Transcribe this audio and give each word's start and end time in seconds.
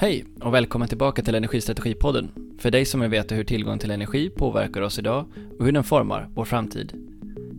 Hej 0.00 0.24
och 0.40 0.54
välkommen 0.54 0.88
tillbaka 0.88 1.22
till 1.22 1.34
Energistrategipodden. 1.34 2.30
För 2.58 2.70
dig 2.70 2.84
som 2.84 3.00
vill 3.00 3.10
veta 3.10 3.34
hur 3.34 3.44
tillgång 3.44 3.78
till 3.78 3.90
energi 3.90 4.30
påverkar 4.30 4.80
oss 4.80 4.98
idag 4.98 5.24
och 5.58 5.64
hur 5.64 5.72
den 5.72 5.84
formar 5.84 6.28
vår 6.34 6.44
framtid. 6.44 6.92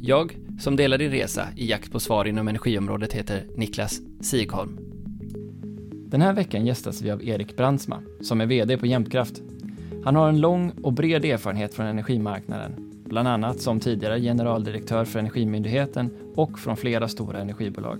Jag, 0.01 0.38
som 0.60 0.75
delar 0.75 0.97
din 0.97 1.12
resa 1.12 1.47
i 1.55 1.70
jakt 1.70 1.91
på 1.91 1.99
svar 1.99 2.25
inom 2.25 2.47
energiområdet, 2.47 3.13
heter 3.13 3.46
Niklas 3.55 4.02
Sigholm. 4.21 4.78
Den 6.07 6.21
här 6.21 6.33
veckan 6.33 6.65
gästas 6.65 7.02
vi 7.02 7.12
av 7.12 7.24
Erik 7.24 7.57
Brandsma, 7.57 8.02
som 8.21 8.42
är 8.42 8.46
VD 8.46 8.78
på 8.78 8.85
Jämtkraft. 8.85 9.42
Han 10.03 10.15
har 10.15 10.29
en 10.29 10.42
lång 10.42 10.71
och 10.83 10.94
bred 10.94 11.26
erfarenhet 11.26 11.74
från 11.74 11.85
energimarknaden, 11.85 12.92
bland 13.06 13.28
annat 13.28 13.62
som 13.62 13.79
tidigare 13.79 14.21
generaldirektör 14.21 15.06
för 15.06 15.19
Energimyndigheten 15.19 16.09
och 16.35 16.59
från 16.59 16.77
flera 16.77 17.08
stora 17.08 17.40
energibolag. 17.40 17.99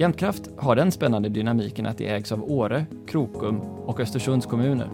Jämtkraft 0.00 0.50
har 0.56 0.76
den 0.76 0.92
spännande 0.92 1.28
dynamiken 1.28 1.86
att 1.86 1.98
det 1.98 2.08
ägs 2.08 2.32
av 2.32 2.52
Åre, 2.52 2.86
Krokom 3.06 3.60
och 3.60 4.00
Östersunds 4.00 4.46
kommuner. 4.46 4.90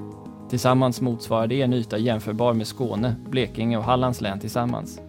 Tillsammans 0.50 1.00
motsvarar 1.00 1.46
det 1.46 1.62
en 1.62 1.72
yta 1.72 1.98
jämförbar 1.98 2.54
med 2.54 2.66
Skåne, 2.66 3.16
Blekinge 3.30 3.78
och 3.78 3.84
Hallands 3.84 4.20
län 4.20 4.40
tillsammans. 4.40 5.00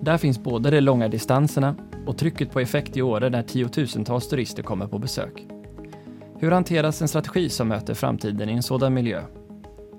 Där 0.00 0.18
finns 0.18 0.42
både 0.42 0.70
de 0.70 0.80
långa 0.80 1.08
distanserna 1.08 1.74
och 2.06 2.18
trycket 2.18 2.52
på 2.52 2.60
effekt 2.60 2.96
i 2.96 3.02
Åre 3.02 3.28
där 3.28 3.42
tiotusentals 3.42 4.28
turister 4.28 4.62
kommer 4.62 4.86
på 4.86 4.98
besök. 4.98 5.46
Hur 6.38 6.50
hanteras 6.50 7.02
en 7.02 7.08
strategi 7.08 7.48
som 7.48 7.68
möter 7.68 7.94
framtiden 7.94 8.48
i 8.48 8.52
en 8.52 8.62
sådan 8.62 8.94
miljö? 8.94 9.22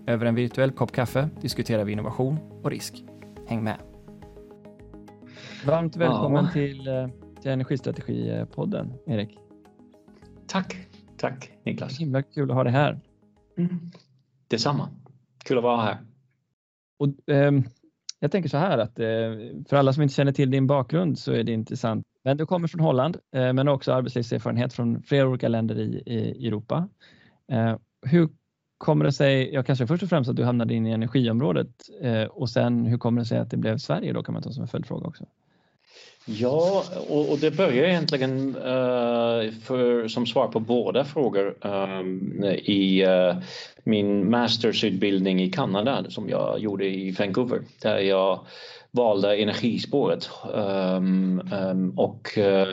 Över 0.08 0.26
en 0.26 0.36
virtuell 0.36 0.72
kopp 0.72 0.92
kaffe 0.92 1.30
diskuterar 1.42 1.84
vi 1.84 1.92
innovation 1.92 2.38
och 2.64 2.72
risk. 2.72 3.04
Häng 3.48 3.64
med! 3.64 3.78
Varmt 5.66 5.96
välkommen 5.96 6.46
ja. 6.46 6.52
till 6.52 6.88
eh, 6.88 7.08
till 7.46 7.52
Energistrategipodden, 7.52 8.94
Erik. 9.06 9.38
Tack, 10.48 10.76
tack 11.18 11.52
Niklas. 11.64 12.00
Himla 12.00 12.24
kul 12.24 12.52
att 12.52 12.56
ha 12.56 12.64
dig 12.64 12.74
här. 12.74 13.00
Mm. 13.58 13.92
Detsamma. 14.48 14.90
Kul 15.46 15.58
att 15.58 15.64
vara 15.64 15.82
här. 15.82 15.98
Och, 17.00 17.30
eh, 17.34 17.52
jag 18.20 18.32
tänker 18.32 18.50
så 18.50 18.58
här 18.58 18.78
att 18.78 19.00
eh, 19.00 19.06
för 19.70 19.76
alla 19.76 19.94
som 19.94 20.04
inte 20.04 20.16
känner 20.16 20.32
till 20.32 20.52
din 20.52 20.68
bakgrund 20.68 21.20
så 21.20 21.32
är 21.32 21.44
det 21.44 21.52
intressant. 21.52 22.06
Men 22.24 22.38
du 22.38 22.46
kommer 22.46 22.68
från 22.68 22.82
Holland, 22.82 23.18
eh, 23.36 23.54
men 23.54 23.68
också 23.68 23.94
arbetslivserfarenhet 23.94 24.74
från 24.74 25.04
flera 25.04 25.28
olika 25.28 25.48
länder 25.48 25.80
i, 25.80 26.04
i 26.06 26.48
Europa. 26.48 26.90
Eh, 27.52 27.76
hur 28.02 28.30
kommer 28.78 29.06
det 29.06 29.12
sig, 29.12 29.54
ja 29.54 29.64
kanske 29.64 29.88
först 29.88 30.04
och 30.04 30.10
främst 30.10 30.30
att 30.30 30.36
du 30.36 30.44
hamnade 30.44 30.74
in 30.74 30.88
i 30.88 30.92
energiområdet 30.92 31.90
eh, 32.02 32.24
och 32.24 32.50
sen 32.50 32.86
hur 32.86 32.98
kommer 32.98 33.22
det 33.22 33.26
sig 33.26 33.38
att 33.40 33.52
det 33.52 33.58
blev 33.58 33.78
Sverige 33.78 34.14
då 34.14 34.24
kan 34.24 34.34
man 34.34 34.44
ta 34.44 34.52
som 34.52 34.62
en 34.62 34.68
följdfråga 34.68 35.08
också? 35.08 35.26
Ja, 36.28 36.84
och, 37.10 37.32
och, 37.32 37.40
det 37.40 37.52
börjar 37.52 37.84
egentligen 37.84 38.56
uh, 38.56 39.52
för, 39.64 40.08
som 40.08 40.26
svar 40.26 40.48
på 40.48 40.60
båda 40.60 41.06
frågor 41.06 41.56
um, 41.62 42.44
i 42.44 43.06
uh, 43.06 43.36
min 43.84 44.30
mastersutbildning 44.30 45.42
i 45.42 45.52
Kanada 45.52 46.06
som 46.10 46.30
jag 46.30 46.60
gjorde 46.60 46.86
i 46.86 47.12
Vancouver 47.12 47.62
där 47.82 47.98
jag 48.00 48.40
valde 48.92 49.36
energispåret 49.36 50.30
um, 50.54 51.52
um, 51.54 52.00
och 52.00 52.38
uh, 52.38 52.68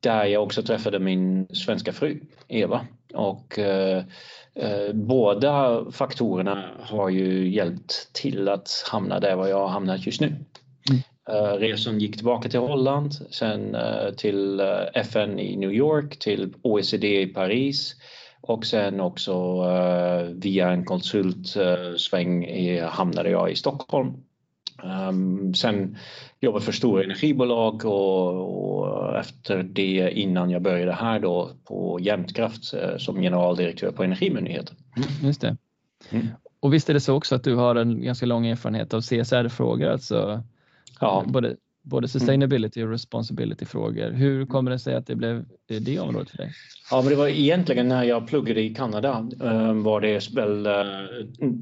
där 0.00 0.24
jag 0.24 0.42
också 0.42 0.62
träffade 0.62 0.98
min 0.98 1.46
svenska 1.46 1.92
fru 1.92 2.20
Eva 2.48 2.86
och 3.14 3.58
båda 4.94 5.84
faktorerna 5.92 6.64
har 6.80 7.08
ju 7.08 7.48
hjälpt 7.48 8.12
till 8.12 8.48
att 8.48 8.84
hamna 8.90 9.20
där 9.20 9.36
var 9.36 9.48
jag 9.48 9.58
har 9.58 9.68
hamnat 9.68 10.06
just 10.06 10.20
nu. 10.20 10.34
Eh, 11.28 11.52
resan 11.58 11.98
gick 11.98 12.16
tillbaka 12.16 12.48
till 12.48 12.60
Holland, 12.60 13.14
sen 13.30 13.74
eh, 13.74 14.10
till 14.16 14.60
eh, 14.60 14.66
FN 14.94 15.38
i 15.38 15.56
New 15.56 15.72
York, 15.72 16.18
till 16.18 16.54
OECD 16.62 17.22
i 17.22 17.26
Paris 17.26 17.96
och 18.40 18.66
sen 18.66 19.00
också 19.00 19.62
via 20.34 20.70
en 20.70 20.84
konsultsväng 20.84 22.46
hamnade 22.80 23.30
jag 23.30 23.52
i 23.52 23.56
Stockholm. 23.56 24.12
Um, 25.08 25.54
sen 25.54 25.96
jobbade 26.40 26.64
för 26.64 26.72
stora 26.72 27.04
energibolag 27.04 27.84
och, 27.84 28.78
och, 28.78 29.18
efter 29.18 29.62
det 29.62 30.10
innan 30.14 30.50
jag 30.50 30.62
började 30.62 30.92
här 30.92 31.18
då 31.20 31.50
på 31.64 31.98
Jämtkraft 32.00 32.64
som 32.98 33.20
generaldirektör 33.20 33.90
på 33.90 34.04
Energimyndigheten. 34.04 34.76
Mm, 34.96 35.08
just 35.26 35.40
det. 35.40 35.56
Mm. 36.10 36.26
Och 36.60 36.74
visst 36.74 36.90
är 36.90 36.94
det 36.94 37.00
så 37.00 37.14
också 37.14 37.34
att 37.34 37.44
du 37.44 37.54
har 37.54 37.74
en 37.74 38.02
ganska 38.02 38.26
lång 38.26 38.46
erfarenhet 38.46 38.94
av 38.94 39.00
CSR-frågor, 39.00 39.88
alltså 39.88 40.42
Ja. 41.02 41.24
Både, 41.26 41.56
både 41.82 42.08
sustainability 42.08 42.82
och 42.82 42.90
responsibility 42.90 43.64
frågor. 43.64 44.10
Hur 44.10 44.46
kommer 44.46 44.70
det 44.70 44.78
sig 44.78 44.94
att 44.94 45.06
det 45.06 45.14
blev 45.16 45.44
det 45.66 45.98
området 45.98 46.30
för 46.30 46.38
dig? 46.38 46.52
Ja, 46.90 47.00
men 47.00 47.10
det 47.10 47.16
var 47.16 47.28
egentligen 47.28 47.88
när 47.88 48.04
jag 48.04 48.28
pluggade 48.28 48.60
i 48.60 48.74
Kanada 48.74 49.28
eh, 49.42 49.72
var 49.72 50.00
det 50.00 50.30
väl 50.34 50.66
eh, 50.66 50.72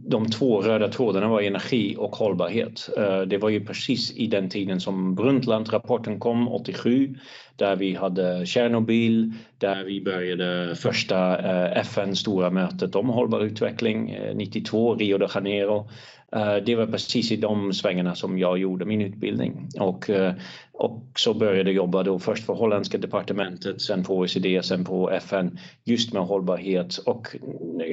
de 0.08 0.26
två 0.26 0.60
röda 0.60 0.88
trådarna 0.88 1.28
var 1.28 1.40
energi 1.40 1.96
och 1.98 2.16
hållbarhet. 2.16 2.88
Eh, 2.96 3.20
det 3.20 3.38
var 3.38 3.48
ju 3.48 3.64
precis 3.64 4.16
i 4.16 4.26
den 4.26 4.48
tiden 4.48 4.80
som 4.80 5.14
Brundtland-rapporten 5.14 6.18
kom 6.18 6.48
87 6.48 7.14
där 7.56 7.76
vi 7.76 7.94
hade 7.94 8.46
Tjernobyl, 8.46 9.32
där 9.58 9.84
vi 9.84 10.00
började 10.00 10.76
första 10.76 11.36
FN 11.68 12.16
stora 12.16 12.50
mötet 12.50 12.94
om 12.94 13.08
hållbar 13.08 13.40
utveckling 13.40 14.18
92, 14.34 14.94
Rio 14.94 15.18
de 15.18 15.28
Janeiro. 15.34 15.88
Eh, 16.32 16.56
det 16.66 16.74
var 16.74 16.86
precis 16.86 17.32
i 17.32 17.36
de 17.36 17.72
svängarna 17.72 18.14
som 18.14 18.38
jag 18.38 18.58
gjorde 18.58 18.84
min 18.84 19.00
utbildning 19.00 19.68
och, 19.80 20.10
eh, 20.10 20.34
och 20.72 21.02
så 21.14 21.34
började 21.34 21.72
jobba 21.72 22.02
då 22.02 22.18
först 22.18 22.46
för 22.46 22.54
holländska 22.54 22.98
departementet, 22.98 23.80
sen 23.80 24.04
på 24.04 24.16
OECD, 24.16 24.62
sen 24.62 24.84
på 24.84 25.10
FN 25.10 25.58
just 25.84 26.12
med 26.12 26.22
hållbarhet 26.22 26.98
och 26.98 27.36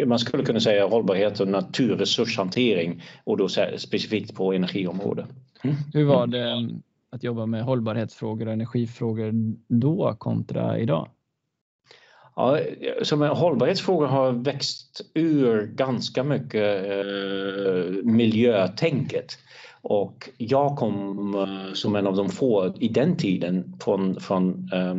man 0.05 0.19
skulle 0.19 0.43
kunna 0.43 0.59
säga 0.59 0.87
hållbarhet 0.87 1.39
och 1.39 1.47
naturresurshantering 1.47 3.03
och 3.23 3.37
då 3.37 3.47
specifikt 3.77 4.35
på 4.35 4.53
energiområdet. 4.53 5.25
Mm. 5.63 5.75
Hur 5.93 6.05
var 6.05 6.27
det 6.27 6.69
att 7.11 7.23
jobba 7.23 7.45
med 7.45 7.63
hållbarhetsfrågor 7.63 8.47
och 8.47 8.53
energifrågor 8.53 9.31
då 9.67 10.15
kontra 10.17 10.79
idag? 10.79 11.09
Ja, 12.39 12.59
som 13.01 13.21
en 13.21 13.29
hållbarhetsfråga 13.29 14.07
har 14.07 14.31
växt 14.31 15.01
ur 15.13 15.65
ganska 15.65 16.23
mycket 16.23 16.85
eh, 16.85 18.03
miljötänket. 18.03 19.37
Och 19.81 20.29
jag 20.37 20.77
kom 20.77 21.35
eh, 21.35 21.73
som 21.73 21.95
en 21.95 22.07
av 22.07 22.15
de 22.15 22.29
få 22.29 22.73
i 22.79 22.87
den 22.87 23.17
tiden 23.17 23.77
från, 23.83 24.19
från, 24.19 24.69
eh, 24.73 24.95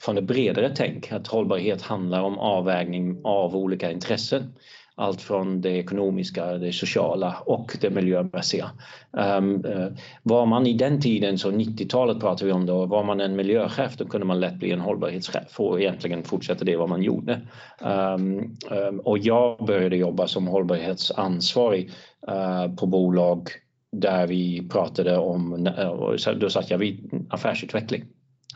från 0.00 0.14
det 0.14 0.22
bredare 0.22 0.72
tänk 0.76 1.12
att 1.12 1.26
hållbarhet 1.26 1.82
handlar 1.82 2.22
om 2.22 2.38
avvägning 2.38 3.20
av 3.24 3.56
olika 3.56 3.90
intressen 3.90 4.54
allt 4.96 5.22
från 5.22 5.60
det 5.60 5.70
ekonomiska, 5.70 6.52
det 6.52 6.72
sociala 6.72 7.36
och 7.46 7.76
det 7.80 7.90
miljömässiga. 7.90 8.70
Um, 9.12 9.64
uh, 9.64 9.88
var 10.22 10.46
man 10.46 10.66
i 10.66 10.72
den 10.72 11.00
tiden, 11.00 11.38
så 11.38 11.50
90-talet 11.50 12.20
pratar 12.20 12.46
vi 12.46 12.52
om 12.52 12.66
då, 12.66 12.86
var 12.86 13.04
man 13.04 13.20
en 13.20 13.36
miljöchef 13.36 13.96
då 13.96 14.04
kunde 14.04 14.26
man 14.26 14.40
lätt 14.40 14.54
bli 14.54 14.72
en 14.72 14.80
hållbarhetschef 14.80 15.60
och 15.60 15.80
egentligen 15.80 16.22
fortsätta 16.22 16.64
det 16.64 16.76
vad 16.76 16.88
man 16.88 17.02
gjorde. 17.02 17.40
Um, 17.80 18.56
um, 18.70 19.00
och 19.00 19.18
jag 19.18 19.66
började 19.66 19.96
jobba 19.96 20.26
som 20.26 20.46
hållbarhetsansvarig 20.46 21.90
uh, 22.30 22.74
på 22.74 22.86
bolag 22.86 23.48
där 23.92 24.26
vi 24.26 24.68
pratade 24.68 25.18
om, 25.18 25.66
uh, 25.66 26.34
då 26.36 26.50
satt 26.50 26.70
jag 26.70 26.78
vid 26.78 27.26
affärsutveckling. 27.30 28.04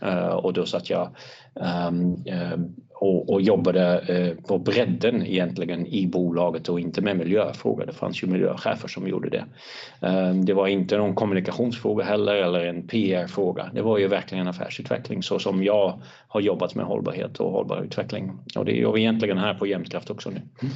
Eh, 0.03 0.29
och 0.29 0.53
då 0.53 0.67
satt 0.67 0.91
jag 0.91 1.09
um, 1.55 2.17
och, 3.01 3.31
och 3.31 3.43
jobbade 3.43 3.99
eh, 3.99 4.45
på 4.47 4.59
bredden 4.59 5.27
egentligen 5.27 5.87
i 5.87 6.07
bolaget 6.07 6.69
och 6.69 6.81
inte 6.81 7.01
med 7.01 7.17
miljöfrågor. 7.17 7.87
Det 7.87 7.93
fanns 7.93 8.23
ju 8.23 8.27
miljöchefer 8.27 8.89
som 8.89 9.09
gjorde 9.09 9.31
det. 9.31 9.45
Ehm, 10.07 10.45
det 10.45 10.55
var 10.55 10.67
inte 10.67 10.99
någon 10.99 11.15
kommunikationsfråga 11.15 12.05
heller 12.05 12.35
eller 12.35 12.65
en 12.65 12.87
PR-fråga. 12.87 13.71
Det 13.75 13.83
var 13.83 13.99
ju 13.99 14.09
verkligen 14.09 14.49
affärsutveckling 14.49 15.23
så 15.23 15.39
som 15.39 15.65
jag 15.65 16.01
har 16.29 16.41
jobbat 16.41 16.75
med 16.75 16.87
hållbarhet 16.87 17.41
och 17.41 17.53
hållbar 17.53 17.83
utveckling. 17.83 18.39
Och 18.57 18.65
det 18.65 18.73
gör 18.73 18.93
vi 18.93 19.01
egentligen 19.01 19.39
här 19.39 19.55
på 19.55 19.67
Jämtkraft 19.67 20.11
också 20.11 20.31
nu. 20.31 20.37
Mm. 20.37 20.75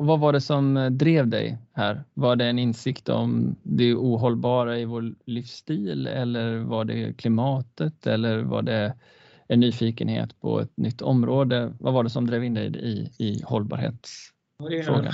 Och 0.00 0.06
vad 0.06 0.20
var 0.20 0.32
det 0.32 0.40
som 0.40 0.76
eh, 0.76 0.90
drev 0.90 1.28
dig 1.28 1.58
här? 1.72 2.04
Var 2.14 2.36
det 2.36 2.44
en 2.44 2.58
insikt 2.58 3.08
om 3.08 3.56
det 3.62 3.94
ohållbara 3.94 4.78
i 4.78 4.84
vår 4.84 5.14
livsstil 5.24 6.06
eller 6.06 6.58
var 6.58 6.84
det 6.84 7.16
klimatet 7.16 8.06
eller 8.06 8.38
var 8.38 8.62
det 8.62 8.94
en 9.48 9.60
nyfikenhet 9.60 10.40
på 10.40 10.60
ett 10.60 10.76
nytt 10.76 11.02
område. 11.02 11.72
Vad 11.80 11.94
var 11.94 12.04
det 12.04 12.10
som 12.10 12.26
drev 12.26 12.44
in 12.44 12.54
dig 12.54 12.66
i, 12.66 13.24
i 13.24 13.42
hållbarhetsfrågan? 13.44 15.12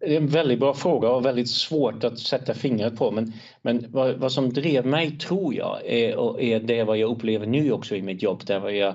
Det 0.00 0.14
är 0.14 0.16
en 0.16 0.26
väldigt 0.26 0.60
bra 0.60 0.74
fråga 0.74 1.08
och 1.10 1.26
väldigt 1.26 1.50
svårt 1.50 2.04
att 2.04 2.18
sätta 2.18 2.54
fingret 2.54 2.96
på. 2.96 3.10
Men, 3.10 3.32
men 3.62 3.86
vad, 3.88 4.14
vad 4.14 4.32
som 4.32 4.52
drev 4.52 4.86
mig 4.86 5.18
tror 5.18 5.54
jag 5.54 5.80
är, 5.84 6.40
är 6.40 6.60
det 6.60 6.84
vad 6.84 6.98
jag 6.98 7.10
upplever 7.10 7.46
nu 7.46 7.72
också 7.72 7.96
i 7.96 8.02
mitt 8.02 8.22
jobb, 8.22 8.42
där 8.46 8.68
jag 8.68 8.94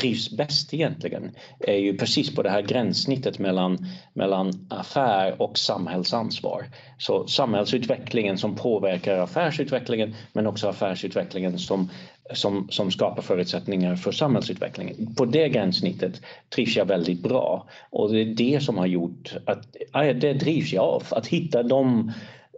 trivs 0.00 0.30
bäst 0.30 0.74
egentligen 0.74 1.30
är 1.60 1.76
ju 1.76 1.96
precis 1.96 2.34
på 2.34 2.42
det 2.42 2.50
här 2.50 2.62
gränssnittet 2.62 3.38
mellan, 3.38 3.86
mellan 4.14 4.66
affär 4.70 5.42
och 5.42 5.58
samhällsansvar. 5.58 6.64
Så 6.98 7.26
samhällsutvecklingen 7.26 8.38
som 8.38 8.54
påverkar 8.54 9.18
affärsutvecklingen 9.18 10.14
men 10.32 10.46
också 10.46 10.68
affärsutvecklingen 10.68 11.58
som 11.58 11.88
som, 12.34 12.68
som 12.70 12.90
skapar 12.90 13.22
förutsättningar 13.22 13.96
för 13.96 14.12
samhällsutvecklingen. 14.12 15.14
På 15.14 15.24
det 15.24 15.48
gränssnittet 15.48 16.20
trivs 16.54 16.76
jag 16.76 16.84
väldigt 16.84 17.22
bra 17.22 17.66
och 17.90 18.12
det 18.12 18.20
är 18.20 18.24
det 18.24 18.62
som 18.62 18.78
har 18.78 18.86
gjort 18.86 19.34
att 19.46 19.76
det 20.20 20.32
drivs 20.32 20.72
jag 20.72 20.84
av, 20.84 21.02
att 21.10 21.26
hitta 21.26 21.62
de 21.62 22.12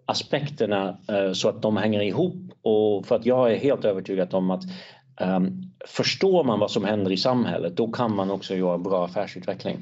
aspekterna 0.07 0.99
eh, 1.09 1.33
så 1.33 1.49
att 1.49 1.63
de 1.63 1.77
hänger 1.77 2.03
ihop 2.03 2.35
och 2.63 3.07
för 3.07 3.17
att 3.17 3.27
jag 3.27 3.53
är 3.53 3.57
helt 3.57 3.85
övertygad 3.85 4.35
om 4.35 4.51
att 4.51 4.63
förstår 5.87 6.45
man 6.45 6.59
vad 6.59 6.71
som 6.71 6.85
händer 6.85 7.13
i 7.13 7.17
samhället 7.17 7.77
då 7.77 7.93
kan 7.93 8.17
man 8.17 8.31
också 8.31 8.55
göra 8.55 8.79
bra 8.79 9.05
affärsutveckling. 9.05 9.79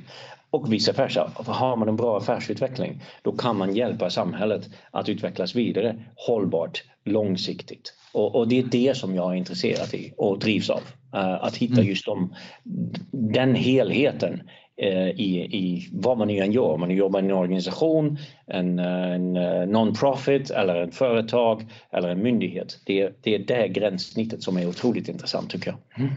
Och 0.51 0.73
vice 0.73 0.93
versa, 0.93 1.31
har 1.35 1.77
man 1.77 1.89
en 1.89 1.97
bra 1.97 2.19
affärsutveckling 2.19 3.03
då 3.23 3.33
kan 3.33 3.57
man 3.57 3.75
hjälpa 3.75 4.11
samhället 4.11 4.71
att 4.91 5.09
utvecklas 5.09 5.55
vidare 5.55 6.05
hållbart, 6.15 6.83
långsiktigt. 7.05 7.95
Och, 8.13 8.35
och 8.35 8.49
det 8.49 8.59
är 8.59 8.63
det 8.63 8.97
som 8.97 9.15
jag 9.15 9.33
är 9.33 9.37
intresserad 9.37 9.95
i 9.95 10.13
och 10.17 10.39
drivs 10.39 10.71
av. 10.71 10.81
Uh, 11.15 11.45
att 11.45 11.57
hitta 11.57 11.75
mm. 11.75 11.87
just 11.87 12.07
de, 12.07 12.35
den 13.13 13.55
helheten 13.55 14.43
i, 14.77 15.39
i 15.39 15.89
vad 15.93 16.19
man 16.19 16.31
än 16.31 16.53
gör. 16.53 16.73
Om 16.73 16.81
man 16.81 16.91
jobbar 16.91 17.23
i 17.23 17.25
en 17.25 17.33
organisation, 17.33 18.19
en, 18.47 18.79
en 18.79 19.37
uh, 19.37 19.67
non-profit 19.67 20.51
eller 20.51 20.83
ett 20.83 20.95
företag 20.95 21.67
eller 21.91 22.09
en 22.09 22.23
myndighet. 22.23 22.81
Det, 22.87 23.13
det 23.21 23.35
är 23.35 23.39
det 23.39 23.69
gränssnittet 23.69 24.43
som 24.43 24.57
är 24.57 24.69
otroligt 24.69 25.09
intressant 25.09 25.51
tycker 25.51 25.71
jag. 25.71 26.05
Mm. 26.05 26.15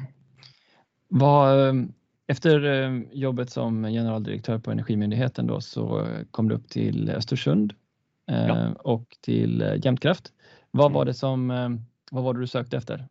Vad 1.08 1.88
efter 2.28 2.66
eh, 2.66 3.02
jobbet 3.12 3.50
som 3.50 3.84
generaldirektör 3.84 4.60
på 4.60 4.72
Energimyndigheten 4.72 5.48
då 5.48 5.62
så 5.62 6.08
kom 6.32 6.50
du 6.50 6.56
upp 6.56 6.70
till 6.70 7.10
Östersund 7.10 7.74
eh, 8.32 8.48
ja. 8.48 8.74
och 8.74 9.18
till 9.22 9.62
eh, 9.62 9.86
Jämtkraft. 9.86 10.32
Vad 10.72 10.92
var 10.92 11.06
det 11.06 11.14
som, 11.14 11.48
vad 12.12 12.24
var 12.24 12.34
det 12.34 12.40
du 12.40 12.48
sökte 12.48 12.78
efter? 12.78 13.08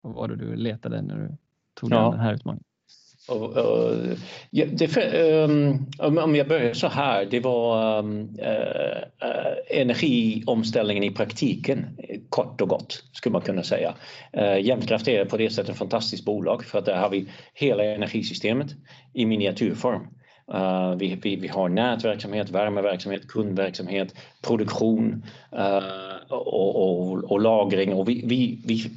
Vad 0.00 0.14
var 0.14 0.28
det 0.28 0.36
du 0.36 0.56
letade 0.56 1.02
när 1.02 1.16
du 1.16 1.36
tog 1.74 1.92
ja. 1.92 2.10
den 2.10 2.20
här 2.20 2.34
utmaningen? 2.34 2.64
Och, 3.28 3.56
och, 3.56 3.94
ja, 4.50 4.66
det, 4.66 4.96
um, 5.44 5.86
om 6.00 6.36
jag 6.36 6.48
börjar 6.48 6.74
så 6.74 6.88
här, 6.88 7.24
det 7.24 7.40
var 7.40 7.98
um, 7.98 8.20
uh, 8.20 9.80
energiomställningen 9.80 11.04
i 11.04 11.10
praktiken, 11.10 11.86
kort 12.28 12.60
och 12.60 12.68
gott 12.68 13.04
skulle 13.12 13.32
man 13.32 13.42
kunna 13.42 13.62
säga. 13.62 13.94
Uh, 14.36 14.60
Jämtkraft 14.60 15.08
är 15.08 15.24
på 15.24 15.36
det 15.36 15.50
sättet 15.50 15.70
ett 15.70 15.78
fantastiskt 15.78 16.24
bolag 16.24 16.64
för 16.64 16.78
att 16.78 16.84
där 16.84 16.96
har 16.96 17.10
vi 17.10 17.26
hela 17.54 17.84
energisystemet 17.84 18.66
i 19.12 19.26
miniatyrform. 19.26 20.02
Uh, 20.54 20.94
vi, 20.96 21.18
vi, 21.22 21.36
vi, 21.36 21.48
har 21.48 21.68
nätverksamhet, 21.68 22.50
värmeverksamhet, 22.50 23.28
kundverksamhet, 23.28 24.14
produktion 24.42 25.24
uh, 25.58 25.78
och, 26.28 26.76
och, 26.76 27.24
och, 27.24 27.40
lagring. 27.40 27.92
Och 27.92 28.08
vi, 28.08 28.22
vi, 28.26 28.58
vi, 28.64 28.90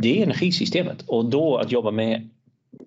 det 0.00 0.18
är 0.18 0.22
energisystemet 0.22 1.02
och 1.06 1.24
då 1.24 1.56
att 1.56 1.72
jobba 1.72 1.90
med 1.90 2.28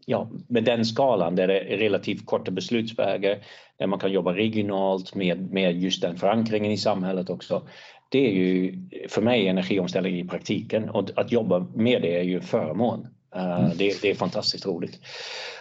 ja, 0.05 0.29
med 0.47 0.63
den 0.63 0.85
skalan 0.85 1.35
där 1.35 1.47
det 1.47 1.59
är 1.59 1.77
relativt 1.77 2.25
korta 2.25 2.51
beslutsvägar, 2.51 3.37
där 3.77 3.87
man 3.87 3.99
kan 3.99 4.11
jobba 4.11 4.33
regionalt 4.33 5.15
med, 5.15 5.51
med 5.51 5.81
just 5.81 6.01
den 6.01 6.17
förankringen 6.17 6.71
i 6.71 6.77
samhället 6.77 7.29
också. 7.29 7.67
Det 8.09 8.27
är 8.27 8.31
ju 8.31 8.79
för 9.09 9.21
mig 9.21 9.47
energiomställning 9.47 10.19
i 10.19 10.27
praktiken 10.27 10.89
och 10.89 11.09
att 11.15 11.31
jobba 11.31 11.59
med 11.59 12.01
det 12.01 12.17
är 12.19 12.23
ju 12.23 12.41
förmån. 12.41 13.07
Uh, 13.35 13.59
mm. 13.59 13.77
det, 13.77 14.01
det, 14.01 14.09
är 14.09 14.15
fantastiskt 14.15 14.65
roligt. 14.65 14.99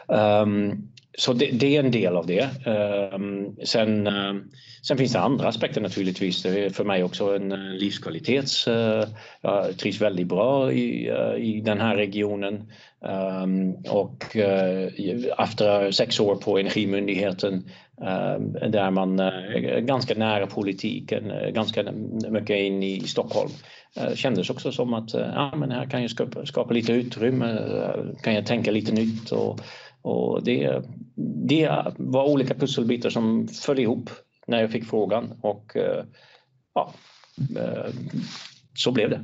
Um, 0.06 0.88
så 1.18 1.32
det, 1.32 1.50
det, 1.52 1.76
är 1.76 1.84
en 1.84 1.90
del 1.90 2.16
av 2.16 2.26
det. 2.26 2.48
Um, 3.14 3.56
sen, 3.64 4.06
uh, 4.06 4.34
sen 4.82 4.98
finns 4.98 5.12
det 5.12 5.20
andra 5.20 5.48
aspekter 5.48 5.80
naturligtvis. 5.80 6.42
Det 6.42 6.64
är 6.64 6.70
för 6.70 6.84
mig 6.84 7.04
också 7.04 7.36
en 7.36 7.52
eh, 7.52 7.58
livskvalitets... 7.58 8.68
Eh, 8.68 9.04
jag 9.40 9.78
trivs 9.78 10.00
väldigt 10.00 10.26
bra 10.26 10.72
i, 10.72 11.08
eh, 11.08 11.44
i 11.44 11.60
den 11.60 11.80
här 11.80 11.96
regionen. 11.96 12.72
Ehm, 13.04 13.74
och 13.74 14.36
efter 15.38 15.90
sex 15.90 16.20
år 16.20 16.36
på 16.36 16.58
Energimyndigheten 16.58 17.64
där 18.68 18.90
man 18.90 19.18
är 19.18 19.80
ganska 19.80 20.14
nära 20.14 20.46
politiken, 20.46 21.32
ganska 21.54 21.92
mycket 22.30 22.56
in 22.56 22.82
i 22.82 23.00
Stockholm 23.00 23.50
kändes 24.14 24.50
också 24.50 24.72
som 24.72 24.94
att 24.94 25.14
ja, 25.14 25.52
men 25.56 25.70
här 25.70 25.86
kan 25.86 26.02
jag 26.02 26.10
skapa, 26.10 26.46
skapa 26.46 26.74
lite 26.74 26.92
utrymme, 26.92 27.58
kan 28.22 28.34
jag 28.34 28.46
tänka 28.46 28.70
lite 28.70 28.92
nytt 28.92 29.32
och 29.32 29.60
och 30.02 30.44
det, 30.44 30.82
det 31.48 31.82
var 31.96 32.24
olika 32.24 32.54
pusselbitar 32.54 33.10
som 33.10 33.48
föll 33.48 33.78
ihop 33.78 34.10
när 34.46 34.60
jag 34.60 34.70
fick 34.70 34.84
frågan 34.84 35.32
och 35.40 35.76
eh, 35.76 36.04
ja, 36.74 36.92
eh, 37.56 37.92
så 38.74 38.92
blev 38.92 39.10
det. 39.10 39.20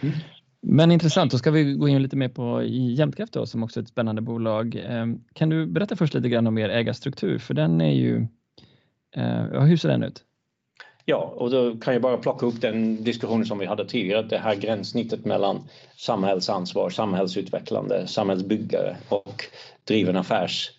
Mm. 0.00 0.14
Men 0.60 0.92
intressant, 0.92 1.32
då 1.32 1.38
ska 1.38 1.50
vi 1.50 1.74
gå 1.74 1.88
in 1.88 2.02
lite 2.02 2.16
mer 2.16 2.28
på 2.28 2.62
Jämtkraft 2.64 3.32
då, 3.32 3.46
som 3.46 3.62
också 3.62 3.80
är 3.80 3.82
ett 3.82 3.88
spännande 3.88 4.22
bolag. 4.22 4.76
Eh, 4.76 5.06
kan 5.32 5.48
du 5.48 5.66
berätta 5.66 5.96
först 5.96 6.14
lite 6.14 6.28
grann 6.28 6.46
om 6.46 6.58
er 6.58 6.68
ägarstruktur? 6.68 7.38
För 7.38 7.54
den 7.54 7.80
är 7.80 7.92
ju, 7.92 8.26
hur 9.52 9.76
ser 9.76 9.88
den 9.88 10.02
ut? 10.02 10.24
Ja, 11.10 11.34
och 11.36 11.50
då 11.50 11.76
kan 11.76 11.92
jag 11.92 12.02
bara 12.02 12.16
plocka 12.16 12.46
upp 12.46 12.60
den 12.60 13.04
diskussionen 13.04 13.46
som 13.46 13.58
vi 13.58 13.66
hade 13.66 13.84
tidigare, 13.84 14.22
det 14.22 14.38
här 14.38 14.54
gränssnittet 14.54 15.24
mellan 15.24 15.68
samhällsansvar, 15.96 16.90
samhällsutvecklande, 16.90 18.06
samhällsbyggare 18.06 18.96
och 19.08 19.44
driven 19.84 20.16
affärs 20.16 20.70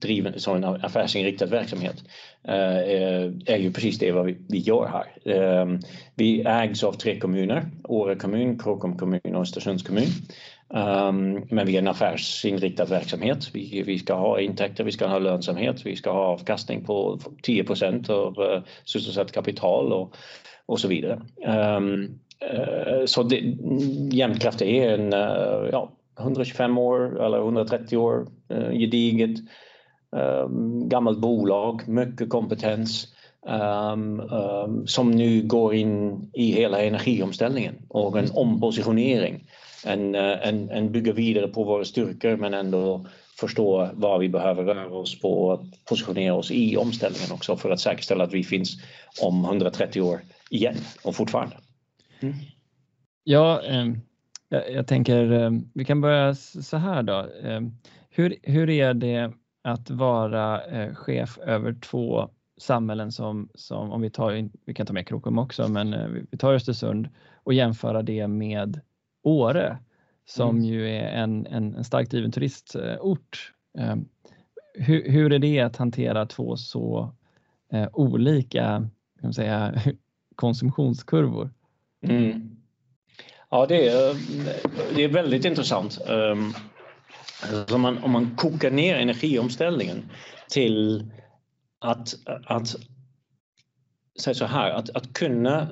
driven 0.00 0.40
som 0.40 0.56
en 0.56 0.64
affärsinriktad 0.64 1.46
verksamhet 1.46 2.04
eh, 2.48 2.78
eh, 2.78 3.30
är 3.46 3.56
ju 3.56 3.72
precis 3.72 3.98
det 3.98 4.12
vad 4.12 4.26
vi, 4.26 4.36
vi 4.48 4.58
gör 4.58 4.86
här. 4.86 5.34
Eh, 5.34 5.66
vi 6.14 6.40
ägs 6.40 6.84
av 6.84 6.92
tre 6.92 7.18
kommuner, 7.18 7.66
Åre 7.84 8.16
kommun, 8.16 8.58
Krokom 8.58 8.98
kommun 8.98 9.34
och 9.34 9.42
Östersunds 9.42 9.82
kommun. 9.82 10.08
Um, 10.68 11.46
men 11.50 11.66
vi 11.66 11.74
är 11.74 11.78
en 11.78 11.88
affärsinriktad 11.88 12.84
verksamhet. 12.84 13.50
Vi, 13.52 13.82
vi 13.86 13.98
ska 13.98 14.14
ha 14.14 14.40
intäkter, 14.40 14.84
vi 14.84 14.92
ska 14.92 15.06
ha 15.06 15.18
lönsamhet, 15.18 15.86
vi 15.86 15.96
ska 15.96 16.12
ha 16.12 16.24
avkastning 16.24 16.84
på 16.84 17.20
10 17.42 17.64
procent 17.64 18.10
av 18.10 18.40
uh, 18.40 18.62
sysselsatt 18.84 19.32
kapital 19.32 19.92
och, 19.92 20.16
och 20.66 20.80
så 20.80 20.88
vidare. 20.88 21.20
Um, 21.76 22.18
uh, 22.52 23.04
så 23.06 23.22
det, 23.22 23.36
Jämtkraft 24.12 24.62
är 24.62 24.94
en 24.94 25.14
uh, 25.14 25.68
ja, 25.72 25.92
125 26.20 26.78
år 26.78 27.24
eller 27.24 27.38
130 27.38 27.96
år 27.96 28.26
uh, 28.52 28.70
gediget 28.72 29.38
Ehm, 30.16 30.88
gammalt 30.88 31.18
bolag, 31.18 31.88
mycket 31.88 32.28
kompetens 32.28 33.08
um, 33.46 34.20
um, 34.20 34.86
som 34.86 35.10
nu 35.10 35.42
går 35.42 35.74
in 35.74 36.30
i 36.34 36.52
hela 36.52 36.82
energiomställningen 36.82 37.74
och 37.88 38.18
en 38.18 38.30
ompositionering 38.34 39.44
en, 39.84 40.14
eh, 40.14 40.48
en, 40.48 40.70
en 40.70 40.92
bygga 40.92 41.12
vidare 41.12 41.48
på 41.48 41.64
våra 41.64 41.84
styrkor 41.84 42.36
men 42.36 42.54
ändå 42.54 43.06
förstå 43.40 43.88
vad 43.94 44.20
vi 44.20 44.28
behöver 44.28 44.64
röra 44.64 44.94
oss 44.94 45.20
på 45.20 45.46
och 45.48 45.60
positionera 45.88 46.34
oss 46.34 46.50
i 46.50 46.76
omställningen 46.76 47.32
också 47.32 47.56
för 47.56 47.70
att 47.70 47.80
säkerställa 47.80 48.24
att 48.24 48.34
vi 48.34 48.44
finns 48.44 48.76
om 49.22 49.44
130 49.44 50.02
år 50.02 50.20
igen 50.50 50.76
och 51.04 51.16
fortfarande. 51.16 51.56
Mm. 52.20 52.34
Ja, 53.24 53.62
eh, 53.62 53.86
jag, 54.48 54.72
jag, 54.72 54.86
tänker 54.86 55.32
eh, 55.32 55.50
vi 55.74 55.84
kan 55.84 56.00
börja 56.00 56.34
så 56.34 56.76
här 56.76 57.02
då. 57.02 57.18
Eh, 57.44 57.60
hur, 58.10 58.36
hur 58.42 58.70
är 58.70 58.94
det 58.94 59.32
att 59.66 59.90
vara 59.90 60.64
eh, 60.64 60.94
chef 60.94 61.38
över 61.38 61.72
två 61.72 62.28
samhällen 62.56 63.12
som, 63.12 63.48
som 63.54 63.92
om 63.92 64.00
vi 64.00 64.10
tar, 64.10 64.48
vi 64.64 64.74
kan 64.74 64.86
ta 64.86 64.92
med 64.92 65.08
Krokom 65.08 65.38
också, 65.38 65.68
men 65.68 65.94
eh, 65.94 66.08
vi 66.30 66.38
tar 66.38 66.52
Östersund 66.52 67.08
och 67.44 67.54
jämföra 67.54 68.02
det 68.02 68.28
med 68.28 68.80
Åre 69.22 69.78
som 70.24 70.50
mm. 70.50 70.64
ju 70.64 70.88
är 70.88 71.08
en, 71.08 71.46
en, 71.46 71.74
en 71.74 71.84
starkt 71.84 72.10
driven 72.10 72.32
turistort. 72.32 73.52
Eh, 73.78 73.96
hur, 74.74 75.10
hur, 75.10 75.32
är 75.32 75.38
det 75.38 75.60
att 75.60 75.76
hantera 75.76 76.26
två 76.26 76.56
så 76.56 77.14
eh, 77.72 77.88
olika 77.92 78.88
kan 79.20 79.32
säga, 79.32 79.74
konsumtionskurvor? 80.36 81.50
Mm. 82.02 82.56
Ja, 83.50 83.66
det 83.66 83.88
är, 83.88 84.16
det 84.94 85.04
är 85.04 85.08
väldigt 85.08 85.44
intressant. 85.44 85.98
Um, 86.08 86.54
Alltså 87.42 87.74
om, 87.74 87.80
man, 87.80 87.98
om 87.98 88.10
man 88.10 88.36
kokar 88.36 88.70
ner 88.70 88.96
energiomställningen 88.96 90.10
till 90.48 91.10
att, 91.78 92.14
att 92.46 92.76
säg 94.18 94.34
så 94.34 94.44
här, 94.44 94.70
att, 94.70 94.90
att 94.90 95.12
kunna 95.12 95.68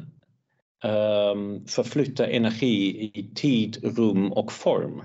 um, 0.85 1.67
förflytta 1.67 2.27
energi 2.27 3.11
i 3.15 3.31
tid, 3.35 3.97
rum 3.97 4.33
och 4.33 4.53
form 4.53 5.03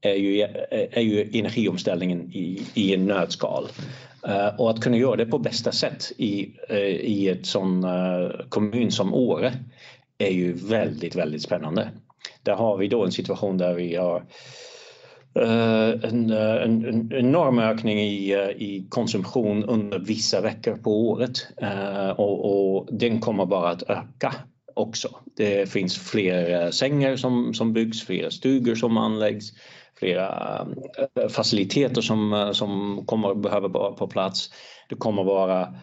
är 0.00 0.14
ju, 0.14 0.40
är 0.70 1.00
ju 1.00 1.38
energiomställningen 1.38 2.32
i, 2.32 2.66
i 2.74 2.94
en 2.94 3.06
nötskal. 3.06 3.68
Uh, 4.28 4.60
och 4.60 4.70
att 4.70 4.80
kunna 4.80 4.96
göra 4.96 5.16
det 5.16 5.26
på 5.26 5.38
bästa 5.38 5.72
sätt 5.72 6.12
i, 6.16 6.56
uh, 6.70 6.78
i 6.86 7.28
ett 7.28 7.46
sån 7.46 7.84
uh, 7.84 8.30
kommun 8.48 8.90
som 8.90 9.14
Åre 9.14 9.52
är 10.18 10.30
ju 10.30 10.52
väldigt, 10.52 11.14
väldigt 11.14 11.42
spännande. 11.42 11.90
Där 12.42 12.54
har 12.54 12.76
vi 12.76 12.88
då 12.88 13.04
en 13.04 13.12
situation 13.12 13.58
där 13.58 13.74
vi 13.74 13.96
har 13.96 14.24
Eh, 15.40 15.88
en, 16.10 16.30
eh, 16.30 16.62
en, 16.62 16.84
en, 16.84 17.12
enorm 17.12 17.58
ökning 17.58 17.98
i, 17.98 18.32
eh, 18.32 18.48
i 18.48 18.86
konsumtion 18.88 19.64
under 19.64 19.98
vissa 19.98 20.40
veckor 20.40 20.76
på 20.76 21.08
året 21.08 21.48
och, 22.16 22.76
och 22.76 22.88
den 22.92 23.20
kommer 23.20 23.46
bara 23.46 23.70
att 23.70 23.82
öka 23.82 24.34
också. 24.74 25.08
Det 25.36 25.70
finns 25.70 25.98
fler 25.98 26.70
sängar 26.70 27.16
som, 27.16 27.54
som 27.54 27.72
byggs, 27.72 28.06
fler 28.06 28.30
stugor 28.30 28.74
som 28.74 28.96
anläggs, 28.96 29.52
flera 29.98 30.66
faciliteter 31.30 32.00
som, 32.00 32.50
som 32.54 33.02
kommer 33.06 33.30
att 33.30 33.42
behöva 33.42 33.68
vara 33.68 33.92
på 33.92 34.08
plats. 34.08 34.50
Det 34.88 34.94
kommer 34.94 35.22
att 35.22 35.26
vara 35.26 35.74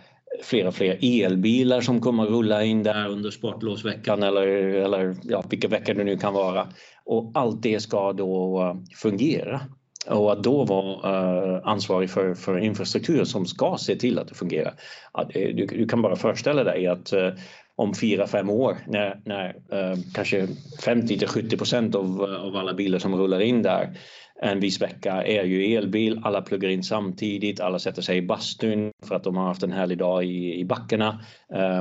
fler 0.44 0.68
och 0.68 0.76
fler 0.76 0.98
elbilar 1.02 1.82
som 1.82 2.02
kommer 2.02 2.24
att 2.24 2.30
rulla 2.30 2.64
in 2.64 2.84
där 2.84 3.08
under 3.08 3.32
sportlovsveckan 3.32 4.24
eller, 4.24 4.48
eller 4.48 5.16
ja, 5.24 5.44
vilka 5.50 5.68
veckor 5.68 5.94
det 5.94 6.04
nu 6.04 6.18
kan 6.18 6.34
vara. 6.34 6.68
Och 7.06 7.32
allt 7.34 7.62
det 7.62 7.80
ska 7.80 8.14
då 8.14 8.62
eh, 8.62 8.96
fungera. 8.96 9.62
Och 10.10 10.32
att 10.32 10.44
då 10.44 10.64
vara 10.64 11.56
uh, 11.56 11.62
ansvarig 11.64 12.10
för, 12.10 12.34
för 12.34 12.58
infrastruktur 12.58 13.24
som 13.24 13.46
ska 13.46 13.78
se 13.80 13.96
till 13.96 14.20
att 14.20 14.28
det 14.28 14.36
fungerar. 14.36 14.74
Ja, 15.14 15.30
du, 15.34 15.66
du, 15.66 15.88
kan 15.88 16.02
bara 16.02 16.16
föreställa 16.16 16.64
dig 16.64 16.88
att 16.88 17.14
uh, 17.14 17.30
om 17.76 17.94
fyra, 17.94 18.28
fem 18.28 18.50
år 18.50 18.78
när, 18.88 19.22
när 19.26 19.48
uh, 19.50 20.00
kanske 20.14 20.48
50 20.84 21.20
till 21.20 21.28
70 21.28 21.58
procent 21.58 21.96
av, 21.96 22.22
av 22.22 22.56
alla 22.56 22.74
bilar 22.74 23.00
som 23.00 23.16
rullar 23.16 23.40
in 23.40 23.62
där 23.62 23.98
en 24.44 24.60
viss 24.60 24.82
vecka 24.82 25.24
är 25.24 25.44
ju 25.44 25.76
elbil, 25.76 26.22
alla 26.24 26.42
pluggar 26.42 26.70
in 26.70 26.84
samtidigt, 26.84 27.60
alla 27.60 27.80
sätter 27.80 28.02
sig 28.02 28.18
i 28.18 28.22
bastun 28.22 28.92
för 29.04 29.16
att 29.16 29.24
de 29.24 29.38
har 29.38 29.48
haft 29.48 29.64
en 29.64 29.72
härlig 29.72 29.98
dag 29.98 30.26
i, 30.26 30.60
i 30.60 30.66
backarna, 30.66 31.20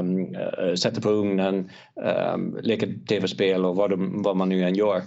um, 0.01 0.19
uh, 0.19 0.75
sätter 0.75 1.01
på 1.01 1.11
ugnen, 1.11 1.71
um, 2.35 2.59
leker 2.63 3.07
tv-spel 3.09 3.65
och 3.65 3.77
vad, 3.77 3.91
de, 3.91 4.23
vad, 4.23 4.37
man 4.37 4.49
nu 4.49 4.63
än 4.65 4.75
gör. 4.75 5.03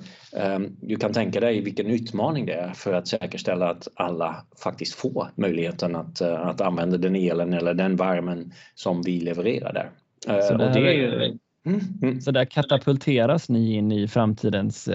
Um, 0.56 0.78
du 0.82 0.96
kan 0.96 1.14
tänka 1.14 1.40
dig 1.40 1.62
vilken 1.62 1.88
utmaning 1.88 2.46
det 2.46 2.54
är 2.54 2.74
för 2.74 2.94
att 2.94 3.08
säkerställa 3.08 3.70
att 3.70 3.88
alla 3.96 4.46
faktiskt 4.64 4.96
får 4.96 5.32
möjligheten 5.36 5.96
att, 5.96 6.22
uh, 6.22 6.48
att 6.48 6.62
använda 6.62 6.98
den 6.98 7.16
elen 7.16 7.54
eller 7.54 7.74
den 7.74 7.96
värmen 7.96 8.52
som 8.76 9.02
vi 9.02 9.20
levererar 9.20 9.74
där. 9.74 9.90
Uh, 10.36 10.48
så, 10.48 10.58
där, 10.58 10.78
är, 10.78 11.38
mm, 11.66 11.80
mm. 12.02 12.22
så 12.22 12.32
där 12.32 12.46
katapulteras 12.46 13.50
ni 13.50 13.74
in 13.74 13.92
i 13.92 14.08
framtidens 14.08 14.90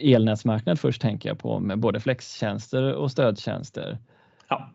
elnätsmarknad 0.00 0.80
först 0.80 1.02
tänker 1.02 1.28
jag 1.28 1.38
på 1.38 1.60
med 1.60 1.78
både 1.78 2.00
flextjänster 2.00 2.94
och 2.94 3.10
stödtjänster. 3.10 3.98
Ja, 4.48 4.70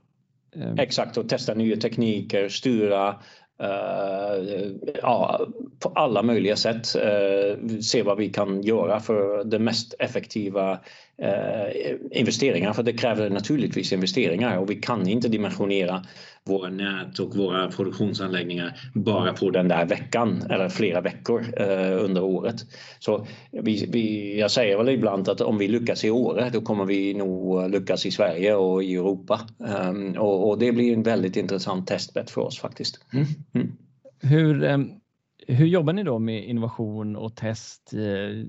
ehm. 0.55 0.79
exakt 0.79 1.17
och 1.17 1.29
testa 1.29 1.53
nya 1.53 1.77
tekniker, 1.77 2.49
styra 2.49 3.15
Uh, 3.63 4.71
ja, 5.01 5.47
på 5.79 5.89
alla 5.95 6.23
möjliga 6.23 6.55
sätt 6.55 6.95
uh, 6.95 7.79
se 7.79 8.03
vad 8.03 8.17
vi 8.17 8.29
kan 8.29 8.61
göra 8.61 8.99
för 8.99 9.43
det 9.43 9.59
mest 9.59 9.93
effektiva 9.99 10.79
Eh, 11.21 11.95
investeringar. 12.11 12.73
För 12.73 12.83
det 12.83 12.93
kräver 12.93 13.29
naturligtvis 13.29 13.93
investeringar 13.93 14.57
och 14.57 14.69
vi 14.69 14.75
kan 14.75 15.07
inte 15.07 15.27
dimensionera 15.27 16.03
våra 16.43 16.69
nät 16.69 17.19
och 17.19 17.35
våra 17.35 17.71
produktionsanläggningar 17.71 18.79
bara 18.93 19.33
på 19.33 19.49
den 19.49 19.67
där 19.67 19.85
veckan 19.85 20.43
eller 20.49 20.69
flera 20.69 21.01
veckor 21.01 21.45
eh, 21.57 22.03
under 22.03 22.23
året. 22.23 22.55
Så 22.99 23.27
vi, 23.51 23.89
vi, 23.91 24.39
jag 24.39 24.51
säger 24.51 24.77
väl 24.77 24.89
ibland 24.89 25.29
att 25.29 25.41
om 25.41 25.57
vi 25.57 25.67
lyckas 25.67 26.05
i 26.05 26.09
Åre 26.09 26.49
då 26.53 26.61
kommer 26.61 26.85
vi 26.85 27.13
nog 27.13 27.69
lyckas 27.69 28.05
i 28.05 28.11
Sverige 28.11 28.55
och 28.55 28.83
i 28.83 28.95
Europa. 28.95 29.39
Um, 29.89 30.17
och, 30.17 30.49
och, 30.49 30.59
det 30.59 30.71
blir 30.71 30.93
en 30.93 31.03
väldigt 31.03 31.37
intressant 31.37 31.87
testbädd 31.87 32.29
för 32.29 32.41
oss 32.41 32.59
faktiskt. 32.59 32.99
Mm. 33.13 33.25
Mm. 33.53 33.77
Hur, 34.21 34.63
ehm, 34.63 34.89
hur 35.47 35.65
jobbar 35.65 35.93
ni 35.93 36.03
då 36.03 36.19
med 36.19 36.43
innovation 36.43 37.15
och 37.15 37.35
test? 37.35 37.93
Eh, 37.93 38.45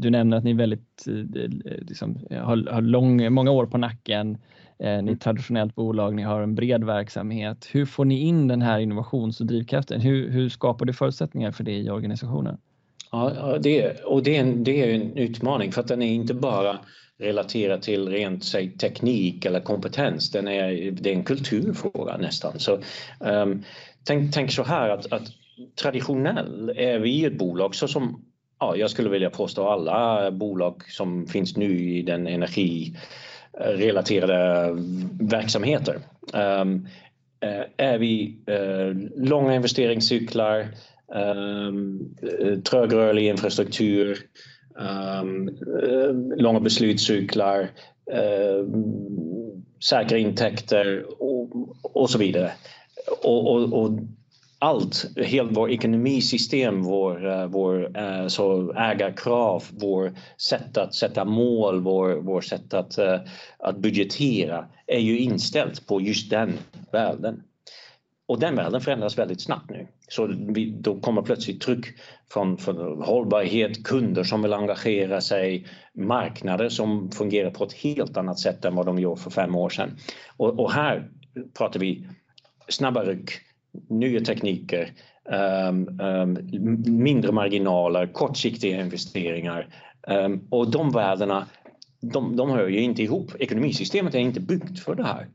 du 0.00 0.10
nämner 0.10 0.36
att 0.36 0.44
ni 0.44 0.52
väldigt, 0.52 1.04
eh, 1.08 1.50
liksom, 1.62 2.26
har, 2.30 2.72
har 2.72 2.82
lång, 2.82 3.32
många 3.32 3.50
år 3.50 3.66
på 3.66 3.78
nacken. 3.78 4.38
Eh, 4.78 5.02
ni 5.02 5.10
är 5.10 5.14
ett 5.14 5.20
traditionellt 5.20 5.74
bolag, 5.74 6.14
ni 6.14 6.22
har 6.22 6.42
en 6.42 6.54
bred 6.54 6.84
verksamhet. 6.84 7.68
Hur 7.72 7.86
får 7.86 8.04
ni 8.04 8.20
in 8.20 8.48
den 8.48 8.62
här 8.62 8.78
innovations 8.78 9.40
och 9.40 9.46
drivkraften? 9.46 10.00
Hur, 10.00 10.30
hur 10.30 10.48
skapar 10.48 10.86
du 10.86 10.92
förutsättningar 10.92 11.52
för 11.52 11.64
det 11.64 11.78
i 11.78 11.90
organisationen? 11.90 12.58
Ja, 13.12 13.58
det, 13.62 14.00
och 14.04 14.22
det 14.22 14.36
är, 14.36 14.40
en, 14.40 14.64
det 14.64 14.82
är 14.82 14.94
en 14.94 15.16
utmaning 15.16 15.72
för 15.72 15.80
att 15.80 15.88
den 15.88 16.02
är 16.02 16.14
inte 16.14 16.34
bara 16.34 16.78
relaterad 17.18 17.82
till 17.82 18.08
rent 18.08 18.44
säg, 18.44 18.70
teknik 18.70 19.44
eller 19.44 19.60
kompetens. 19.60 20.30
Den 20.30 20.48
är, 20.48 20.90
det 20.90 21.10
är 21.10 21.14
en 21.14 21.24
kulturfråga 21.24 22.16
nästan. 22.16 22.58
Så, 22.58 22.78
um, 23.20 23.64
tänk, 24.04 24.34
tänk 24.34 24.52
så 24.52 24.62
här 24.62 24.88
att, 24.88 25.12
att 25.12 25.22
traditionell 25.82 26.72
är 26.76 26.98
vi 26.98 27.24
ett 27.24 27.38
bolag 27.38 27.74
så 27.74 27.88
som 27.88 28.22
ja, 28.62 28.76
jag 28.76 28.90
skulle 28.90 29.08
vilja 29.08 29.30
påstå 29.30 29.68
alla 29.68 30.30
bolag 30.30 30.82
som 30.88 31.26
finns 31.26 31.56
nu 31.56 31.78
i 31.78 32.02
den 32.02 32.26
energirelaterade 32.26 34.70
verksamheter. 35.20 35.98
Um, 36.32 36.88
är 37.76 37.98
vi 37.98 38.38
uh, 38.50 38.96
långa 39.16 39.54
investeringscyklar, 39.54 40.68
um, 41.14 42.14
trögrörlig 42.64 43.26
infrastruktur, 43.26 44.18
um, 44.74 45.48
uh, 45.48 46.12
långa 46.36 46.60
beslutscyklar, 46.60 47.60
uh, 48.12 48.66
säkra 49.90 50.18
intäkter 50.18 51.04
och, 51.18 51.50
och 51.82 52.10
så 52.10 52.18
vidare. 52.18 52.52
Och, 53.22 53.52
och, 53.52 53.72
och 53.72 53.90
allt, 54.62 55.06
hela 55.16 55.48
vår 55.52 55.70
ekonomisystem, 55.70 56.82
vår, 56.82 57.26
eh, 57.30 57.46
vår 57.46 57.98
eh, 57.98 58.26
så 58.26 58.72
ägarkrav, 58.72 59.64
vår 59.70 60.12
sätt 60.36 60.76
att 60.76 60.94
sätta 60.94 61.24
mål, 61.24 61.80
vår, 61.80 62.14
vår 62.14 62.40
sätt 62.40 62.74
att, 62.74 62.98
eh, 62.98 63.20
att 63.58 63.76
budgetera 63.76 64.66
är 64.86 64.98
ju 64.98 65.18
inställt 65.18 65.86
på 65.86 66.00
just 66.00 66.30
den 66.30 66.52
världen. 66.92 67.42
Och 68.26 68.40
den 68.40 68.56
världen 68.56 68.80
förändras 68.80 69.18
väldigt 69.18 69.40
snabbt 69.40 69.70
nu. 69.70 69.86
Så 70.08 70.34
vi, 70.48 70.70
då 70.70 71.00
kommer 71.00 71.22
plötsligt 71.22 71.60
tryck 71.60 71.86
från, 72.32 72.58
från 72.58 73.02
hållbarhet, 73.02 73.84
kunder 73.84 74.24
som 74.24 74.42
vill 74.42 74.52
engagera 74.52 75.20
sig, 75.20 75.66
marknader 75.94 76.68
som 76.68 77.10
fungerar 77.10 77.50
på 77.50 77.64
ett 77.64 77.72
helt 77.72 78.16
annat 78.16 78.38
sätt 78.38 78.64
än 78.64 78.74
vad 78.74 78.86
de 78.86 78.98
gjorde 78.98 79.20
för 79.20 79.30
fem 79.30 79.54
år 79.54 79.70
sedan. 79.70 79.96
Och, 80.36 80.60
och 80.60 80.72
här 80.72 81.08
pratar 81.54 81.80
vi 81.80 82.06
snabba 82.68 83.04
ryck, 83.04 83.30
nya 83.88 84.20
tekniker, 84.20 84.92
um, 85.68 86.00
um, 86.00 86.38
mindre 86.86 87.32
marginaler, 87.32 88.06
kortsiktiga 88.06 88.80
investeringar 88.80 89.66
um, 90.08 90.46
och 90.50 90.70
de 90.70 90.90
värdena 90.92 91.46
de, 92.02 92.36
de 92.36 92.50
hör 92.50 92.68
ju 92.68 92.80
inte 92.80 93.02
ihop. 93.02 93.32
Ekonomisystemet 93.38 94.14
är 94.14 94.18
inte 94.18 94.40
byggt 94.40 94.78
för 94.78 94.94
det 94.94 95.04
här. 95.04 95.28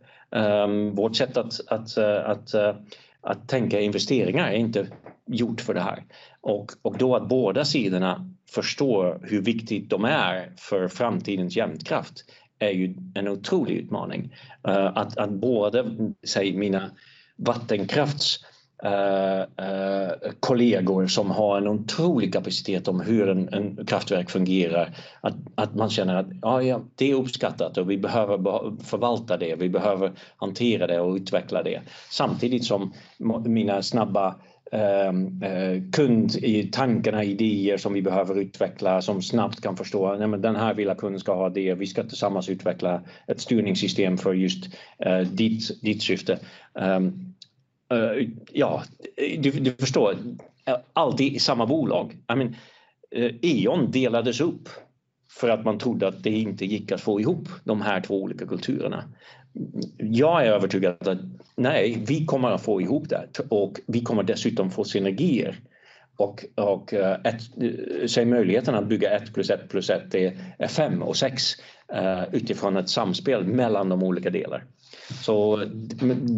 vårt 0.92 1.16
sätt 1.16 1.38
att, 1.38 1.54
att, 1.68 1.98
eh, 1.98 2.30
att, 2.30 2.54
eh, 2.54 2.76
att 3.22 3.50
tänka 3.50 3.80
investeringar 3.80 4.48
är 4.48 4.58
inte 4.58 4.88
gjort 5.28 5.62
för 5.62 5.74
det 5.74 5.82
här. 5.82 6.04
Och, 6.42 6.72
och 6.82 6.98
då 6.98 7.16
att 7.16 7.30
båda 7.30 7.66
sidorna 7.66 8.32
förstår 8.50 9.20
hur 9.24 9.42
viktigt 9.42 9.90
de 9.90 10.06
är 10.06 10.52
för 10.58 10.88
framtidens 10.88 11.56
jämtkraft 11.56 12.26
är 12.60 12.72
ju 12.72 12.96
en 13.14 13.28
otrolig 13.28 13.76
utmaning. 13.76 14.36
Uh, 14.68 14.98
att, 14.98 15.18
att 15.18 15.30
både, 15.30 15.86
säg 16.28 16.58
mina 16.58 16.92
vattenkrafts 17.38 18.40
eh, 18.84 19.40
eh, 19.40 20.12
kollegor 20.40 21.08
som 21.08 21.32
har 21.32 21.58
en 21.58 21.68
otrolig 21.68 22.34
kapacitet 22.34 22.88
om 22.88 23.02
hur 23.02 23.30
en, 23.30 23.54
en 23.54 23.86
kraftverk 23.86 24.30
fungerar. 24.30 24.98
Att, 25.22 25.36
att 25.56 25.76
man 25.76 25.90
känner 25.90 26.16
att 26.16 26.28
ja, 26.42 26.62
ja, 26.62 26.82
det 26.96 27.12
är 27.12 27.16
uppskattat 27.16 27.78
och 27.78 27.92
vi 27.92 27.98
behöver 27.98 28.38
förvalta 28.84 29.38
det, 29.38 29.56
vi 29.56 29.70
behöver 29.70 30.12
hantera 30.38 30.88
det 30.88 31.00
och 31.00 31.16
utveckla 31.16 31.64
det. 31.64 31.82
Samtidigt 32.12 32.66
som 32.66 32.94
mina 33.46 33.82
snabba 33.82 34.36
Ehm, 34.72 35.44
eh, 35.44 35.82
kund 35.92 36.36
i 36.36 36.64
tankarna, 36.72 37.24
idéer 37.24 37.78
som 37.78 37.94
vi 37.94 38.02
behöver 38.02 38.40
utveckla 38.40 39.02
som 39.02 39.22
snabbt 39.22 39.62
kan 39.62 39.78
förstå 39.78 40.08
att 40.08 40.42
den 40.42 40.56
här 40.56 40.74
vill 40.74 40.94
kunden 40.98 41.20
ska 41.20 41.34
ha 41.34 41.50
det, 41.50 41.74
vi 41.74 41.88
ska 41.88 42.04
tillsammans 42.04 42.50
utveckla 42.50 43.02
ett 43.28 43.42
styrningssystem 43.42 44.18
för 44.18 44.34
just 44.34 44.66
eh, 45.00 45.20
ditt, 45.20 45.82
ditt 45.82 46.02
syfte. 46.02 46.40
Um, 46.74 47.24
Uh, 47.94 48.30
ja, 48.52 48.84
du, 49.40 49.52
du, 49.52 49.72
förstår, 49.72 50.16
eh, 50.66 50.76
alltid 50.94 51.34
i 51.34 51.40
samma 51.40 51.66
bolag. 51.66 52.18
I 52.34 52.36
mean, 52.36 52.56
E.ON 53.42 53.92
delades 53.92 54.42
upp 54.42 54.70
för 55.40 55.50
att 55.50 55.66
man 55.66 55.78
trodde 55.78 56.08
att 56.08 56.24
det 56.24 56.30
inte 56.30 56.66
gick 56.66 56.92
att 56.92 57.02
få 57.02 57.22
ihop 57.22 57.48
de 57.64 57.82
här 57.82 58.02
två 58.02 58.24
olika 58.24 58.46
kulturerna. 58.46 59.04
Jag 59.98 60.46
är 60.46 60.52
övertygad 60.52 61.08
att 61.08 61.20
nej, 61.56 62.04
vi 62.08 62.26
kommer 62.26 62.52
att 62.52 62.62
få 62.62 62.82
ihop 62.82 63.10
det 63.10 63.28
och 63.50 63.80
vi 63.88 64.02
kommer 64.02 64.24
dessutom 64.24 64.72
få 64.72 64.84
synergier 64.84 65.60
och, 66.18 66.46
och 66.56 66.94
eh, 66.94 67.18
ett, 67.24 67.42
eh, 67.62 68.08
säg 68.08 68.26
möjligheten 68.26 68.76
att 68.76 68.88
bygga 68.88 69.10
1 69.10 69.34
plus 69.34 69.50
1 69.50 69.70
plus 69.70 69.90
1 69.90 70.16
är 70.16 70.68
5 70.68 71.02
och 71.02 71.16
6 71.16 71.44
eh, 71.94 72.24
utifrån 72.32 72.78
ett 72.78 72.90
samspel 72.90 73.44
mellan 73.44 73.90
de 73.90 74.04
olika 74.04 74.30
delarna. 74.30 74.64
Så 75.22 75.64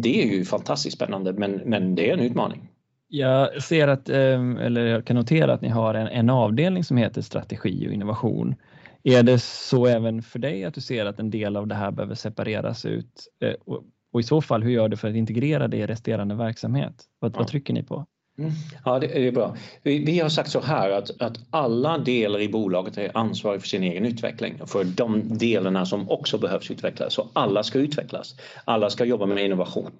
det 0.02 0.22
är 0.22 0.26
ju 0.26 0.44
fantastiskt 0.44 0.96
spännande 0.96 1.32
men, 1.32 1.52
men 1.52 1.94
det 1.94 2.10
är 2.10 2.14
en 2.14 2.20
utmaning. 2.20 2.68
Jag 3.08 3.62
ser 3.62 3.88
att, 3.88 4.08
eller 4.08 4.86
jag 4.86 5.04
kan 5.04 5.16
notera 5.16 5.52
att 5.52 5.60
ni 5.60 5.68
har 5.68 5.94
en, 5.94 6.06
en 6.06 6.30
avdelning 6.30 6.84
som 6.84 6.96
heter 6.96 7.22
strategi 7.22 7.88
och 7.88 7.92
innovation. 7.92 8.54
Är 9.02 9.22
det 9.22 9.38
så 9.38 9.86
även 9.86 10.22
för 10.22 10.38
dig 10.38 10.64
att 10.64 10.74
du 10.74 10.80
ser 10.80 11.06
att 11.06 11.20
en 11.20 11.30
del 11.30 11.56
av 11.56 11.66
det 11.66 11.74
här 11.74 11.90
behöver 11.90 12.14
separeras 12.14 12.84
ut? 12.84 13.28
Eh, 13.44 13.54
och, 13.64 13.84
och 14.12 14.20
i 14.20 14.22
så 14.22 14.40
fall, 14.40 14.62
hur 14.62 14.70
gör 14.70 14.88
du 14.88 14.96
för 14.96 15.08
att 15.08 15.16
integrera 15.16 15.68
det 15.68 15.76
i 15.76 15.86
resterande 15.86 16.34
verksamhet? 16.34 17.04
Vad, 17.18 17.34
ja. 17.34 17.38
vad 17.38 17.48
trycker 17.48 17.74
ni 17.74 17.82
på? 17.82 18.06
Mm. 18.38 18.52
Ja, 18.84 18.98
det 18.98 19.26
är 19.26 19.32
bra. 19.32 19.56
Vi, 19.82 20.04
vi, 20.04 20.18
har 20.18 20.28
sagt 20.28 20.50
så 20.50 20.60
här 20.60 20.90
att, 20.90 21.22
att 21.22 21.38
alla 21.50 21.98
delar 21.98 22.40
i 22.40 22.48
bolaget 22.48 22.98
är 22.98 23.16
ansvariga 23.16 23.60
för 23.60 23.68
sin 23.68 23.82
egen 23.82 24.06
utveckling, 24.06 24.60
för 24.66 24.84
de 24.84 25.38
delarna 25.38 25.86
som 25.86 26.10
också 26.10 26.38
behövs 26.38 26.70
utvecklas. 26.70 27.14
Så 27.14 27.28
alla 27.32 27.62
ska 27.62 27.78
utvecklas. 27.78 28.36
Alla 28.64 28.90
ska 28.90 29.04
jobba 29.04 29.26
med 29.26 29.44
innovation. 29.44 29.90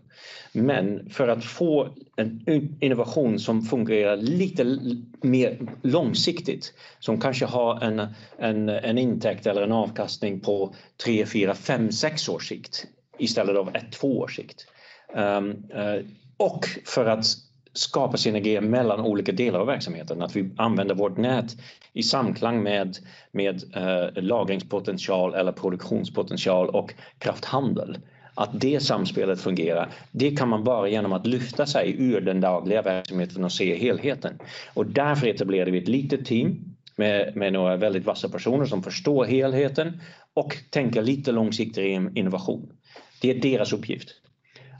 Men 0.53 1.11
för 1.11 1.29
att 1.29 1.45
få 1.45 1.89
en 2.17 2.41
innovation 2.81 3.39
som 3.39 3.63
fungerar 3.63 4.17
lite 4.17 4.79
mer 5.23 5.59
långsiktigt, 5.83 6.75
som 6.99 7.21
kanske 7.21 7.47
har 7.47 7.81
en, 7.81 8.07
en, 8.39 8.69
en 8.69 8.99
intäkt 8.99 9.47
eller 9.47 9.63
en 9.63 9.73
avkastning 9.73 10.41
på 10.41 10.75
3, 11.05 11.27
4, 11.27 11.55
5, 11.55 11.93
6 11.93 12.29
års 12.29 12.49
sikt 12.49 12.87
istället 13.19 13.57
av 13.57 13.77
1, 13.77 13.93
2 13.93 14.19
års 14.19 14.37
sikt. 14.37 14.67
Um, 15.15 15.49
uh, 15.51 16.05
och 16.37 16.67
för 16.85 17.07
att 17.07 17.27
skapa 17.73 18.17
synergier 18.17 18.61
mellan 18.61 19.01
olika 19.01 19.33
delar 19.33 19.61
av 19.61 19.67
verksamheten. 19.67 20.23
Att 20.23 20.37
vi 20.37 20.51
använder 20.57 20.95
vårt 20.95 21.17
nät 21.17 21.57
i 21.93 22.03
samklang 22.03 22.63
med, 22.63 22.97
med 23.33 23.63
eh, 23.77 24.23
lagringspotential 24.23 25.35
eller 25.35 25.53
produktionspotential 25.53 26.69
och 26.69 26.95
krafthandel. 27.19 27.99
Att 28.35 28.61
det 28.61 28.81
samspelet 28.81 29.41
fungerar, 29.41 29.89
det 30.11 30.37
kan 30.37 30.49
man 30.49 30.65
bara 30.65 30.89
genom 30.89 31.13
att 31.13 31.27
lyfta 31.27 31.67
sig 31.67 31.95
ur 31.99 32.21
den 32.21 32.41
dagliga 32.41 32.83
verksamheten 32.83 33.45
och 33.45 33.53
se 33.53 33.77
helheten. 33.77 34.39
Och 34.75 34.87
därför 34.87 35.27
etablerade 35.27 35.71
vi 35.71 35.79
ett 35.79 35.89
litet 35.89 36.27
team 36.27 36.77
med, 36.97 37.37
med 37.37 37.53
några 37.53 37.77
väldigt 37.77 38.05
vassa 38.05 38.29
personer 38.29 38.65
som 38.65 38.83
förstår 38.83 39.25
helheten 39.25 40.01
och 40.35 40.57
tänker 40.71 41.03
lite 41.03 41.33
långsiktig 41.33 41.93
innovation. 42.15 42.73
Det 43.21 43.31
är 43.31 43.41
deras 43.41 43.73
uppgift. 43.73 44.09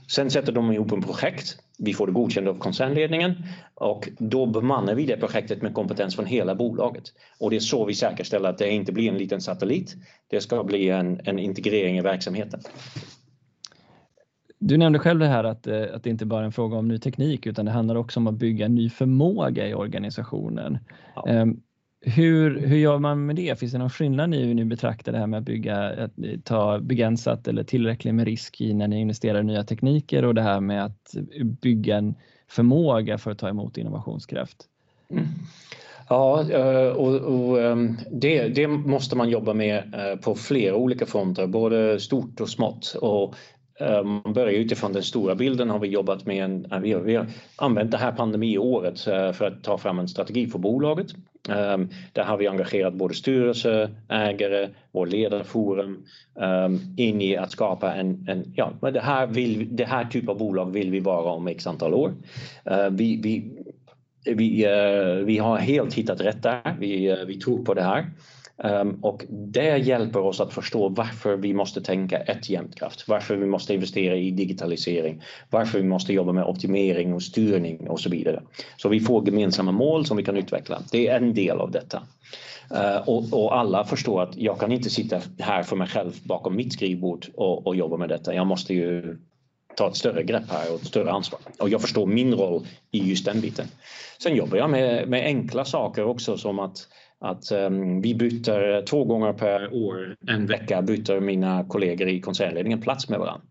Sen 0.07 0.31
sätter 0.31 0.51
de 0.51 0.71
ihop 0.71 0.91
en 0.91 1.01
projekt. 1.01 1.57
Vi 1.83 1.93
får 1.93 2.07
det 2.07 2.13
godkänt 2.13 2.47
av 2.47 2.57
koncernledningen 2.57 3.33
och 3.75 4.09
då 4.19 4.45
bemannar 4.45 4.95
vi 4.95 5.05
det 5.05 5.17
projektet 5.17 5.61
med 5.61 5.73
kompetens 5.73 6.15
från 6.15 6.25
hela 6.25 6.55
bolaget. 6.55 7.03
Och 7.39 7.49
det 7.49 7.55
är 7.55 7.59
så 7.59 7.85
vi 7.85 7.93
säkerställer 7.93 8.49
att 8.49 8.57
det 8.57 8.71
inte 8.71 8.91
blir 8.91 9.09
en 9.09 9.17
liten 9.17 9.41
satellit. 9.41 9.95
Det 10.29 10.41
ska 10.41 10.63
bli 10.63 10.89
en, 10.89 11.19
en 11.23 11.39
integrering 11.39 11.97
i 11.97 12.01
verksamheten. 12.01 12.59
Du 14.59 14.77
nämnde 14.77 14.99
själv 14.99 15.19
det 15.19 15.27
här 15.27 15.43
att, 15.43 15.67
eh, 15.67 15.83
att 15.93 16.03
det 16.03 16.09
inte 16.09 16.25
bara 16.25 16.41
är 16.41 16.45
en 16.45 16.51
fråga 16.51 16.77
om 16.77 16.87
ny 16.87 16.99
teknik 16.99 17.45
utan 17.45 17.65
det 17.65 17.71
handlar 17.71 17.95
också 17.95 18.19
om 18.19 18.27
att 18.27 18.35
bygga 18.35 18.67
ny 18.67 18.89
förmåga 18.89 19.67
i 19.67 19.73
organisationen. 19.73 20.77
Ja. 21.15 21.45
Hur, 22.01 22.59
hur 22.59 22.77
gör 22.77 22.99
man 22.99 23.25
med 23.25 23.35
det? 23.35 23.59
Finns 23.59 23.71
det 23.71 23.77
någon 23.77 23.89
skillnad 23.89 24.35
i 24.35 24.45
hur 24.45 24.53
ni 24.53 24.65
betraktar 24.65 25.11
det 25.11 25.17
här 25.17 25.27
med 25.27 25.37
att 25.37 25.45
bygga, 25.45 25.77
att 25.77 26.11
ta 26.43 26.79
begränsat 26.79 27.47
eller 27.47 27.63
tillräckligt 27.63 28.15
med 28.15 28.25
risk 28.25 28.61
i 28.61 28.73
när 28.73 28.87
ni 28.87 28.99
investerar 28.99 29.39
i 29.39 29.43
nya 29.43 29.63
tekniker 29.63 30.25
och 30.25 30.35
det 30.35 30.41
här 30.41 30.59
med 30.59 30.85
att 30.85 31.15
bygga 31.61 31.97
en 31.97 32.15
förmåga 32.47 33.17
för 33.17 33.31
att 33.31 33.39
ta 33.39 33.49
emot 33.49 33.77
innovationskraft? 33.77 34.57
Mm. 35.09 35.25
Ja, 36.09 36.51
eh, 36.51 36.87
och, 36.87 37.15
och 37.15 37.61
ehm, 37.61 37.97
det, 38.11 38.47
det, 38.47 38.67
måste 38.67 39.15
man 39.15 39.29
jobba 39.29 39.53
med 39.53 39.77
eh, 39.93 40.19
på 40.19 40.35
flera 40.35 40.75
olika 40.75 41.05
fronter, 41.05 41.47
både 41.47 41.99
stort 41.99 42.41
och 42.41 42.49
smått. 42.49 42.95
Och 43.01 43.35
eh, 43.79 44.03
man 44.03 44.33
börjar 44.33 44.53
utifrån 44.59 44.93
den 44.93 45.03
stora 45.03 45.35
bilden 45.35 45.69
har 45.69 45.79
vi 45.79 45.87
jobbat 45.87 46.25
med 46.25 46.43
en, 46.43 46.81
vi 46.81 46.93
har, 46.93 47.01
vi 47.01 47.15
har 47.15 47.27
använt 47.55 47.91
det 47.91 47.97
här 47.97 48.11
pandemiåret 48.11 48.99
för 48.99 49.43
att 49.43 49.63
ta 49.63 49.77
fram 49.77 49.99
en 49.99 50.07
strategi 50.07 50.47
för 50.47 50.59
bolaget. 50.59 51.07
Ehm, 51.51 51.89
där 52.13 52.23
har 52.23 52.37
vi 52.37 52.47
engagerat 52.47 52.93
både 52.93 53.13
styrelse, 53.13 53.89
ägare, 54.09 54.69
vår 54.91 55.07
ledarforum 55.07 56.05
ehm, 56.39 56.79
in 56.97 57.21
i 57.21 57.37
att 57.37 57.51
skapa 57.51 57.93
en, 57.93 58.25
en 58.29 58.53
ja, 58.55 58.73
det 58.81 58.99
här, 58.99 59.27
vill, 59.27 59.75
det 59.75 59.85
här 59.85 60.05
typ 60.05 60.29
av 60.29 60.37
bolag 60.37 60.73
vill 60.73 60.91
vi 60.91 60.99
vara 60.99 61.31
om 61.31 61.47
x 61.47 61.67
antal 61.67 61.93
år. 61.93 62.13
Ehm, 62.65 62.95
vi, 62.95 63.21
vi, 63.23 63.51
vi, 64.35 64.65
eh, 64.65 65.25
vi 65.25 65.37
har 65.37 65.57
helt 65.57 65.93
hittat 65.93 66.21
rätt 66.21 66.43
där, 66.43 66.75
vi, 66.79 67.09
eh, 67.09 67.25
vi 67.27 67.39
tror 67.39 67.65
på 67.65 67.73
det 67.73 67.83
här. 67.83 68.05
Ehm, 68.63 68.99
och 69.01 69.23
det 69.29 69.77
hjälper 69.77 70.19
oss 70.19 70.41
att 70.41 70.53
förstå 70.53 70.89
varför 70.89 71.35
vi 71.35 71.53
måste 71.53 71.81
tänka 71.81 72.17
ett 72.17 72.49
jämtkraft, 72.49 73.07
varför 73.07 73.35
vi 73.35 73.45
måste 73.45 73.73
investera 73.73 74.15
i 74.15 74.31
digitalisering, 74.31 75.23
varför 75.49 75.79
vi 75.79 75.85
måste 75.87 76.13
jobba 76.13 76.31
med 76.31 76.43
optimering 76.43 77.13
och 77.13 77.23
styrning 77.23 77.89
och 77.89 77.99
så 77.99 78.09
vidare. 78.09 78.41
Så 78.77 78.89
vi 78.89 78.99
får 78.99 79.25
gemensamma 79.25 79.71
mål 79.71 80.05
som 80.05 80.17
vi 80.17 80.23
kan 80.23 80.37
utveckla. 80.37 80.81
Det 80.91 81.07
är 81.07 81.17
en 81.17 81.33
del 81.33 81.59
av 81.59 81.71
detta. 81.71 82.03
Ehm, 82.75 83.01
och, 83.05 83.43
och, 83.43 83.57
alla 83.57 83.83
förstår 83.83 84.21
att 84.21 84.37
jag 84.37 84.59
kan 84.59 84.71
inte 84.71 84.89
sitta 84.89 85.21
här 85.39 85.63
för 85.63 85.75
mig 85.75 85.87
själv 85.87 86.11
bakom 86.23 86.55
mitt 86.55 86.73
skrivbord 86.73 87.27
och, 87.35 87.67
och 87.67 87.75
jobba 87.75 87.97
med 87.97 88.09
detta. 88.09 88.33
Jag 88.33 88.47
måste 88.47 88.73
ju 88.73 89.17
ta 89.75 89.87
ett 89.87 89.95
större 89.95 90.23
grepp 90.23 90.49
här 90.49 90.73
och 90.73 90.81
ett 90.81 90.87
större 90.87 91.11
ansvar. 91.11 91.39
Och 91.59 91.69
jag 91.69 91.81
förstår 91.81 92.05
min 92.05 92.33
roll 92.33 92.67
i 92.91 93.09
just 93.09 93.25
den 93.25 93.41
biten. 93.41 93.67
Sen 94.23 94.35
jobbar 94.35 94.57
jag 94.57 94.69
med, 94.69 95.07
med 95.07 95.25
enkla 95.25 95.65
saker 95.65 96.05
också 96.05 96.37
som 96.37 96.59
att 96.59 96.87
att 97.21 97.51
um, 97.51 98.01
vi 98.01 98.15
byter 98.15 98.75
eh, 98.75 98.83
två 98.83 99.03
gånger 99.03 99.33
per 99.33 99.73
år, 99.73 100.15
en 100.27 100.45
vecka, 100.45 100.81
byter 100.81 101.19
mina 101.19 101.63
kollegor 101.63 102.07
i 102.07 102.21
koncernledningen 102.21 102.81
plats 102.81 103.09
med 103.09 103.19
varandra. 103.19 103.43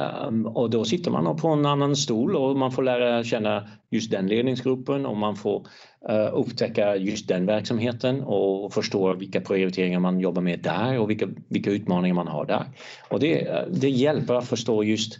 Um, 0.00 0.06
ehm, 0.06 0.46
och 0.46 0.70
då 0.70 0.84
sitter 0.84 1.10
man 1.10 1.36
på 1.36 1.48
en 1.48 1.66
annan 1.66 1.96
stol 1.96 2.36
och 2.36 2.56
man 2.56 2.72
får 2.72 2.82
lära 2.82 3.24
känna 3.24 3.68
just 3.90 4.10
den 4.10 4.26
ledningsgruppen 4.26 5.06
och 5.06 5.16
man 5.16 5.36
får 5.36 5.66
uh, 6.10 6.30
upptäcka 6.32 6.96
just 6.96 7.28
den 7.28 7.46
verksamheten 7.46 8.20
och 8.20 8.72
förstå 8.72 9.14
vilka 9.14 9.40
prioriteringar 9.40 10.00
man 10.00 10.20
jobbar 10.20 10.42
med 10.42 10.60
där 10.60 10.98
och 10.98 11.10
vilka, 11.10 11.28
vilka 11.48 11.70
utmaningar 11.70 12.14
man 12.14 12.28
har 12.28 12.46
där. 12.46 12.64
Och 13.10 13.20
det, 13.20 13.48
eh, 13.48 13.66
det 13.70 13.90
hjälper 13.90 14.34
att 14.34 14.48
förstå 14.48 14.84
just, 14.84 15.18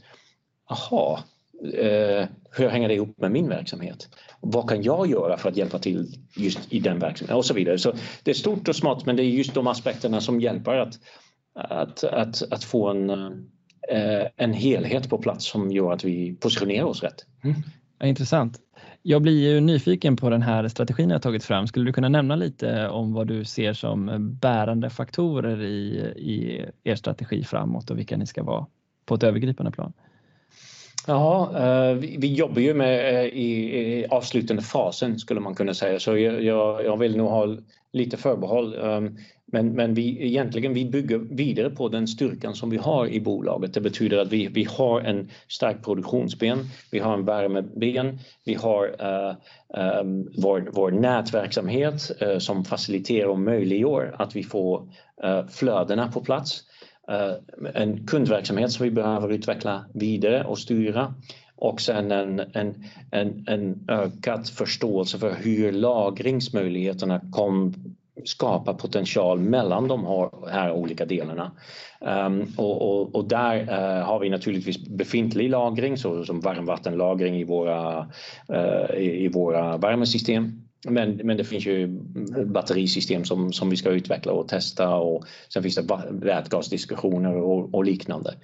aha, 0.71 1.21
Eh, 1.65 2.27
hur 2.51 2.69
hänger 2.69 2.89
det 2.89 2.95
ihop 2.95 3.19
med 3.19 3.31
min 3.31 3.49
verksamhet? 3.49 4.09
Vad 4.41 4.69
kan 4.69 4.83
jag 4.83 5.07
göra 5.07 5.37
för 5.37 5.49
att 5.49 5.57
hjälpa 5.57 5.79
till 5.79 6.07
just 6.37 6.73
i 6.73 6.81
den 6.81 6.99
verksamheten 6.99 7.37
och 7.37 7.45
så 7.45 7.55
vidare. 7.55 7.79
Så 7.79 7.93
det 8.23 8.31
är 8.31 8.35
stort 8.35 8.69
och 8.69 8.77
smått 8.77 9.07
men 9.07 9.17
det 9.17 9.23
är 9.23 9.25
just 9.25 9.55
de 9.55 9.67
aspekterna 9.67 10.21
som 10.21 10.41
hjälper 10.41 10.77
att, 10.77 10.99
att, 11.55 12.05
att, 12.05 12.53
att 12.53 12.65
få 12.65 12.89
en, 12.89 13.11
eh, 13.91 14.27
en 14.37 14.53
helhet 14.53 15.11
på 15.11 15.19
plats 15.19 15.47
som 15.47 15.73
gör 15.73 15.93
att 15.93 16.05
vi 16.05 16.37
positionerar 16.37 16.85
oss 16.85 17.03
rätt. 17.03 17.27
Mm. 17.45 17.57
Ja, 17.99 18.07
intressant. 18.07 18.61
Jag 19.03 19.23
blir 19.23 19.53
ju 19.53 19.61
nyfiken 19.61 20.17
på 20.17 20.31
den 20.31 20.43
här 20.43 20.69
strategin 20.69 21.11
jag 21.11 21.23
tagit 21.23 21.45
fram. 21.45 21.67
Skulle 21.67 21.87
du 21.87 21.93
kunna 21.93 22.09
nämna 22.09 22.37
lite 22.37 22.89
om 22.89 23.13
vad 23.13 23.27
du 23.27 23.45
ser 23.45 23.73
som 23.73 24.29
bärande 24.41 24.91
faktorer 24.91 25.63
i, 25.63 25.97
i 26.17 26.65
er 26.85 26.95
strategi 26.95 27.45
framåt 27.45 27.91
och 27.91 27.99
vilka 27.99 28.17
ni 28.17 28.27
ska 28.27 28.43
vara 28.43 28.67
på 29.07 29.15
ett 29.15 29.23
övergripande 29.23 29.73
plan? 29.73 29.93
Ja, 31.07 31.51
eh, 31.55 31.95
vi 31.95 32.35
jobbar 32.35 32.61
ju 32.61 32.75
med 32.75 33.15
eh, 33.15 33.25
i 33.25 34.07
avslutande 34.11 34.63
fasen 34.63 35.19
skulle 35.19 35.41
man 35.41 35.55
kunna 35.55 35.75
säga 35.75 36.01
så 36.01 36.19
jag, 36.19 36.85
jag 36.85 36.97
vill 36.97 37.17
nog 37.17 37.29
ha 37.29 37.57
lite 37.93 38.17
förbehåll. 38.17 38.75
Ehm, 38.75 39.17
men, 39.53 39.73
men 39.73 39.95
vi, 39.95 40.27
egentligen 40.27 40.75
vi 40.75 40.85
bygger 40.85 41.19
vidare 41.19 41.71
på 41.71 41.89
den 41.89 42.09
styrkan 42.09 42.55
som 42.55 42.71
vi 42.71 42.77
har 42.77 43.07
i 43.07 43.21
bolaget. 43.21 43.75
Det 43.75 43.81
betyder 43.81 44.19
att 44.19 44.33
vi, 44.33 44.47
vi 44.47 44.65
har 44.65 45.01
en 45.01 45.31
stark 45.49 45.85
produktionsben, 45.85 46.59
vi 46.91 46.99
har 46.99 47.15
en 47.15 47.25
värmeben, 47.25 48.19
vi 48.45 48.55
har 48.55 48.87
uh, 48.87 49.35
um, 50.01 50.31
vår, 50.37 50.69
vår 50.73 50.91
nätverksamhet 50.91 52.11
uh, 52.23 52.39
som 52.39 52.65
faciliterar 52.65 53.29
och 53.29 53.39
möjliggör 53.39 54.15
att 54.19 54.37
vi 54.37 54.43
får 54.43 54.81
uh, 55.25 55.47
flödena 55.49 56.13
på 56.13 56.21
plats. 56.21 56.63
Eh, 57.09 57.33
en 57.75 58.07
kundverksamhet 58.07 58.73
som 58.73 58.85
vi 58.85 58.91
behöver 58.91 59.33
utveckla 59.33 59.85
vidare 59.95 60.45
och 60.45 60.59
styra 60.59 61.15
och 61.57 61.81
sen 61.81 62.13
en, 62.13 62.41
en, 62.41 62.85
en, 63.11 63.45
en 63.49 63.85
ökad 63.89 64.49
förståelse 64.49 65.19
för 65.19 65.35
hur 65.35 65.73
lagringsmöjligheterna 65.73 67.21
kom, 67.33 67.75
skapa 68.25 68.75
potential 68.75 69.39
mellan 69.39 69.89
de 69.89 70.07
här 70.51 70.73
olika 70.73 71.05
delarna. 71.05 71.53
Um, 72.01 72.47
och, 72.57 72.83
och, 72.83 73.15
och, 73.15 73.29
där 73.29 73.61
uh, 73.61 74.05
har 74.05 74.19
vi 74.19 74.31
naturligtvis 74.31 74.89
befintlig 74.89 75.51
lagring 75.51 75.97
så 75.97 76.25
som 76.25 76.41
varmvattenlagring 76.41 77.37
i 77.37 77.45
våra, 77.45 77.99
uh, 78.51 78.97
i, 78.97 79.25
i 79.25 79.29
våra 79.29 79.77
värmesystem 79.77 80.66
men, 80.85 81.21
men 81.25 81.37
det 81.37 81.45
finns 81.45 81.67
ju 81.67 81.87
batterisystem 82.47 83.25
som, 83.25 83.53
som 83.53 83.71
vi 83.71 83.77
ska 83.77 83.91
utveckla 83.91 84.33
och 84.33 84.49
testa 84.49 84.97
och 84.97 85.25
sen 85.49 85.63
finns 85.63 85.75
det 85.75 85.99
vätgasdiskussioner 86.11 87.37
och, 87.37 87.75
och 87.75 87.85
liknande. 87.85 88.35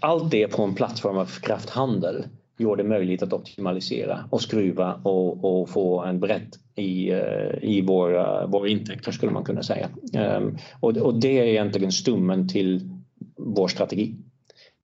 Allt 0.00 0.30
det 0.30 0.48
på 0.48 0.62
en 0.62 0.74
plattform 0.74 1.16
av 1.16 1.26
krafthandel 1.40 2.24
gör 2.58 2.76
det 2.76 2.84
möjligt 2.84 3.22
att 3.22 3.32
optimalisera 3.32 4.24
och 4.30 4.42
skruva 4.42 5.00
och, 5.02 5.44
och 5.44 5.68
få 5.68 6.02
en 6.02 6.20
bredd 6.20 6.56
i, 6.74 7.10
eh, 7.10 7.58
i 7.62 7.82
våra, 7.86 8.42
eh, 8.42 8.48
våra 8.48 8.68
intäkter 8.68 9.12
skulle 9.12 9.32
man 9.32 9.44
kunna 9.44 9.62
säga. 9.62 9.88
Ehm, 10.14 10.56
och, 10.80 10.96
och 10.96 11.20
det 11.20 11.38
är 11.38 11.44
egentligen 11.44 11.92
stummen 11.92 12.48
till 12.48 12.90
vår 13.36 13.68
strategi. 13.68 14.14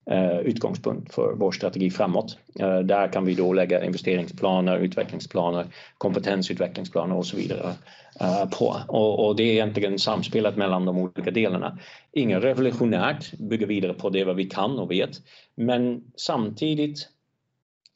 Eh, 0.06 0.38
utgångspunkt 0.38 1.14
för 1.14 1.34
vår 1.36 1.52
strategi 1.52 1.90
framåt. 1.90 2.38
Eh, 2.60 2.78
där 2.78 3.12
kan 3.12 3.24
vi 3.24 3.34
då 3.34 3.52
lägga 3.52 3.84
investeringsplaner, 3.84 4.78
utvecklingsplaner, 4.78 5.66
kompetensutvecklingsplaner 5.98 7.16
och 7.16 7.26
så 7.26 7.36
vidare 7.36 7.72
eh, 8.20 8.48
på. 8.58 8.76
Och, 8.88 9.36
det 9.36 9.42
är 9.42 9.52
egentligen 9.52 9.98
samspelet 9.98 10.56
mellan 10.56 10.84
de 10.84 10.98
olika 10.98 11.30
delarna. 11.30 11.78
Inget 12.12 12.44
revolutionärt, 12.44 13.32
bygga 13.38 13.66
vidare 13.66 13.94
på 13.94 14.10
det 14.10 14.24
vad 14.24 14.36
vi 14.36 14.44
kan 14.44 14.78
och 14.78 14.90
vet, 14.90 15.10
men 15.54 16.02
samtidigt 16.16 17.08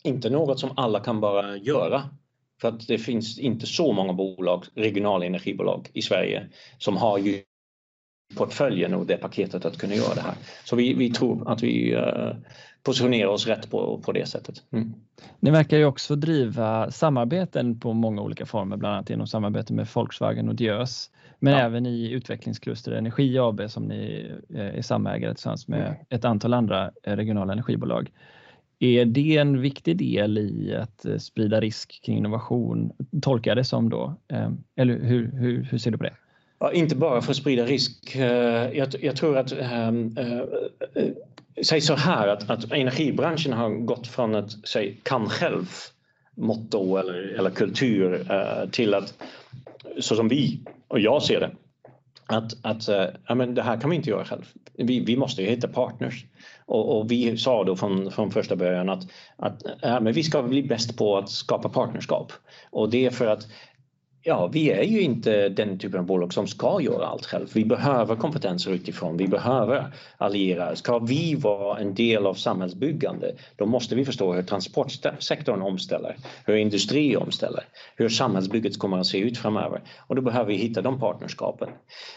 inte 0.05 0.31
något 0.31 0.61
som 0.61 0.71
alla 0.77 1.01
kan 1.01 1.21
bara 1.21 1.57
göra. 1.57 2.03
För 2.61 2.69
att 2.69 2.87
det 2.87 2.99
finns 2.99 3.38
inte 3.38 3.66
så 3.66 3.92
många 3.92 4.12
bolag, 4.12 4.64
regionala 4.75 5.27
energibolag 5.27 5.88
i 5.92 6.03
Sverige 6.03 6.47
som 6.79 6.97
har 6.97 7.19
portföljen 8.35 8.95
och 8.95 9.07
det 9.07 9.17
paketet 9.17 9.65
att 9.65 9.79
kunna 9.79 9.95
göra 9.95 10.15
det 10.15 10.21
här. 10.21 10.35
Så 10.65 10.77
vi, 10.77 10.95
vi 10.95 11.11
tror 11.11 11.53
att 11.53 11.62
vi 11.62 11.95
uh, 11.95 12.35
positionerar 12.83 13.29
oss 13.29 13.47
rätt 13.47 13.71
på, 13.71 14.03
på 14.05 14.12
det 14.12 14.27
sättet. 14.27 14.62
Mm. 14.73 14.95
Ni 15.41 15.51
verkar 15.51 15.77
ju 15.77 15.85
också 15.85 16.17
driva 16.17 16.91
samarbeten 16.91 17.81
på 17.81 17.93
många 17.93 18.23
olika 18.23 18.47
former, 18.47 18.77
bland 18.77 18.95
annat 18.95 19.11
genom 19.11 19.27
samarbete 19.27 19.73
med 19.73 19.89
Volkswagen 19.95 20.49
och 20.49 20.55
Diös, 20.55 21.11
men 21.39 21.53
ja. 21.53 21.59
även 21.59 21.87
i 21.87 22.11
utvecklingskluster 22.11 22.93
Energi 22.93 23.39
AB 23.39 23.71
som 23.71 23.85
ni 23.85 24.33
eh, 24.55 24.61
är 24.61 24.83
samägare 24.83 25.35
tillsammans 25.35 25.69
med 25.69 25.87
mm. 25.87 25.95
ett 26.09 26.25
antal 26.25 26.55
andra 26.55 26.91
eh, 27.03 27.17
regionala 27.17 27.53
energibolag. 27.53 28.11
Är 28.79 29.05
det 29.05 29.37
en 29.37 29.61
viktig 29.61 29.97
del 29.97 30.39
i 30.39 30.77
att 30.77 31.23
sprida 31.23 31.61
risk 31.61 32.03
kring 32.05 32.19
innovation? 32.19 32.93
Tolkar 33.23 33.51
jag 33.51 33.59
det 33.59 33.65
som 33.65 33.91
då? 33.91 34.15
Eller 34.77 34.99
hur, 34.99 35.33
hur, 35.33 35.62
hur 35.62 35.79
ser 35.79 35.91
du 35.91 35.99
på 35.99 36.05
det? 36.05 36.15
Ja, 36.59 36.73
inte 36.73 36.97
bara 36.97 37.23
för 37.23 37.31
att 37.31 37.37
sprida 37.37 37.64
risk. 37.64 38.16
Eh, 38.16 38.77
jag, 38.77 38.88
jag 39.01 39.16
tror 39.16 39.38
att 39.38 39.53
äh, 39.53 39.92
Säg 41.62 41.81
så 41.81 41.95
här 41.95 42.29
att, 42.29 42.51
att 42.51 42.73
energibranschen 42.73 43.53
har 43.53 43.71
gått 43.71 44.07
från 44.07 44.35
ett 44.35 44.51
säg, 44.64 45.01
kan 45.03 45.29
själv 45.29 45.66
motto 46.35 46.97
eller, 46.97 47.35
eller 47.38 47.51
kultur 47.51 48.33
äh, 48.33 48.71
till 48.71 48.95
att 48.95 49.14
så 50.01 50.16
som 50.16 50.29
vi 50.29 50.61
och 50.88 51.01
jag 51.01 51.23
ser 51.23 51.40
det 51.40 51.51
att, 52.27 52.53
att 52.62 52.88
äh, 52.88 53.05
ja, 53.27 53.35
men 53.35 53.55
det 53.55 53.62
här 53.62 53.81
kan 53.81 53.90
vi 53.90 53.97
inte 53.97 54.11
göra 54.11 54.25
själv. 54.25 54.49
Vi, 54.75 55.01
vi 55.01 55.16
måste 55.16 55.42
hitta 55.42 55.69
partners. 55.69 56.25
Och, 56.66 56.99
och, 56.99 57.11
vi 57.11 57.38
sa 57.38 57.64
då 57.64 57.77
från, 57.77 58.11
från 58.11 58.31
första 58.31 58.57
början 58.57 58.88
att, 58.88 59.07
att 59.37 59.62
ja, 59.83 60.01
men 60.01 60.12
vi 60.12 60.23
ska 60.23 60.42
bli 60.42 60.62
bäst 60.62 60.99
på 60.99 61.19
att 61.19 61.31
skapa 61.31 61.69
partnerskap. 61.69 62.33
Och 62.71 62.90
det 62.90 63.07
är 63.07 63.11
för 63.11 63.27
att 63.27 63.47
Ja, 64.29 64.47
vi 64.53 64.71
är 64.71 64.83
ju 64.83 65.01
inte 65.01 65.49
den 65.49 65.79
typen 65.79 66.01
av 66.01 66.07
bolag 66.07 66.33
som 66.33 66.47
ska 66.47 66.81
göra 66.81 67.07
allt 67.07 67.27
själv. 67.27 67.49
Vi 67.55 67.65
behöver 67.65 68.17
kompetenser 68.17 68.71
utifrån, 68.71 69.17
vi 69.17 69.27
behöver 69.27 69.93
allierade. 70.19 70.77
Ska 70.77 70.99
vi 70.99 71.35
vara 71.35 71.79
en 71.79 71.95
del 71.95 72.27
av 72.27 72.35
samhällsbyggande, 72.35 73.35
då 73.57 73.67
måste 73.67 73.95
vi 73.95 74.05
förstå 74.05 74.33
hur 74.33 74.43
transportsektorn 74.43 75.62
omställer, 75.62 76.17
hur 76.45 76.57
industri 76.57 77.17
omställer, 77.17 77.65
hur 77.97 78.09
samhällsbygget 78.09 78.79
kommer 78.79 78.99
att 78.99 79.07
se 79.07 79.19
ut 79.19 79.39
framöver. 79.39 79.83
Och 80.07 80.17
då 80.17 80.23
behöver 80.23 80.49
vi 80.49 80.57
hitta 80.57 80.83
de 80.83 81.01
partnerskapen. 81.01 81.69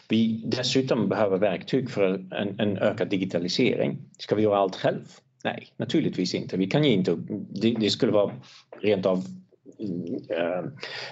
Vi 0.08 0.44
dessutom 0.46 1.10
behöver 1.10 1.38
verktyg 1.38 1.90
för 1.90 2.04
en, 2.34 2.60
en 2.60 2.78
ökad 2.78 3.10
digitalisering. 3.10 3.98
Ska 4.18 4.36
vi 4.36 4.44
göra 4.44 4.58
allt 4.58 4.76
själv? 4.76 5.06
Nej, 5.44 5.68
naturligtvis 5.78 6.34
inte. 6.34 6.58
Vi 6.58 6.68
kan 6.68 6.84
ju 6.84 6.90
inte, 6.90 7.18
det, 7.62 7.72
det 7.80 7.90
skulle 7.90 8.12
vara 8.12 8.32
rent 8.82 9.06
av 9.06 9.24
Eh, 10.30 10.64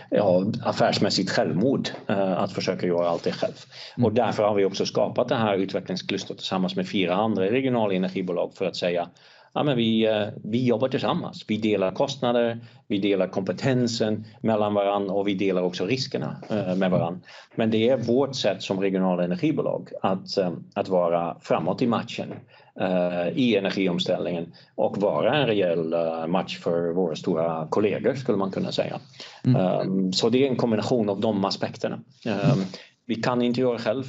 ja, 0.09 0.45
affärsmässigt 0.63 1.29
självmord 1.29 1.89
eh, 2.07 2.31
att 2.31 2.53
försöka 2.53 2.87
göra 2.87 3.09
allt 3.09 3.23
det 3.23 3.31
själv. 3.31 3.65
Mm. 3.97 4.05
Och 4.05 4.13
därför 4.13 4.43
har 4.43 4.55
vi 4.55 4.65
också 4.65 4.85
skapat 4.85 5.29
det 5.29 5.35
här 5.35 5.57
utvecklingsklustret 5.57 6.37
tillsammans 6.37 6.75
med 6.75 6.89
fyra 6.89 7.15
andra 7.15 7.43
regionala 7.43 7.93
energibolag 7.93 8.53
för 8.53 8.65
att 8.65 8.75
säga 8.75 9.09
ja, 9.53 9.63
men 9.63 9.77
vi, 9.77 10.05
eh, 10.05 10.27
vi 10.43 10.65
jobbar 10.65 10.87
tillsammans. 10.87 11.45
Vi 11.47 11.57
delar 11.57 11.91
kostnader, 11.91 12.59
vi 12.87 12.97
delar 12.97 13.27
kompetensen 13.27 14.25
mellan 14.41 14.73
varandra 14.73 15.13
och 15.13 15.27
vi 15.27 15.33
delar 15.33 15.61
också 15.61 15.85
riskerna 15.85 16.37
med 16.49 16.91
varandra. 16.91 17.19
Men 17.55 17.71
det 17.71 17.89
är 17.89 17.97
vårt 17.97 18.35
sätt 18.35 18.63
som 18.63 18.81
regionala 18.81 19.23
energibolag 19.23 19.89
att, 20.01 20.37
att 20.73 20.87
vara 20.87 21.37
framåt 21.41 21.81
i 21.81 21.87
matchen 21.87 22.33
Eh, 22.79 23.27
i 23.35 23.55
energiomställningen 23.55 24.53
och 24.75 24.97
vara 24.97 25.37
en 25.37 25.47
rejäl 25.47 25.93
eh, 25.93 26.27
match 26.27 26.59
för 26.59 26.93
våra 26.93 27.15
stora 27.15 27.67
kollegor 27.69 28.15
skulle 28.15 28.37
man 28.37 28.51
kunna 28.51 28.71
säga. 28.71 28.99
Mm. 29.45 29.61
Ehm, 29.61 30.13
så 30.13 30.29
det 30.29 30.43
är 30.43 30.49
en 30.49 30.55
kombination 30.55 31.09
av 31.09 31.19
de 31.19 31.45
aspekterna. 31.45 31.99
Ehm, 32.25 32.59
vi 33.05 33.15
kan 33.15 33.41
inte 33.41 33.61
göra 33.61 33.79
själv. 33.79 34.05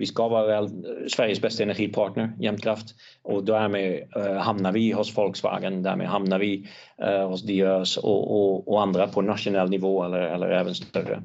Vi 0.00 0.06
ska 0.06 0.28
vara 0.28 0.46
väl, 0.46 0.68
Sveriges 1.08 1.40
bästa 1.40 1.62
energipartner, 1.62 2.32
Jämtkraft, 2.38 2.94
och 3.22 3.44
därmed 3.44 4.08
eh, 4.16 4.34
hamnar 4.34 4.72
vi 4.72 4.92
hos 4.92 5.16
Volkswagen, 5.16 5.82
därmed 5.82 6.06
hamnar 6.06 6.38
vi 6.38 6.68
eh, 7.02 7.28
hos 7.28 7.42
Diös 7.42 7.96
och, 7.96 8.30
och, 8.30 8.68
och, 8.68 8.82
andra 8.82 9.06
på 9.06 9.22
nationell 9.22 9.70
nivå 9.70 10.04
eller, 10.04 10.20
eller 10.20 10.50
även 10.50 10.74
större. 10.74 11.22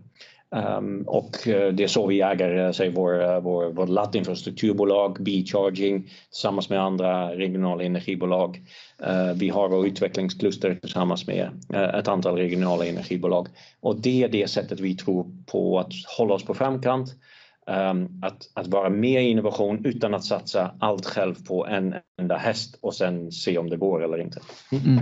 Um, 0.49 1.03
och 1.07 1.47
eh, 1.47 1.73
det 1.73 1.83
är 1.83 1.87
så 1.87 2.07
vi 2.07 2.21
äger 2.21 2.65
eh, 2.65 2.71
säg, 2.71 2.89
vår, 2.89 3.23
eh, 3.23 3.39
vår, 3.39 3.71
vår 3.71 3.87
laddinfrastrukturbolag, 3.87 5.17
B-charging 5.19 6.09
tillsammans 6.29 6.69
med 6.69 6.81
andra 6.81 7.35
regionala 7.35 7.83
energibolag. 7.83 8.61
Uh, 9.07 9.33
vi 9.35 9.49
har 9.49 9.69
vår 9.69 9.87
utvecklingskluster 9.87 10.75
tillsammans 10.75 11.27
med 11.27 11.49
uh, 11.73 11.79
ett 11.79 12.07
antal 12.07 12.37
regionala 12.37 12.85
energibolag. 12.85 13.47
Och 13.79 14.01
det 14.01 14.23
är 14.23 14.29
det 14.29 14.47
sättet 14.47 14.79
vi 14.79 14.95
tror 14.95 15.25
på 15.45 15.79
att 15.79 15.91
hålla 16.17 16.33
oss 16.33 16.45
på 16.45 16.53
framkant 16.53 17.15
Ehm, 17.67 18.09
att, 18.21 18.49
att 18.53 18.67
vara 18.67 18.89
med 18.89 19.23
i 19.23 19.29
innovation 19.29 19.85
utan 19.85 20.13
att 20.13 20.23
satsa 20.23 20.75
allt 20.79 21.05
själv 21.05 21.35
på 21.47 21.67
en 21.67 21.95
enda 22.19 22.37
häst 22.37 22.77
och 22.81 22.93
sen 22.93 23.31
se 23.31 23.57
om 23.57 23.69
det 23.69 23.77
går 23.77 24.03
eller 24.03 24.17
inte. 24.17 24.39
Mm. 24.71 25.01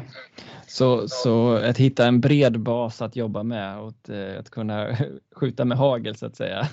Så, 0.67 1.07
så 1.07 1.55
att 1.55 1.77
hitta 1.77 2.05
en 2.05 2.21
bred 2.21 2.59
bas 2.59 3.01
att 3.01 3.15
jobba 3.15 3.43
med 3.43 3.79
och 3.79 3.87
att, 3.87 4.09
eh, 4.09 4.39
att 4.39 4.49
kunna 4.49 4.97
skjuta 5.35 5.65
med 5.65 5.77
hagel 5.77 6.15
så 6.15 6.25
att 6.25 6.35
säga 6.35 6.67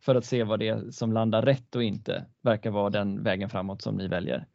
för 0.00 0.14
att 0.14 0.24
se 0.24 0.44
vad 0.44 0.58
det 0.58 0.68
är 0.68 0.90
som 0.90 1.12
landar 1.12 1.42
rätt 1.42 1.76
och 1.76 1.82
inte 1.82 2.24
verkar 2.42 2.70
vara 2.70 2.90
den 2.90 3.22
vägen 3.22 3.48
framåt 3.48 3.82
som 3.82 3.94
ni 3.94 4.08
väljer. 4.08 4.46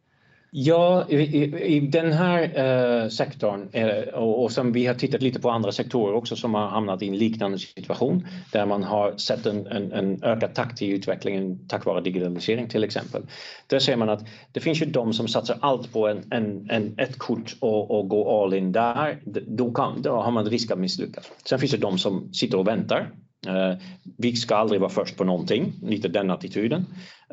Ja, 0.54 1.06
i, 1.10 1.76
i 1.76 1.80
den 1.80 2.12
här 2.12 2.44
eh, 2.44 3.10
sektorn 3.10 3.70
eh, 3.72 4.14
och, 4.14 4.44
och, 4.44 4.52
som 4.52 4.72
vi 4.72 4.86
har 4.86 4.94
tittat 4.94 5.22
lite 5.22 5.40
på 5.40 5.50
andra 5.50 5.72
sektorer 5.72 6.14
också 6.14 6.36
som 6.36 6.54
har 6.54 6.68
hamnat 6.68 7.02
i 7.02 7.08
en 7.08 7.18
liknande 7.18 7.60
situation 7.60 8.28
där 8.52 8.66
man 8.66 8.84
har 8.84 9.18
sett 9.18 9.46
en, 9.46 9.68
en, 9.68 9.92
en 9.92 10.24
ökad 10.24 10.54
takt 10.54 10.82
i 10.82 10.88
utvecklingen 10.88 11.68
tack 11.68 11.86
vare 11.86 12.02
digitalisering 12.02 12.70
till 12.70 12.84
exempel. 12.84 13.22
Där 13.68 13.80
ser 13.80 13.96
man 13.96 14.10
att 14.10 14.26
det 14.52 14.60
finns 14.60 14.82
ju 14.82 14.86
de 14.86 15.14
som 15.14 15.28
satsar 15.28 15.58
allt 15.62 15.94
på 15.94 16.08
en, 16.08 16.24
en, 16.32 16.70
en 16.70 16.96
ett 16.98 17.18
kort 17.18 17.56
och, 17.60 17.92
och 17.92 18.10
går 18.10 18.44
all 18.44 18.54
in 18.54 18.72
där. 18.72 19.22
Då, 19.48 19.72
kan, 19.72 20.02
då 20.02 20.12
har 20.12 20.32
man 20.32 20.46
risk 20.46 20.72
att 20.72 20.80
misslyckas. 20.80 21.32
Sen 21.46 21.60
finns 21.60 21.72
det 21.72 21.78
de 21.78 21.98
som 21.98 22.34
sitter 22.34 22.58
och 22.58 22.68
väntar 22.68 23.12
Uh, 23.48 23.78
vi 24.18 24.36
ska 24.36 24.56
aldrig 24.56 24.82
vara 24.82 24.92
först 24.92 25.18
på 25.18 25.24
någonting, 25.24 25.74
lite 25.82 26.08
den 26.08 26.32
attityden. 26.32 26.86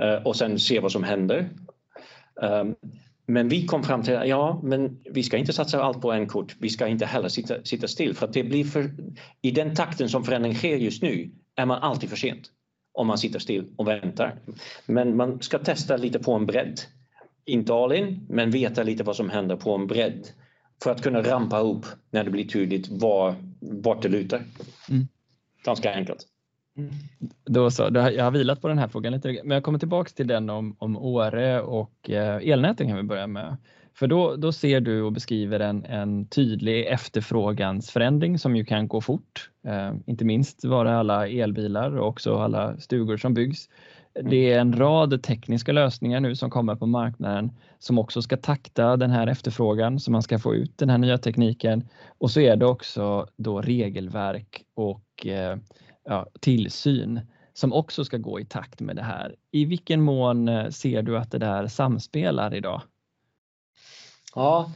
Uh, 0.02 0.26
och 0.26 0.36
sen 0.36 0.58
se 0.58 0.80
vad 0.80 0.92
som 0.92 1.04
händer. 1.04 1.48
Um, 2.42 2.74
men 3.30 3.48
vi 3.48 3.66
kom 3.66 3.84
fram 3.84 4.02
till 4.02 4.16
att 4.16 4.28
ja, 4.28 4.60
men 4.62 4.98
vi 5.10 5.22
ska 5.22 5.36
inte 5.36 5.52
satsa 5.52 5.82
allt 5.82 6.00
på 6.00 6.12
en 6.12 6.26
kort. 6.26 6.56
Vi 6.58 6.68
ska 6.68 6.86
inte 6.86 7.06
heller 7.06 7.28
sitta, 7.28 7.64
sitta 7.64 7.88
still 7.88 8.14
för 8.14 8.26
att 8.26 8.32
det 8.32 8.44
blir 8.44 8.64
för, 8.64 8.90
i 9.42 9.50
den 9.50 9.74
takten 9.74 10.08
som 10.08 10.24
förändring 10.24 10.54
sker 10.54 10.76
just 10.76 11.02
nu 11.02 11.30
är 11.56 11.66
man 11.66 11.82
alltid 11.82 12.10
för 12.10 12.16
sent 12.16 12.50
om 12.92 13.06
man 13.06 13.18
sitter 13.18 13.38
still 13.38 13.66
och 13.76 13.88
väntar. 13.88 14.38
Men 14.86 15.16
man 15.16 15.42
ska 15.42 15.58
testa 15.58 15.96
lite 15.96 16.18
på 16.18 16.32
en 16.32 16.46
bredd. 16.46 16.80
Inte 17.44 17.74
all 17.74 17.92
in, 17.92 18.26
men 18.28 18.50
veta 18.50 18.82
lite 18.82 19.04
vad 19.04 19.16
som 19.16 19.30
händer 19.30 19.56
på 19.56 19.74
en 19.74 19.86
bredd 19.86 20.28
för 20.82 20.90
att 20.90 21.02
kunna 21.02 21.22
rampa 21.22 21.60
upp 21.60 21.86
när 22.10 22.24
det 22.24 22.30
blir 22.30 22.48
tydligt 22.48 22.88
var, 22.88 23.34
vart 23.60 24.02
det 24.02 24.08
lutar. 24.08 24.42
Mm. 24.90 25.08
Ganska 25.64 25.94
enkelt. 25.94 26.26
Då 27.44 27.70
så, 27.70 27.88
jag 27.92 28.24
har 28.24 28.30
vilat 28.30 28.60
på 28.60 28.68
den 28.68 28.78
här 28.78 28.88
frågan 28.88 29.12
lite, 29.12 29.40
men 29.44 29.54
jag 29.54 29.62
kommer 29.62 29.78
tillbaks 29.78 30.14
till 30.14 30.26
den 30.26 30.50
om, 30.50 30.76
om 30.78 30.96
Åre 30.96 31.60
och 31.60 32.10
eh, 32.10 32.50
elnäten 32.50 32.88
kan 32.88 32.96
vi 32.96 33.02
börja 33.02 33.26
med. 33.26 33.56
För 33.94 34.06
då, 34.06 34.36
då 34.36 34.52
ser 34.52 34.80
du 34.80 35.02
och 35.02 35.12
beskriver 35.12 35.60
en, 35.60 35.84
en 35.84 36.26
tydlig 36.26 36.86
efterfrågansförändring 36.86 38.38
som 38.38 38.56
ju 38.56 38.64
kan 38.64 38.88
gå 38.88 39.00
fort. 39.00 39.50
Eh, 39.66 39.92
inte 40.06 40.24
minst 40.24 40.64
var 40.64 40.84
det 40.84 40.98
alla 40.98 41.28
elbilar 41.28 41.96
och 41.96 42.08
också 42.08 42.38
alla 42.38 42.76
stugor 42.76 43.16
som 43.16 43.34
byggs. 43.34 43.68
Det 44.22 44.52
är 44.52 44.60
en 44.60 44.78
rad 44.78 45.22
tekniska 45.22 45.72
lösningar 45.72 46.20
nu 46.20 46.36
som 46.36 46.50
kommer 46.50 46.74
på 46.74 46.86
marknaden 46.86 47.52
som 47.78 47.98
också 47.98 48.22
ska 48.22 48.36
takta 48.36 48.96
den 48.96 49.10
här 49.10 49.26
efterfrågan 49.26 50.00
så 50.00 50.10
man 50.10 50.22
ska 50.22 50.38
få 50.38 50.54
ut 50.54 50.78
den 50.78 50.90
här 50.90 50.98
nya 50.98 51.18
tekniken. 51.18 51.88
Och 52.18 52.30
så 52.30 52.40
är 52.40 52.56
det 52.56 52.66
också 52.66 53.26
då 53.36 53.60
regelverk 53.60 54.62
och 54.74 55.26
eh, 55.26 55.56
ja, 56.08 56.26
tillsyn 56.40 57.20
som 57.54 57.72
också 57.72 58.04
ska 58.04 58.16
gå 58.16 58.40
i 58.40 58.44
takt 58.44 58.80
med 58.80 58.96
det 58.96 59.02
här. 59.02 59.34
I 59.50 59.64
vilken 59.64 60.00
mån 60.00 60.48
eh, 60.48 60.68
ser 60.68 61.02
du 61.02 61.18
att 61.18 61.30
det 61.30 61.38
där 61.38 61.66
samspelar 61.66 62.54
idag? 62.54 62.82
Ja, 64.34 64.72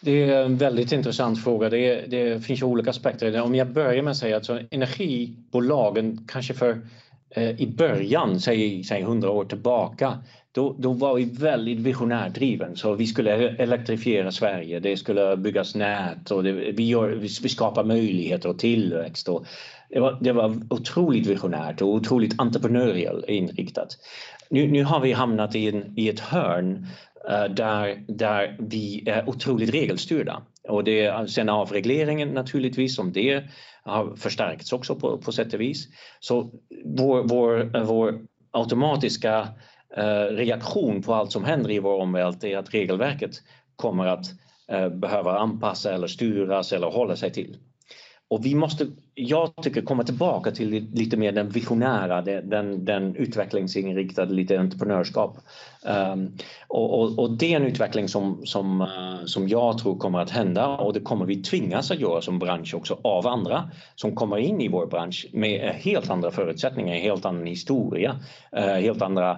det 0.00 0.10
är 0.10 0.44
en 0.44 0.56
väldigt 0.56 0.92
intressant 0.92 1.44
fråga. 1.44 1.68
Det, 1.68 2.06
det 2.06 2.44
finns 2.44 2.62
olika 2.62 2.90
aspekter. 2.90 3.40
Om 3.40 3.54
jag 3.54 3.72
börjar 3.72 4.02
med 4.02 4.10
att 4.10 4.16
säga 4.16 4.36
att 4.36 4.50
energibolagen 4.70 6.26
kanske 6.28 6.54
för 6.54 6.80
eh, 7.30 7.60
i 7.60 7.74
början, 7.76 8.40
säg, 8.40 8.84
säg 8.84 9.00
100 9.00 9.30
år 9.30 9.44
tillbaka, 9.44 10.18
då, 10.52 10.76
då 10.78 10.92
var 10.92 11.14
vi 11.14 11.24
väldigt 11.24 11.78
visionärdriven. 11.78 12.76
Så 12.76 12.94
vi 12.94 13.06
skulle 13.06 13.48
elektrifiera 13.48 14.32
Sverige, 14.32 14.80
det 14.80 14.96
skulle 14.96 15.36
byggas 15.36 15.74
nät 15.74 16.30
och 16.30 16.42
det, 16.42 16.52
vi, 16.52 16.88
gör, 16.88 17.08
vi 17.08 17.28
skapar 17.28 17.84
möjligheter 17.84 18.48
och 18.48 18.58
tillväxt. 18.58 19.28
Och 19.28 19.46
det, 19.92 20.00
var, 20.00 20.18
det 20.20 20.32
var 20.32 20.56
otroligt 20.70 21.26
visionärt 21.26 21.82
och 21.82 21.88
otroligt 21.88 22.40
entreprenöriellt 22.40 23.28
inriktat. 23.28 23.98
Nu, 24.50 24.70
nu 24.70 24.84
har 24.84 25.00
vi 25.00 25.12
hamnat 25.12 25.54
i, 25.54 25.68
en, 25.68 25.98
i 25.98 26.08
ett 26.08 26.20
hörn 26.20 26.86
eh, 27.30 27.54
där, 27.54 28.04
där 28.08 28.56
vi 28.60 29.08
är 29.08 29.28
otroligt 29.28 29.74
regelstyrda. 29.74 30.42
Och 30.68 30.84
det, 30.84 31.06
sen 31.06 31.14
alltså 31.14 31.42
avregleringen 31.42 32.28
naturligtvis, 32.28 32.96
som 32.96 33.12
det 33.12 33.44
har 33.82 34.16
förstärkts 34.16 34.72
också 34.72 34.94
på, 34.94 35.18
på 35.18 35.32
sätt 35.32 35.54
och 35.54 35.60
vis. 35.60 35.88
Så 36.20 36.50
vår, 36.84 37.22
vår, 37.22 37.84
vår 37.84 38.20
automatiska 38.50 39.48
eh, 39.96 40.34
reaktion 40.36 41.02
på 41.02 41.14
allt 41.14 41.32
som 41.32 41.44
händer 41.44 41.70
i 41.70 41.78
vår 41.78 42.00
omvärld 42.00 42.44
är 42.44 42.58
att 42.58 42.74
regelverket 42.74 43.30
kommer 43.76 44.06
att 44.06 44.26
eh, 44.68 44.88
behöva 44.88 45.38
anpassa 45.38 45.94
eller 45.94 46.06
styras 46.06 46.72
eller 46.72 46.86
hålla 46.86 47.16
sig 47.16 47.32
till. 47.32 47.56
Och 48.32 48.46
vi 48.46 48.54
måste, 48.54 48.86
jag 49.14 49.56
tycker, 49.62 49.82
komma 49.82 50.04
tillbaka 50.04 50.50
till 50.50 50.88
lite 50.92 51.16
mer 51.16 51.32
den 51.32 51.48
visionära, 51.48 52.22
den, 52.22 52.84
den 52.84 53.16
utvecklingsinriktade, 53.16 54.34
lite 54.34 54.58
entreprenörskap. 54.58 55.38
Um, 56.14 56.36
och, 56.68 57.00
och, 57.00 57.18
och, 57.18 57.38
det 57.38 57.52
är 57.52 57.56
en 57.56 57.66
utveckling 57.66 58.08
som, 58.08 58.46
som, 58.46 58.80
eh, 58.80 59.24
som 59.24 59.48
jag 59.48 59.78
tror 59.78 59.98
kommer 59.98 60.18
att 60.18 60.30
hända 60.30 60.68
och 60.68 60.92
det 60.92 61.00
kommer 61.00 61.26
vi 61.26 61.42
tvingas 61.42 61.90
att 61.90 62.00
göra 62.00 62.20
som 62.20 62.38
bransch 62.38 62.74
också 62.74 62.98
av 63.02 63.26
andra 63.26 63.70
som 63.94 64.14
kommer 64.14 64.38
in 64.38 64.60
i 64.60 64.68
vår 64.68 64.86
bransch 64.86 65.26
med 65.32 65.68
eh, 65.68 65.74
helt 65.74 66.10
andra 66.10 66.30
förutsättningar, 66.30 66.94
helt 66.94 67.24
annan 67.24 67.46
historia, 67.46 68.16
uh, 68.56 68.62
helt 68.62 69.02
andra 69.02 69.32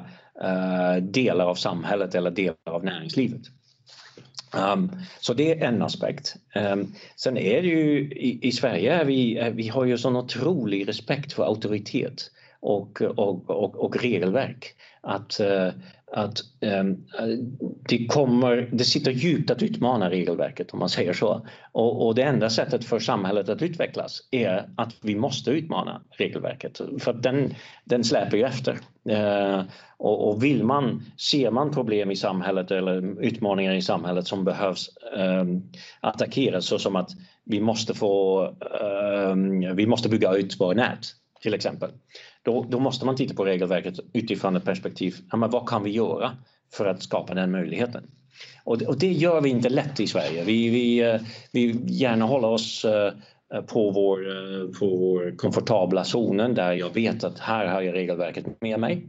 uh, 0.44 1.02
delar 1.02 1.46
av 1.46 1.54
samhället 1.54 2.14
eller 2.14 2.30
delar 2.30 2.56
av 2.70 2.84
näringslivet. 2.84 3.42
Um, 4.56 4.90
så 5.20 5.34
det 5.34 5.52
är 5.52 5.68
en 5.68 5.82
aspekt. 5.82 6.36
Um, 6.54 6.94
sen 7.16 7.36
är 7.36 7.62
det 7.62 7.68
ju 7.68 7.98
i, 7.98 8.38
i 8.42 8.52
Sverige, 8.52 8.94
är 8.94 9.04
vi, 9.04 9.50
vi 9.54 9.68
har 9.68 9.84
ju 9.84 9.98
sån 9.98 10.16
otrolig 10.16 10.88
respekt 10.88 11.32
för 11.32 11.44
auktoritet 11.44 12.30
och, 12.60 13.02
och, 13.02 13.50
och, 13.50 13.74
och 13.76 14.02
regelverk. 14.02 14.74
Att, 15.04 15.40
eh, 15.40 15.68
att 16.12 16.38
ehm, 16.60 16.96
det, 17.88 18.06
kommer, 18.06 18.68
det 18.72 18.84
sitter 18.84 19.10
djupt 19.10 19.50
att 19.50 19.62
utmana 19.62 20.10
regelverket 20.10 20.70
om 20.70 20.78
man 20.78 20.88
säger 20.88 21.12
så. 21.12 21.46
Och, 21.72 22.06
och, 22.06 22.14
det 22.14 22.22
enda 22.22 22.50
sättet 22.50 22.84
för 22.84 22.98
samhället 22.98 23.48
att 23.48 23.62
utvecklas 23.62 24.28
är 24.30 24.68
att 24.76 24.94
vi 25.02 25.14
måste 25.14 25.50
utmana 25.50 26.02
regelverket 26.10 26.80
för 26.98 27.10
att 27.10 27.22
den, 27.22 27.54
den 27.84 28.04
släpar 28.04 28.36
ju 28.36 28.44
efter. 28.44 28.78
Eh, 29.08 29.62
och, 29.96 30.28
och, 30.28 30.44
vill 30.44 30.64
man, 30.64 31.02
ser 31.30 31.50
man 31.50 31.70
problem 31.70 32.10
i 32.10 32.16
samhället 32.16 32.70
eller 32.70 33.22
utmaningar 33.22 33.72
i 33.72 33.82
samhället 33.82 34.26
som 34.26 34.44
behövs 34.44 34.90
ehm, 35.16 35.62
attackeras 36.00 36.24
attackeras 36.24 36.66
såsom 36.66 36.96
att 36.96 37.10
vi 37.44 37.60
måste 37.60 37.94
få, 37.94 38.44
ehm, 38.82 39.76
vi 39.76 39.86
måste 39.86 40.08
bygga 40.08 40.32
ut 40.32 40.60
våra 40.60 40.74
nät 40.74 41.06
till 41.42 41.54
exempel. 41.54 41.90
Då, 42.44 42.66
då, 42.68 42.78
måste 42.78 43.06
man 43.06 43.16
titta 43.16 43.34
på 43.34 43.44
regelverket 43.44 43.94
utifrån 44.12 44.56
ett 44.56 44.64
perspektiv, 44.64 45.14
ja, 45.30 45.36
men 45.36 45.50
vad 45.50 45.68
kan 45.68 45.82
vi 45.82 45.90
göra 45.90 46.36
för 46.72 46.86
att 46.86 47.02
skapa 47.02 47.34
den 47.34 47.50
möjligheten? 47.50 48.10
Och 48.64 48.78
det, 48.78 48.86
och 48.86 48.98
det 48.98 49.12
gör 49.12 49.40
vi 49.40 49.50
inte 49.50 49.68
lätt 49.68 50.00
i 50.00 50.06
Sverige. 50.06 50.44
Vi, 50.44 50.68
vi, 50.68 51.00
eh, 51.00 51.20
vi 51.52 51.80
gärna 51.86 52.24
håller 52.24 52.48
oss 52.48 52.84
eh, 52.84 53.12
på 53.66 53.90
vår, 53.90 54.28
eh, 54.28 54.78
på 54.78 54.86
vår 54.96 55.36
komfortabla 55.36 56.04
zonen 56.04 56.54
där 56.54 56.72
jag 56.72 56.94
vet 56.94 57.24
att 57.24 57.38
här 57.38 57.66
har 57.66 57.82
jag 57.82 57.94
regelverket 57.94 58.60
med 58.60 58.80
mig 58.80 59.08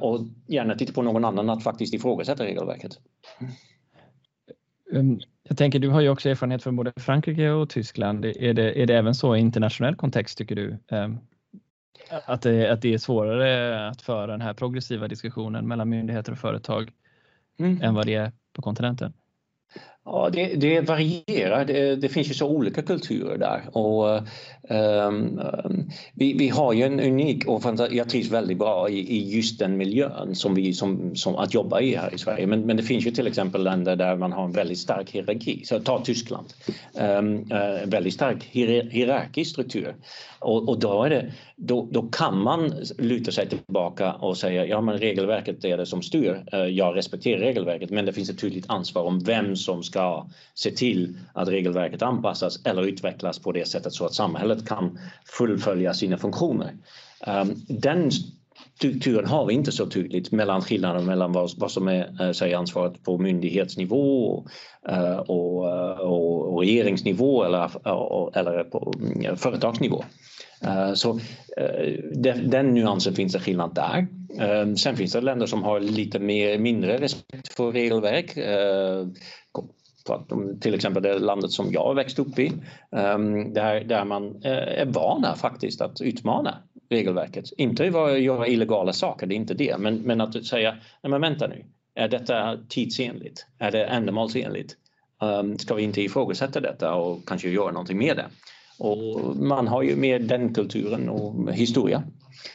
och 0.00 0.20
gärna 0.48 0.74
titta 0.74 0.92
på 0.92 1.02
någon 1.02 1.24
annan 1.24 1.50
att 1.50 1.62
faktiskt 1.62 1.94
ifrågasätta 1.94 2.44
regelverket. 2.44 2.98
Mm. 4.92 5.20
Jag 5.48 5.58
tänker, 5.58 5.78
du 5.78 5.88
har 5.88 6.00
ju 6.00 6.08
också 6.08 6.30
erfarenhet 6.30 6.62
från 6.62 6.76
både 6.76 6.92
Frankrike 6.96 7.50
och 7.50 7.70
Tyskland. 7.70 8.24
Är 8.24 8.54
det, 8.54 8.82
är 8.82 8.86
det 8.86 8.96
även 8.96 9.14
så 9.14 9.36
i 9.36 9.40
internationell 9.40 9.94
kontext 9.94 10.38
tycker 10.38 10.56
du? 10.56 10.78
Ehm, 10.88 11.18
att 12.10 12.42
det, 12.42 12.70
att 12.70 12.82
det 12.82 12.94
är 12.94 12.98
svårare 12.98 13.88
att 13.88 14.02
föra 14.02 14.26
den 14.26 14.40
här 14.40 14.54
progressiva 14.54 15.08
diskussionen 15.08 15.68
mellan 15.68 15.88
myndigheter 15.88 16.32
och 16.32 16.38
företag 16.38 16.90
mm. 17.58 17.82
än 17.82 17.94
vad 17.94 18.06
det 18.06 18.14
är 18.14 18.32
på 18.52 18.62
kontinenten? 18.62 19.12
Ja, 20.06 20.30
det, 20.32 20.54
det 20.54 20.80
varierar. 20.80 21.64
Det, 21.64 21.96
det, 21.96 22.08
finns 22.08 22.30
ju 22.30 22.34
så 22.34 22.48
olika 22.48 22.82
kulturer 22.82 23.38
där. 23.38 23.76
Och, 23.76 24.22
um, 24.74 25.40
vi, 26.14 26.34
vi 26.38 26.48
har 26.48 26.72
ju 26.72 26.82
en 26.82 27.00
unik 27.00 27.46
och 27.46 27.62
jag 27.90 28.08
trivs 28.08 28.30
väldigt 28.30 28.58
bra 28.58 28.88
i, 28.88 28.98
i 28.98 29.36
just 29.36 29.58
den 29.58 29.76
miljön 29.76 30.34
som 30.34 30.54
vi 30.54 30.72
som, 30.72 31.16
som 31.16 31.36
att 31.36 31.54
jobba 31.54 31.80
i 31.80 31.96
här 31.96 32.14
i 32.14 32.18
Sverige. 32.18 32.46
Men, 32.46 32.60
men 32.60 32.76
det 32.76 32.82
finns 32.82 33.06
ju 33.06 33.10
till 33.10 33.26
exempel 33.26 33.64
länder 33.64 33.96
där 33.96 34.16
man 34.16 34.32
har 34.32 34.44
en 34.44 34.52
väldigt 34.52 34.78
stark 34.78 35.10
hierarki. 35.10 35.64
Så 35.64 35.80
ta 35.80 36.04
Tyskland. 36.04 36.46
Um, 36.94 37.52
uh, 37.52 37.86
väldigt 37.86 38.14
stark 38.14 38.44
hier, 38.44 38.90
hierarkisk 38.90 39.50
struktur. 39.50 39.94
Och, 40.38 40.68
och 40.68 40.78
då, 40.78 41.04
är 41.04 41.10
det, 41.10 41.32
då, 41.56 41.88
då, 41.90 42.02
kan 42.02 42.38
man 42.38 42.74
luta 42.98 43.32
sig 43.32 43.48
tillbaka 43.48 44.12
och 44.12 44.36
säga 44.36 44.66
ja 44.66 44.80
men 44.80 44.98
regelverket 44.98 45.64
är 45.64 45.76
det 45.76 45.86
som 45.86 46.02
styr. 46.02 46.44
Eh, 46.52 46.60
jag 46.60 46.96
respekterar 46.96 47.40
regelverket 47.40 47.90
men 47.90 48.04
det 48.06 48.12
finns 48.12 48.30
ett 48.30 48.40
tydligt 48.40 48.70
ansvar 48.70 49.02
om 49.02 49.18
vem 49.18 49.56
som 49.56 49.82
ska 49.82 50.26
se 50.54 50.70
till 50.70 51.18
att 51.32 51.48
regelverket 51.48 52.02
anpassas 52.02 52.66
eller 52.66 52.82
utvecklas 52.82 53.38
på 53.38 53.52
det 53.52 53.68
sättet 53.68 53.92
så 53.92 54.06
att 54.06 54.14
samhället 54.14 54.68
kan 54.68 54.98
fullfölja 55.24 55.94
sina 55.94 56.18
funktioner. 56.18 56.76
Ehm, 57.26 57.54
den 57.68 58.10
strukturen 58.76 59.26
har 59.26 59.46
vi 59.46 59.54
inte 59.54 59.72
så 59.72 59.86
tydligt 59.86 60.32
mellan 60.32 60.62
skillnaden 60.62 61.04
mellan 61.06 61.32
vad, 61.32 61.50
vad 61.56 61.70
som 61.70 61.88
är 61.88 62.22
eh, 62.22 62.32
säg, 62.32 62.54
ansvaret 62.54 63.02
på 63.04 63.18
myndighetsnivå 63.18 64.26
och, 64.26 64.48
eh, 64.92 65.16
och, 65.16 65.64
och, 66.00 66.54
och 66.54 66.60
regeringsnivå 66.60 67.44
eller, 67.44 67.70
eller 68.38 68.64
på 68.64 68.92
mm, 69.00 69.36
företagsnivå. 69.36 70.04
Eh, 70.64 70.94
så 70.94 71.18
eh, 71.56 71.92
den 72.44 72.74
nyansen 72.74 73.14
finns 73.14 73.32
det 73.32 73.40
skillnad 73.40 73.74
där. 73.74 74.06
Eh, 74.40 74.74
sen 74.74 74.96
finns 74.96 75.12
det 75.12 75.20
länder 75.20 75.46
som 75.46 75.62
har 75.62 75.80
lite 75.80 76.18
mer, 76.18 76.58
mindre 76.58 76.98
respekt 76.98 77.54
för 77.54 77.72
regelverk 77.72 78.38
till 80.60 80.74
exempel 80.74 81.02
det 81.02 81.18
landet 81.18 81.50
som 81.50 81.72
jag 81.72 81.94
växt 81.94 82.18
upp 82.18 82.38
i, 82.38 82.52
där, 83.46 83.84
där 83.84 84.04
man 84.04 84.42
är 84.44 84.86
vana 84.86 85.34
faktiskt 85.36 85.80
att 85.80 86.00
utmana 86.00 86.58
regelverket. 86.90 87.52
Inte 87.56 87.88
att 87.88 88.20
göra 88.20 88.46
illegala 88.46 88.92
saker, 88.92 89.26
det 89.26 89.34
är 89.34 89.36
inte 89.36 89.54
det, 89.54 89.78
men, 89.78 89.96
men 89.96 90.20
att 90.20 90.44
säga, 90.46 90.76
nej 91.02 91.10
men 91.10 91.20
vänta 91.20 91.46
nu, 91.46 91.64
är 91.94 92.08
detta 92.08 92.58
tidsenligt? 92.68 93.46
Är 93.58 93.70
det 93.70 93.84
ändamålsenligt? 93.84 94.76
Ska 95.58 95.74
vi 95.74 95.82
inte 95.82 96.02
ifrågasätta 96.02 96.60
detta 96.60 96.94
och 96.94 97.28
kanske 97.28 97.48
göra 97.48 97.72
någonting 97.72 97.98
med 97.98 98.16
det? 98.16 98.26
Och 98.78 99.36
man 99.36 99.68
har 99.68 99.82
ju 99.82 99.96
med 99.96 100.22
den 100.22 100.54
kulturen 100.54 101.08
och 101.08 101.52
historia. 101.52 102.02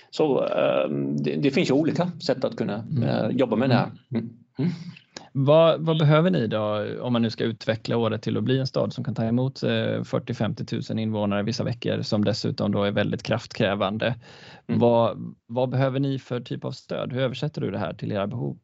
Så 0.09 0.45
um, 0.45 1.17
det, 1.17 1.35
det, 1.35 1.51
finns 1.51 1.69
ju 1.69 1.73
olika 1.73 2.11
sätt 2.25 2.43
att 2.43 2.55
kunna 2.55 2.77
uh, 2.77 3.37
jobba 3.37 3.55
med 3.55 3.69
det 3.69 3.75
här. 3.75 3.91
Mm. 4.11 4.29
Mm. 4.59 4.71
Vad, 5.31 5.81
vad, 5.85 5.97
behöver 5.97 6.29
ni 6.29 6.47
då 6.47 6.85
om 7.01 7.13
man 7.13 7.21
nu 7.21 7.29
ska 7.29 7.43
utveckla 7.43 7.97
året 7.97 8.21
till 8.21 8.37
att 8.37 8.43
bli 8.43 8.59
en 8.59 8.67
stad 8.67 8.93
som 8.93 9.03
kan 9.03 9.15
ta 9.15 9.23
emot 9.23 9.63
40-50 9.63 10.91
000 10.93 10.99
invånare 10.99 11.43
vissa 11.43 11.63
veckor 11.63 12.01
som 12.01 12.25
dessutom 12.25 12.71
då 12.71 12.83
är 12.83 12.91
väldigt 12.91 13.23
kraftkrävande. 13.23 14.15
Mm. 14.67 14.79
Vad, 14.79 15.35
vad 15.47 15.69
behöver 15.69 15.99
ni 15.99 16.19
för 16.19 16.39
typ 16.39 16.65
av 16.65 16.71
stöd? 16.71 17.13
Hur 17.13 17.21
översätter 17.21 17.61
du 17.61 17.71
det 17.71 17.77
här 17.77 17.93
till 17.93 18.11
era 18.11 18.27
behov? 18.27 18.57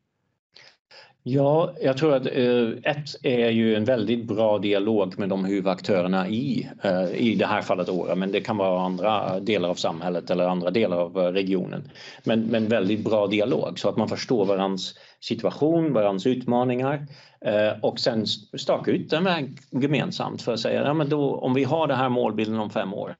Ja, 1.27 1.73
jag 1.81 1.97
tror 1.97 2.15
att 2.15 2.25
eh, 2.25 2.91
ett 2.91 3.15
är 3.23 3.49
ju 3.49 3.75
en 3.75 3.85
väldigt 3.85 4.25
bra 4.25 4.57
dialog 4.57 5.19
med 5.19 5.29
de 5.29 5.45
huvudaktörerna 5.45 6.27
i, 6.27 6.69
eh, 6.83 7.15
i 7.15 7.35
det 7.35 7.45
här 7.45 7.61
fallet 7.61 7.89
Åre, 7.89 8.15
men 8.15 8.31
det 8.31 8.41
kan 8.41 8.57
vara 8.57 8.81
andra 8.85 9.39
delar 9.39 9.69
av 9.69 9.75
samhället 9.75 10.29
eller 10.29 10.47
andra 10.47 10.71
delar 10.71 10.97
av 10.97 11.19
eh, 11.19 11.31
regionen. 11.31 11.91
Men, 12.23 12.41
men 12.41 12.67
väldigt 12.67 13.03
bra 13.03 13.27
dialog 13.27 13.79
så 13.79 13.89
att 13.89 13.97
man 13.97 14.09
förstår 14.09 14.45
varandras 14.45 14.95
situation, 15.19 15.93
varandras 15.93 16.25
utmaningar 16.25 17.07
eh, 17.41 17.79
och 17.81 17.99
sen 17.99 18.25
staka 18.57 18.91
ut 18.91 19.09
den 19.09 19.23
väg 19.23 19.57
gemensamt 19.69 20.41
för 20.41 20.53
att 20.53 20.59
säga, 20.59 20.83
ja, 20.83 20.93
men 20.93 21.09
då, 21.09 21.35
om 21.35 21.53
vi 21.53 21.63
har 21.63 21.88
den 21.88 21.97
här 21.97 22.09
målbilden 22.09 22.59
om 22.59 22.69
fem 22.69 22.93
år, 22.93 23.15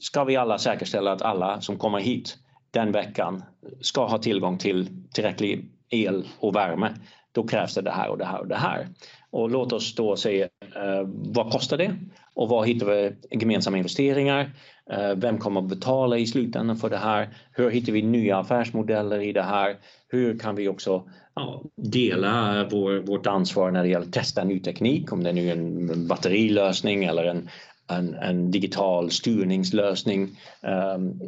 ska 0.00 0.24
vi 0.24 0.36
alla 0.36 0.58
säkerställa 0.58 1.12
att 1.12 1.22
alla 1.22 1.60
som 1.60 1.76
kommer 1.76 2.00
hit 2.00 2.38
den 2.70 2.92
veckan 2.92 3.42
ska 3.80 4.06
ha 4.06 4.18
tillgång 4.18 4.58
till 4.58 4.88
tillräcklig 5.12 5.70
el 5.90 6.24
och 6.38 6.56
värme 6.56 6.94
då 7.32 7.46
krävs 7.46 7.74
det 7.74 7.82
det 7.82 7.90
här 7.90 8.08
och 8.08 8.18
det 8.18 8.24
här 8.24 8.40
och 8.40 8.48
det 8.48 8.56
här. 8.56 8.88
Och 9.30 9.50
låt 9.50 9.72
oss 9.72 9.94
då 9.94 10.16
se 10.16 10.42
eh, 10.42 11.02
vad 11.06 11.52
kostar 11.52 11.76
det 11.78 11.96
och 12.34 12.48
var 12.48 12.64
hittar 12.64 12.86
vi 12.86 13.12
gemensamma 13.30 13.76
investeringar? 13.76 14.50
Eh, 14.90 15.14
vem 15.16 15.38
kommer 15.38 15.60
att 15.60 15.68
betala 15.68 16.18
i 16.18 16.26
slutändan 16.26 16.76
för 16.76 16.90
det 16.90 16.96
här? 16.96 17.28
Hur 17.52 17.70
hittar 17.70 17.92
vi 17.92 18.02
nya 18.02 18.38
affärsmodeller 18.38 19.20
i 19.20 19.32
det 19.32 19.42
här? 19.42 19.76
Hur 20.08 20.38
kan 20.38 20.54
vi 20.54 20.68
också 20.68 21.02
ja, 21.34 21.62
dela 21.76 22.66
vår, 22.70 22.98
vårt 22.98 23.26
ansvar 23.26 23.70
när 23.70 23.82
det 23.82 23.88
gäller 23.88 24.06
att 24.06 24.12
testa 24.12 24.44
ny 24.44 24.60
teknik, 24.60 25.12
om 25.12 25.22
det 25.22 25.32
nu 25.32 25.48
är 25.48 25.52
en 25.52 26.06
batterilösning 26.06 27.04
eller 27.04 27.24
en 27.24 27.48
en, 27.90 28.14
en, 28.14 28.50
digital 28.50 29.10
styrningslösning. 29.10 30.22
Um, 30.60 31.20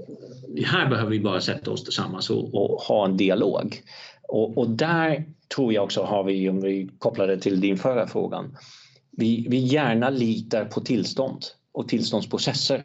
här 0.67 0.88
behöver 0.88 1.11
vi 1.11 1.21
bara 1.21 1.41
sätta 1.41 1.71
oss 1.71 1.85
tillsammans 1.85 2.31
och, 2.31 2.55
och 2.55 2.81
ha 2.81 3.05
en 3.05 3.17
dialog. 3.17 3.83
Och, 4.33 4.59
och, 4.59 4.71
där 4.71 5.25
tror 5.55 5.73
jag 5.73 5.85
också 5.85 6.03
har 6.03 6.25
vi, 6.25 6.49
om 6.49 6.61
vi 6.61 6.90
kopplar 6.99 7.27
det 7.27 7.38
till 7.38 7.61
din 7.61 7.79
förra 7.79 8.07
frågan, 8.07 8.57
vi, 9.11 9.47
vi 9.51 9.59
gärna 9.59 10.11
litar 10.11 10.64
på 10.64 10.81
tillstånd 10.81 11.45
och 11.73 11.88
tillståndsprocesser 11.88 12.85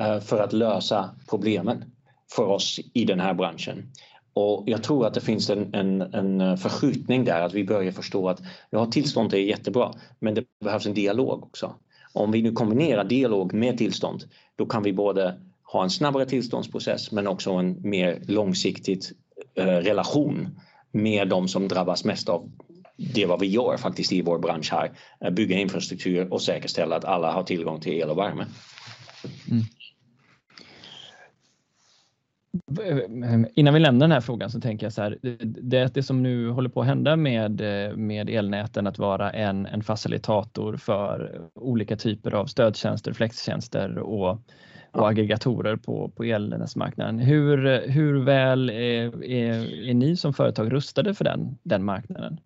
eh, 0.00 0.20
för 0.20 0.42
att 0.42 0.52
lösa 0.52 1.10
problemen 1.30 1.84
för 2.32 2.46
oss 2.46 2.80
i 2.92 3.04
den 3.04 3.20
här 3.20 3.34
branschen. 3.34 3.92
Och 4.32 4.64
jag 4.66 4.82
tror 4.82 5.06
att 5.06 5.14
det 5.14 5.20
finns 5.20 5.50
en, 5.50 5.74
en, 5.74 6.02
en 6.02 6.58
förskjutning 6.58 7.24
där, 7.24 7.42
att 7.42 7.54
vi 7.54 7.64
börjar 7.64 7.92
förstå 7.92 8.28
att 8.28 8.40
ja, 8.70 8.86
tillstånd 8.86 9.34
är 9.34 9.38
jättebra, 9.38 9.92
men 10.18 10.34
det 10.34 10.44
behövs 10.64 10.86
en 10.86 10.94
dialog 10.94 11.42
också. 11.42 11.74
Om 12.12 12.30
vi 12.30 12.42
nu 12.42 12.52
kombinerar 12.52 13.04
dialog 13.04 13.54
med 13.54 13.78
tillstånd, 13.78 14.24
då 14.56 14.66
kan 14.66 14.82
vi 14.82 14.92
både 14.92 15.40
ha 15.62 15.82
en 15.82 15.90
snabbare 15.90 16.26
tillståndsprocess 16.26 17.12
men 17.12 17.26
också 17.26 17.50
en 17.50 17.90
mer 17.90 18.22
långsiktigt 18.26 19.12
Eh, 19.54 19.64
relation 19.64 20.58
med 20.92 21.28
de 21.28 21.48
som 21.48 21.68
drabbas 21.68 22.04
mest 22.04 22.28
av 22.28 22.50
det 22.96 23.26
vad 23.26 23.40
vi 23.40 23.46
gör 23.46 23.76
faktiskt 23.76 24.12
i 24.12 24.22
vår 24.22 24.38
bransch 24.38 24.72
här. 24.72 24.92
Eh, 25.20 25.30
bygga 25.30 25.58
infrastruktur 25.58 26.32
och 26.32 26.42
säkerställa 26.42 26.96
att 26.96 27.04
alla 27.04 27.32
har 27.32 27.42
tillgång 27.42 27.80
till 27.80 27.92
el 27.92 28.10
och 28.10 28.18
värme. 28.18 28.46
Mm. 29.50 29.62
Eh, 32.80 33.50
innan 33.54 33.74
vi 33.74 33.80
lämnar 33.80 34.00
den 34.00 34.12
här 34.12 34.20
frågan 34.20 34.50
så 34.50 34.60
tänker 34.60 34.86
jag 34.86 34.92
så 34.92 35.02
här, 35.02 35.18
det, 35.62 35.94
det 35.94 36.02
som 36.02 36.22
nu 36.22 36.50
håller 36.50 36.68
på 36.68 36.80
att 36.80 36.86
hända 36.86 37.16
med, 37.16 37.60
med 37.96 38.30
elnäten 38.30 38.86
att 38.86 38.98
vara 38.98 39.30
en, 39.30 39.66
en 39.66 39.82
facilitator 39.82 40.76
för 40.76 41.40
olika 41.54 41.96
typer 41.96 42.34
av 42.34 42.46
stödtjänster, 42.46 43.12
flextjänster 43.12 43.98
och, 43.98 44.40
och 44.92 45.08
aggregatorer 45.08 45.76
på, 45.76 46.08
på 46.08 46.24
elnätsmarknaden. 46.24 47.18
Hur, 47.18 47.88
hur 47.88 48.24
väl 48.24 48.70
är, 48.70 49.24
är, 49.24 49.88
är 49.88 49.94
ni 49.94 50.16
som 50.16 50.34
företag 50.34 50.72
rustade 50.72 51.14
för 51.14 51.24
den, 51.24 51.58
den 51.62 51.84
marknaden? 51.84 52.40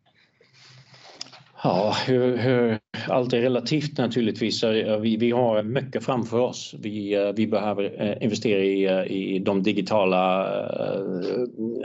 Ja, 1.63 1.97
hur, 2.07 2.37
hur, 2.37 2.79
allt 3.09 3.33
är 3.33 3.41
relativt 3.41 3.99
naturligtvis. 3.99 4.65
Vi, 5.01 5.17
vi 5.17 5.31
har 5.31 5.63
mycket 5.63 6.05
framför 6.05 6.39
oss. 6.39 6.75
Vi, 6.79 7.15
eh, 7.15 7.33
vi 7.37 7.47
behöver 7.47 8.03
eh, 8.03 8.25
investera 8.25 8.61
i, 8.61 8.85
eh, 8.85 9.13
i 9.13 9.39
de 9.39 9.63
digitala 9.63 10.19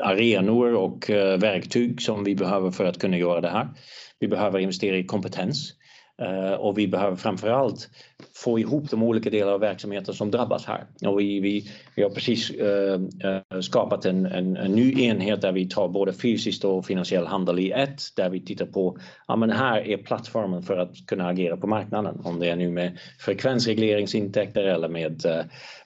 arenor 0.02 0.74
och 0.74 1.10
verktyg 1.40 2.02
som 2.02 2.24
vi 2.24 2.36
behöver 2.36 2.72
för 2.72 2.86
att 2.86 3.00
kunna 3.00 3.18
göra 3.18 3.42
det 3.42 3.50
här. 3.50 3.68
Vi 4.20 4.28
behöver 4.28 4.60
investera 4.60 4.98
i 4.98 5.04
kompetens. 5.04 5.74
Eh, 6.22 6.54
och 6.54 6.78
vi 6.78 6.88
behöver 6.88 7.16
framförallt 7.16 7.90
få 8.36 8.60
ihop 8.60 8.90
de 8.90 9.04
olika 9.04 9.30
delar 9.30 9.52
av 9.52 9.60
verksamheten 9.60 10.14
som 10.14 10.32
drabbas 10.32 10.66
här. 10.66 10.86
Och 11.06 11.20
vi, 11.20 11.40
vi, 11.40 11.72
vi 11.96 12.04
har 12.04 12.10
precis 12.10 12.50
äh, 12.50 13.00
skapat 13.62 14.06
en, 14.06 14.26
en, 14.26 14.58
en, 14.58 14.72
ny 14.72 15.04
enhet 15.04 15.42
där 15.42 15.52
vi 15.52 15.70
tar 15.70 15.88
både 15.88 16.14
fysiskt 16.14 16.66
och 16.66 16.86
finansiell 16.86 17.28
handel 17.28 17.60
i 17.60 17.72
ett, 17.72 18.02
där 18.16 18.30
vi 18.30 18.46
tittar 18.46 18.66
på, 18.66 18.98
ja 19.28 19.36
men 19.36 19.50
här 19.50 19.88
är 19.88 19.98
plattformen 19.98 20.64
för 20.64 20.78
att 20.78 21.06
kunna 21.08 21.28
agera 21.28 21.58
på 21.58 21.68
marknaden. 21.68 22.22
Om 22.24 22.40
det 22.40 22.50
är 22.50 22.56
nu 22.56 22.70
med 22.70 23.00
frekvensregleringsintäkter 23.20 24.64
eller 24.64 24.90
med, 24.90 25.26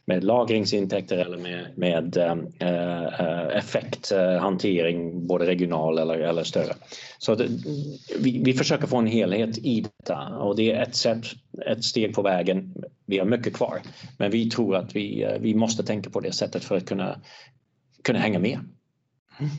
med 0.09 0.23
lagringsintäkter 0.23 1.17
eller 1.17 1.37
med, 1.37 1.67
med 1.75 2.17
eh, 2.17 2.37
eh, 2.69 3.57
effekthantering, 3.57 5.27
både 5.27 5.45
regional 5.45 5.97
eller, 5.97 6.19
eller 6.19 6.43
större. 6.43 6.73
Så 7.17 7.35
det, 7.35 7.43
eh, 7.43 7.49
vi, 8.19 8.41
vi 8.43 8.53
försöker 8.53 8.87
få 8.87 8.97
en 8.97 9.07
helhet 9.07 9.57
i 9.57 9.81
detta 9.81 10.27
och 10.27 10.55
det 10.55 10.71
är 10.71 10.83
ett 10.83 10.95
sätt, 10.95 11.25
ett 11.65 11.83
steg 11.83 12.15
på 12.15 12.21
vägen. 12.21 12.73
Vi 13.05 13.17
har 13.17 13.25
mycket 13.25 13.53
kvar, 13.53 13.81
men 14.17 14.31
vi 14.31 14.49
tror 14.49 14.75
att 14.75 14.95
vi, 14.95 15.23
eh, 15.23 15.39
vi 15.39 15.55
måste 15.55 15.83
tänka 15.83 16.09
på 16.09 16.19
det 16.19 16.31
sättet 16.31 16.63
för 16.63 16.77
att 16.77 16.85
kunna, 16.85 17.19
kunna 18.03 18.19
hänga 18.19 18.39
med. 18.39 18.59
Mm. 19.39 19.51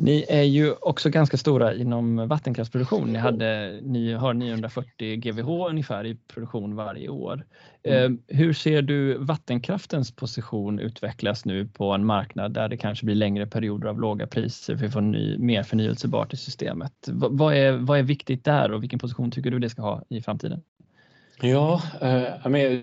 Ni 0.00 0.24
är 0.28 0.42
ju 0.42 0.72
också 0.72 1.10
ganska 1.10 1.36
stora 1.36 1.74
inom 1.74 2.28
vattenkraftsproduktion. 2.28 3.12
Ni, 3.12 3.18
hade, 3.18 3.80
ni 3.82 4.12
har 4.12 4.34
940 4.34 5.16
GWh 5.16 5.66
ungefär 5.68 6.06
i 6.06 6.14
produktion 6.14 6.76
varje 6.76 7.08
år. 7.08 7.44
Mm. 7.82 8.18
Eh, 8.28 8.36
hur 8.36 8.52
ser 8.52 8.82
du 8.82 9.18
vattenkraftens 9.18 10.16
position 10.16 10.78
utvecklas 10.78 11.44
nu 11.44 11.66
på 11.66 11.92
en 11.92 12.06
marknad 12.06 12.52
där 12.52 12.68
det 12.68 12.76
kanske 12.76 13.04
blir 13.06 13.14
längre 13.14 13.46
perioder 13.46 13.88
av 13.88 14.00
låga 14.00 14.26
priser 14.26 14.76
för 14.76 14.86
att 14.86 14.92
få 14.92 15.00
ny, 15.00 15.38
mer 15.38 15.62
förnyelsebart 15.62 16.32
i 16.32 16.36
systemet? 16.36 16.92
vad, 17.12 17.54
är, 17.54 17.72
vad 17.72 17.98
är 17.98 18.02
viktigt 18.02 18.44
där 18.44 18.72
och 18.72 18.82
vilken 18.82 18.98
position 18.98 19.30
tycker 19.30 19.50
du 19.50 19.58
det 19.58 19.70
ska 19.70 19.82
ha 19.82 20.02
i 20.08 20.20
framtiden? 20.20 20.62
Ja, 21.42 21.82
eh, 22.00 22.78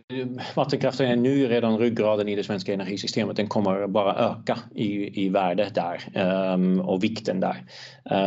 vattenkraften 0.56 1.08
är 1.08 1.16
nu 1.16 1.48
redan 1.48 1.78
ryggraden 1.78 2.30
i 2.30 2.36
det 2.36 2.44
svenska 2.44 2.74
energisystemet. 2.74 3.36
Den 3.36 3.48
kommer 3.48 3.88
bara 3.88 4.16
öka 4.16 4.60
i, 4.76 5.24
i 5.26 5.30
värde 5.30 5.72
där 5.74 6.24
um, 6.54 6.80
och 6.80 7.04
vikten 7.04 7.40
där. 7.40 7.64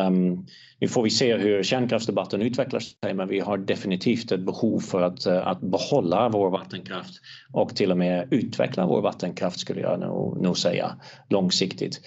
Um, 0.07 0.47
nu 0.81 0.89
får 0.89 1.03
vi 1.03 1.11
se 1.11 1.37
hur 1.37 1.63
kärnkraftsdebatten 1.63 2.43
utvecklar 2.43 2.81
sig 2.81 3.15
men 3.15 3.29
vi 3.29 3.41
har 3.41 3.59
definitivt 3.59 4.33
ett 4.33 4.41
behov 4.41 4.81
för 4.81 5.03
att, 5.03 5.27
eh, 5.27 5.47
att 5.47 5.61
behålla 5.61 6.29
vår 6.29 6.51
vattenkraft 6.51 7.21
och 7.53 7.77
till 7.77 7.91
och 7.91 7.99
med 7.99 8.29
utveckla 8.31 8.87
vår 8.87 9.03
vattenkraft 9.03 9.61
skulle 9.61 9.81
jag 9.81 10.01
nog, 10.01 10.43
nog 10.43 10.59
säga 10.59 10.93
långsiktigt. 11.29 12.01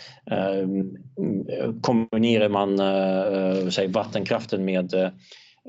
Um, 0.62 0.98
kombinerar 1.82 2.50
man 2.50 2.80
uh, 2.80 3.70
säg, 3.70 3.88
vattenkraften 3.88 4.66
med 4.66 4.94
uh, 4.94 5.08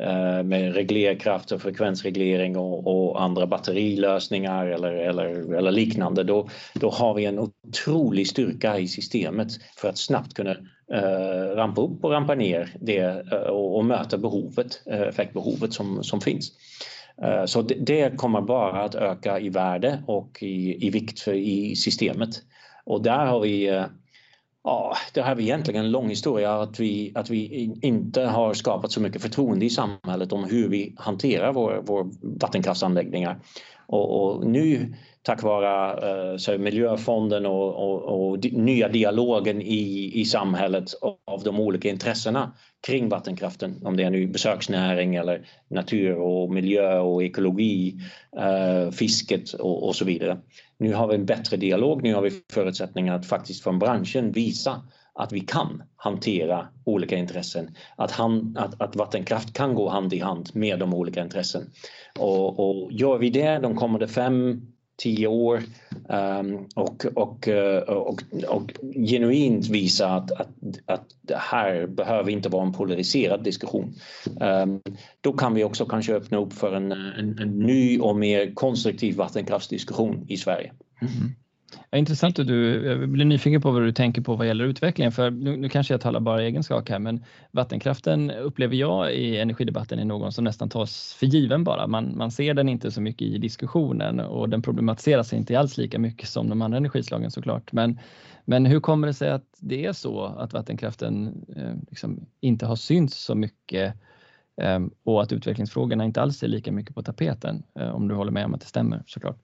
Eh, 0.00 0.42
med 0.42 0.74
reglerkraft 0.74 1.52
och 1.52 1.62
frekvensreglering 1.62 2.56
och, 2.56 2.86
och, 2.86 3.22
andra 3.22 3.46
batterilösningar 3.46 4.66
eller, 4.66 4.92
eller, 4.92 5.54
eller 5.54 5.70
liknande, 5.70 6.24
då, 6.24 6.48
då 6.74 6.90
har 6.90 7.14
vi 7.14 7.24
en 7.24 7.38
otrolig 7.38 8.26
styrka 8.26 8.78
i 8.78 8.88
systemet 8.88 9.48
för 9.76 9.88
att 9.88 9.98
snabbt 9.98 10.34
kunna 10.34 10.50
eh, 10.92 11.56
rampa 11.56 11.80
upp 11.80 12.04
och 12.04 12.10
rampa 12.10 12.34
ner 12.34 12.74
det 12.80 12.98
eh, 13.32 13.38
och, 13.38 13.76
och, 13.76 13.84
möta 13.84 14.18
behovet, 14.18 14.82
eh, 14.86 15.00
effektbehovet 15.00 15.72
som, 15.72 16.04
som 16.04 16.20
finns. 16.20 16.52
Eh, 17.22 17.44
så 17.44 17.62
det, 17.62 17.74
det, 17.74 18.16
kommer 18.16 18.40
bara 18.40 18.82
att 18.82 18.94
öka 18.94 19.40
i 19.40 19.48
värde 19.48 20.02
och 20.06 20.42
i, 20.42 20.86
i 20.86 20.90
vikt 20.90 21.20
för, 21.20 21.34
i 21.34 21.76
systemet. 21.76 22.30
Och 22.84 23.02
där 23.02 23.26
har 23.26 23.40
vi 23.40 23.68
eh, 23.68 23.84
Ja, 24.64 24.96
det 25.14 25.20
har 25.20 25.34
vi 25.34 25.42
egentligen 25.42 25.84
en 25.84 25.90
lång 25.90 26.08
historia 26.08 26.60
att 26.60 26.80
vi, 26.80 27.12
att 27.14 27.30
vi 27.30 27.72
inte 27.82 28.22
har 28.22 28.54
skapat 28.54 28.92
så 28.92 29.00
mycket 29.00 29.22
förtroende 29.22 29.64
i 29.64 29.70
samhället 29.70 30.32
om 30.32 30.44
hur 30.44 30.68
vi 30.68 30.94
hanterar 30.98 31.52
våra 31.52 31.80
vår 31.80 32.10
vattenkraftsanläggningar. 32.40 33.40
Och, 33.92 34.36
och, 34.36 34.46
nu 34.46 34.94
tack 35.22 35.42
vare 35.42 36.32
eh, 36.52 36.58
miljöfonden 36.58 37.46
och, 37.46 37.74
och, 37.74 38.02
och, 38.02 38.44
nya 38.52 38.88
dialogen 38.88 39.62
i, 39.62 40.12
i 40.14 40.24
samhället 40.24 40.84
av 41.26 41.42
de 41.42 41.60
olika 41.60 41.88
intressena 41.88 42.52
kring 42.86 43.08
vattenkraften, 43.08 43.80
om 43.84 43.96
det 43.96 44.02
är 44.02 44.10
nu 44.10 44.26
besöksnäring 44.26 45.14
eller 45.14 45.46
natur 45.70 46.14
och 46.14 46.50
miljö 46.50 46.98
och 46.98 47.22
ekologi, 47.22 47.94
eh, 48.38 48.90
fisket 48.90 49.52
och, 49.52 49.88
och 49.88 49.96
så 49.96 50.04
vidare. 50.04 50.38
Nu 50.78 50.94
har 50.94 51.08
vi 51.08 51.14
en 51.14 51.26
bättre 51.26 51.56
dialog, 51.56 52.02
nu 52.02 52.14
har 52.14 52.22
vi 52.22 52.30
förutsättningar 52.52 53.14
att 53.14 53.26
faktiskt 53.26 53.62
från 53.62 53.78
branschen 53.78 54.32
visa 54.32 54.82
att 55.14 55.32
vi 55.32 55.40
kan 55.40 55.82
hantera 55.96 56.68
olika 56.84 57.16
intressen, 57.16 57.74
att, 57.96 58.10
han, 58.10 58.56
att, 58.58 58.80
att 58.80 58.96
vattenkraft 58.96 59.52
kan 59.52 59.74
gå 59.74 59.88
hand 59.88 60.12
i 60.12 60.18
hand 60.18 60.50
med 60.54 60.78
de 60.78 60.94
olika 60.94 61.22
intressen. 61.22 61.70
Och, 62.18 62.60
och 62.60 62.92
gör 62.92 63.18
vi 63.18 63.30
det 63.30 63.58
de 63.58 63.76
kommande 63.76 64.08
fem, 64.08 64.62
tio 65.02 65.26
år 65.26 65.62
um, 66.08 66.68
och, 66.74 67.06
och, 67.14 67.48
eh, 67.48 67.82
och, 67.82 68.22
och, 68.48 68.72
genuint 69.08 69.68
visa 69.68 70.08
att, 70.08 70.32
att, 70.32 70.48
att 70.86 71.06
det 71.20 71.36
här 71.36 71.86
behöver 71.86 72.30
inte 72.30 72.48
vara 72.48 72.66
en 72.66 72.72
polariserad 72.72 73.44
diskussion. 73.44 73.94
Um, 74.40 74.80
då 75.20 75.32
kan 75.32 75.54
vi 75.54 75.64
också 75.64 75.86
kanske 75.86 76.14
öppna 76.14 76.38
upp 76.38 76.52
för 76.52 76.74
en, 76.74 76.92
en, 76.92 77.38
en 77.38 77.58
ny 77.58 78.00
och 78.00 78.16
mer 78.16 78.54
konstruktiv 78.54 79.16
vattenkraftsdiskussion 79.16 80.26
i 80.28 80.36
Sverige. 80.36 80.72
Mm. 81.00 81.32
Ja, 81.94 81.98
intressant 81.98 82.38
att 82.38 82.46
du 82.46 82.86
jag 82.86 83.08
blir 83.08 83.24
nyfiken 83.24 83.60
på 83.60 83.70
vad 83.70 83.82
du 83.82 83.92
tänker 83.92 84.22
på 84.22 84.36
vad 84.36 84.46
gäller 84.46 84.64
utvecklingen. 84.64 85.12
För 85.12 85.30
nu, 85.30 85.56
nu 85.56 85.68
kanske 85.68 85.94
jag 85.94 86.00
talar 86.00 86.20
bara 86.20 86.42
egen 86.42 86.62
sak 86.62 86.90
här, 86.90 86.98
men 86.98 87.24
vattenkraften 87.50 88.30
upplever 88.30 88.76
jag 88.76 89.14
i 89.14 89.36
energidebatten 89.38 89.98
är 89.98 90.04
någon 90.04 90.32
som 90.32 90.44
nästan 90.44 90.68
tas 90.68 91.14
för 91.14 91.26
given 91.26 91.64
bara. 91.64 91.86
Man, 91.86 92.16
man 92.16 92.30
ser 92.30 92.54
den 92.54 92.68
inte 92.68 92.90
så 92.90 93.00
mycket 93.00 93.22
i 93.22 93.38
diskussionen 93.38 94.20
och 94.20 94.48
den 94.48 94.62
problematiseras 94.62 95.32
inte 95.32 95.58
alls 95.58 95.78
lika 95.78 95.98
mycket 95.98 96.28
som 96.28 96.48
de 96.48 96.62
andra 96.62 96.76
energislagen 96.76 97.30
såklart. 97.30 97.72
Men, 97.72 97.98
men 98.44 98.66
hur 98.66 98.80
kommer 98.80 99.06
det 99.06 99.14
sig 99.14 99.30
att 99.30 99.46
det 99.58 99.86
är 99.86 99.92
så 99.92 100.24
att 100.24 100.52
vattenkraften 100.52 101.44
eh, 101.56 101.74
liksom 101.90 102.26
inte 102.40 102.66
har 102.66 102.76
synts 102.76 103.24
så 103.24 103.34
mycket 103.34 103.94
eh, 104.62 104.80
och 105.04 105.22
att 105.22 105.32
utvecklingsfrågorna 105.32 106.04
inte 106.04 106.22
alls 106.22 106.42
är 106.42 106.48
lika 106.48 106.72
mycket 106.72 106.94
på 106.94 107.02
tapeten? 107.02 107.62
Eh, 107.78 107.88
om 107.88 108.08
du 108.08 108.14
håller 108.14 108.32
med 108.32 108.44
om 108.44 108.54
att 108.54 108.60
det 108.60 108.66
stämmer 108.66 109.02
såklart. 109.06 109.38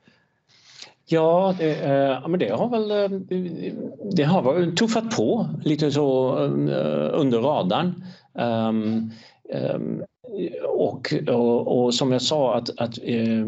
Ja, 1.11 1.55
det, 1.59 1.75
eh, 1.75 2.29
men 2.29 2.41
det 2.41 2.49
har 2.49 2.69
väl 2.69 2.91
eh, 2.91 3.19
det 4.13 4.23
har 4.23 4.43
väl 4.43 4.77
tuffat 4.77 5.17
på 5.17 5.49
lite 5.65 5.91
så 5.91 6.37
eh, 6.45 7.21
under 7.21 7.39
radarn. 7.39 8.05
Um, 8.33 9.13
um, 9.75 10.05
och, 10.65 11.15
och, 11.29 11.85
och, 11.85 11.95
som 11.95 12.13
jag 12.13 12.23
sa 12.23 12.55
att, 12.55 12.81
att 12.81 12.99
eh, 13.03 13.47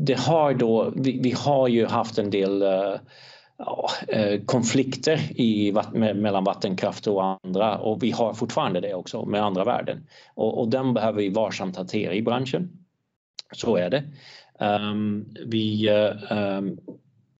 det 0.00 0.18
har 0.18 0.54
då, 0.54 0.92
vi, 0.96 1.20
vi, 1.22 1.30
har 1.30 1.68
ju 1.68 1.86
haft 1.86 2.18
en 2.18 2.30
del 2.30 2.64
ja, 3.58 3.90
konflikter 4.46 5.40
i, 5.40 5.74
mellan 5.92 6.44
vattenkraft 6.44 7.06
och 7.06 7.24
andra 7.44 7.78
och 7.78 8.02
vi 8.02 8.10
har 8.10 8.34
fortfarande 8.34 8.80
det 8.80 8.94
också 8.94 9.24
med 9.24 9.44
andra 9.44 9.64
värden. 9.64 10.06
Och, 10.34 10.60
och 10.60 10.68
den 10.68 10.94
behöver 10.94 11.18
vi 11.18 11.28
varsamt 11.28 11.76
hantera 11.76 12.14
i 12.14 12.22
branschen. 12.22 12.70
Så 13.52 13.76
är 13.76 13.90
det. 13.90 14.04
Um, 14.60 15.28
vi, 15.46 15.90
um, 16.30 16.78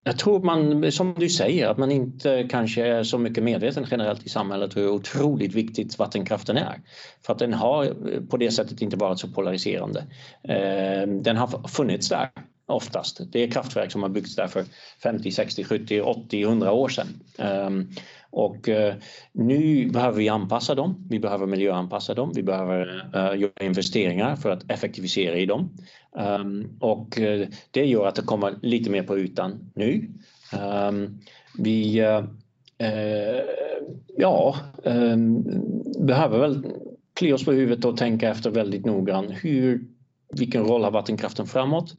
jag 0.08 0.18
tror 0.18 0.40
man, 0.42 0.92
som 0.92 1.14
du 1.14 1.28
säger, 1.28 1.68
att 1.68 1.78
man 1.78 1.90
inte 1.90 2.46
kanske 2.50 2.86
är 2.86 3.02
så 3.02 3.18
mycket 3.18 3.44
medveten 3.44 3.86
generellt 3.90 4.26
i 4.26 4.28
samhället 4.28 4.76
hur 4.76 4.88
otroligt 4.88 5.54
viktigt 5.54 5.98
vattenkraften 5.98 6.56
är. 6.56 6.80
För 7.26 7.32
att 7.32 7.38
den 7.38 7.54
har 7.54 7.94
på 8.30 8.36
det 8.36 8.50
sättet 8.50 8.82
inte 8.82 8.96
varit 8.96 9.20
så 9.20 9.28
polariserande. 9.28 10.04
Ehm, 10.48 11.22
den 11.22 11.36
har 11.36 11.68
funnits 11.68 12.08
där 12.08 12.28
oftast. 12.66 13.20
Det 13.32 13.42
är 13.42 13.50
kraftverk 13.50 13.92
som 13.92 14.02
har 14.02 14.10
byggts 14.10 14.36
där 14.36 14.46
för 14.46 14.64
50, 15.02 15.30
60, 15.30 15.64
70, 15.64 16.00
80, 16.00 16.42
100 16.42 16.72
år 16.72 16.88
sedan. 16.88 17.20
Ehm, 17.38 17.88
och 18.30 18.68
eh, 18.68 18.94
nu 19.32 19.90
behöver 19.90 20.18
vi 20.18 20.28
anpassa 20.28 20.74
dem. 20.74 21.06
Vi 21.10 21.18
behöver 21.18 21.46
miljöanpassa 21.46 22.14
dem. 22.14 22.32
Vi 22.34 22.42
behöver 22.42 23.10
eh, 23.14 23.40
göra 23.40 23.64
investeringar 23.64 24.36
för 24.36 24.50
att 24.50 24.70
effektivisera 24.70 25.36
i 25.36 25.46
dem. 25.46 25.70
Um, 26.12 26.78
och 26.80 27.20
eh, 27.20 27.48
det 27.70 27.84
gör 27.84 28.06
att 28.06 28.14
det 28.14 28.22
kommer 28.22 28.54
lite 28.62 28.90
mer 28.90 29.02
på 29.02 29.18
ytan 29.18 29.70
nu. 29.74 30.10
Um, 30.88 31.20
vi 31.58 31.98
eh, 32.78 33.40
ja, 34.16 34.56
ehm, 34.84 35.44
behöver 36.06 36.38
väl 36.38 36.66
klia 37.14 37.34
oss 37.34 37.44
på 37.44 37.52
huvudet 37.52 37.84
och 37.84 37.96
tänka 37.96 38.30
efter 38.30 38.50
väldigt 38.50 38.86
noggrant. 38.86 39.30
Hur, 39.42 39.84
vilken 40.36 40.64
roll 40.64 40.84
har 40.84 40.90
vattenkraften 40.90 41.46
framåt? 41.46 41.94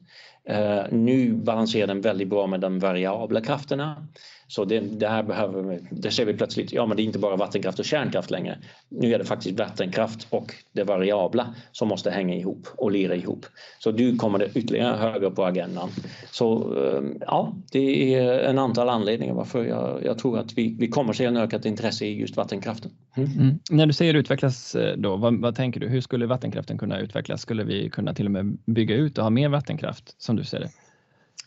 nu 0.90 1.32
balanserar 1.32 1.86
den 1.86 2.00
väldigt 2.00 2.28
bra 2.28 2.46
med 2.46 2.60
de 2.60 2.78
variabla 2.78 3.40
krafterna. 3.40 4.08
Så 4.50 4.64
det, 4.64 4.80
det, 4.80 5.08
här 5.08 5.22
behöver, 5.22 5.62
vi. 5.62 5.78
det 5.90 6.10
ser 6.10 6.24
vi 6.24 6.34
plötsligt, 6.34 6.72
ja 6.72 6.86
men 6.86 6.96
det 6.96 7.02
är 7.02 7.04
inte 7.04 7.18
bara 7.18 7.36
vattenkraft 7.36 7.78
och 7.78 7.84
kärnkraft 7.84 8.30
längre. 8.30 8.58
Nu 8.88 9.14
är 9.14 9.18
det 9.18 9.24
faktiskt 9.24 9.58
vattenkraft 9.58 10.26
och 10.30 10.54
det 10.72 10.84
variabla 10.84 11.54
som 11.72 11.88
måste 11.88 12.10
hänga 12.10 12.34
ihop 12.34 12.68
och 12.76 12.90
lira 12.90 13.14
ihop. 13.14 13.46
Så 13.78 13.92
nu 13.92 14.16
kommer 14.16 14.38
det 14.38 14.48
ytterligare 14.54 14.96
högre 14.96 15.30
på 15.30 15.44
agendan. 15.44 15.88
Så 16.30 16.74
eh, 16.84 17.02
ja, 17.20 17.54
det 17.72 18.14
är 18.14 18.38
en 18.38 18.58
antal 18.58 18.88
anledningar 18.88 19.34
varför 19.34 19.64
jag, 19.64 20.04
jag 20.04 20.18
tror 20.18 20.38
att 20.38 20.58
vi, 20.58 20.76
vi 20.78 20.88
kommer 20.88 21.12
se 21.12 21.24
en 21.24 21.36
ökat 21.36 21.64
intresse 21.64 22.06
i 22.06 22.20
just 22.20 22.36
vattenkraften. 22.36 22.90
Mm. 23.16 23.30
Mm. 23.32 23.58
När 23.70 23.86
du 23.86 23.92
säger 23.92 24.14
utvecklas 24.14 24.74
eh, 24.74 24.96
då, 24.96 25.16
vad, 25.16 25.40
vad 25.40 25.54
tänker 25.54 25.80
du? 25.80 25.88
Hur 25.88 26.00
skulle 26.00 26.26
vattenkraften 26.26 26.78
kunna 26.78 27.00
utvecklas? 27.00 27.40
Skulle 27.40 27.64
vi 27.64 27.90
kunna 27.90 28.14
till 28.14 28.26
och 28.26 28.32
med 28.32 28.58
bygga 28.66 28.94
ut 28.94 29.18
och 29.18 29.24
ha 29.24 29.30
mer 29.30 29.48
vattenkraft 29.48 30.14
som 30.18 30.36
du 30.36 30.44
ser 30.44 30.60
det? 30.60 30.70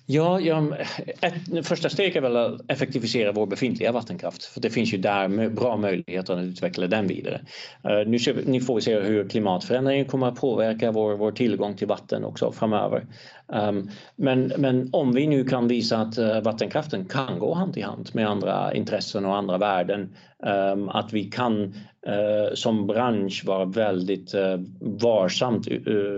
Ja, 0.06 0.40
ja 0.40 0.78
eh, 0.78 0.88
ett 1.58 1.68
första 1.68 1.90
steg 1.90 2.16
är 2.16 2.22
väl 2.22 2.36
att 2.38 2.72
effektivisera 2.72 3.32
vår 3.32 3.46
befintliga 3.46 3.92
vattenkraft. 3.92 4.44
För 4.44 4.62
det 4.62 4.70
finns 4.70 4.94
ju 4.94 4.98
där 4.98 5.50
bra 5.50 5.78
möjligheter 5.78 6.34
att 6.34 6.44
utveckla 6.44 6.88
den 6.88 7.08
vidare. 7.08 7.42
Uh, 7.86 8.10
nu, 8.10 8.18
nu, 8.46 8.62
får 8.62 8.76
vi 8.76 8.82
se 8.82 9.00
hur 9.00 9.30
klimatförändringen 9.30 10.06
kommer 10.06 10.28
att 10.28 10.36
påverka 10.36 10.92
vår, 10.92 11.14
vår 11.18 11.32
tillgång 11.32 11.76
till 11.76 11.88
vatten 11.88 12.24
också 12.24 12.52
framöver. 12.52 13.06
Um, 13.48 13.90
men, 14.16 14.54
men 14.58 14.90
om 14.92 15.14
vi 15.14 15.28
nu 15.28 15.44
kan 15.44 15.68
visa 15.68 15.98
att 15.98 16.20
uh, 16.20 16.42
vattenkraften 16.42 17.06
kan 17.06 17.40
gå 17.40 17.54
hand 17.54 17.78
i 17.78 17.82
hand 17.82 18.10
med 18.14 18.28
andra 18.28 18.74
intressen 18.74 19.26
och 19.26 19.38
andra 19.38 19.58
värden, 19.58 20.16
um, 20.74 20.90
att 20.90 21.14
vi 21.14 21.24
kan 21.24 21.64
eh, 22.08 22.54
som 22.54 22.88
bransch 22.88 23.44
vara 23.46 23.66
väldigt 23.66 24.34
eh, 24.34 24.60
varsamt 24.80 25.68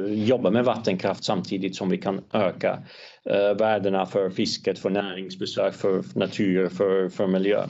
jobba 0.07 0.49
med 0.49 0.65
vattenkraft 0.65 1.23
samtidigt 1.23 1.75
som 1.75 1.89
vi 1.89 1.97
kan 1.97 2.21
öka 2.33 2.79
värdena 3.57 4.05
för 4.05 4.29
fisket, 4.29 4.79
för 4.79 4.89
näringsbesök, 4.89 5.73
för 5.73 6.19
natur, 6.19 6.69
för, 6.69 7.09
för 7.09 7.27
miljö. 7.27 7.65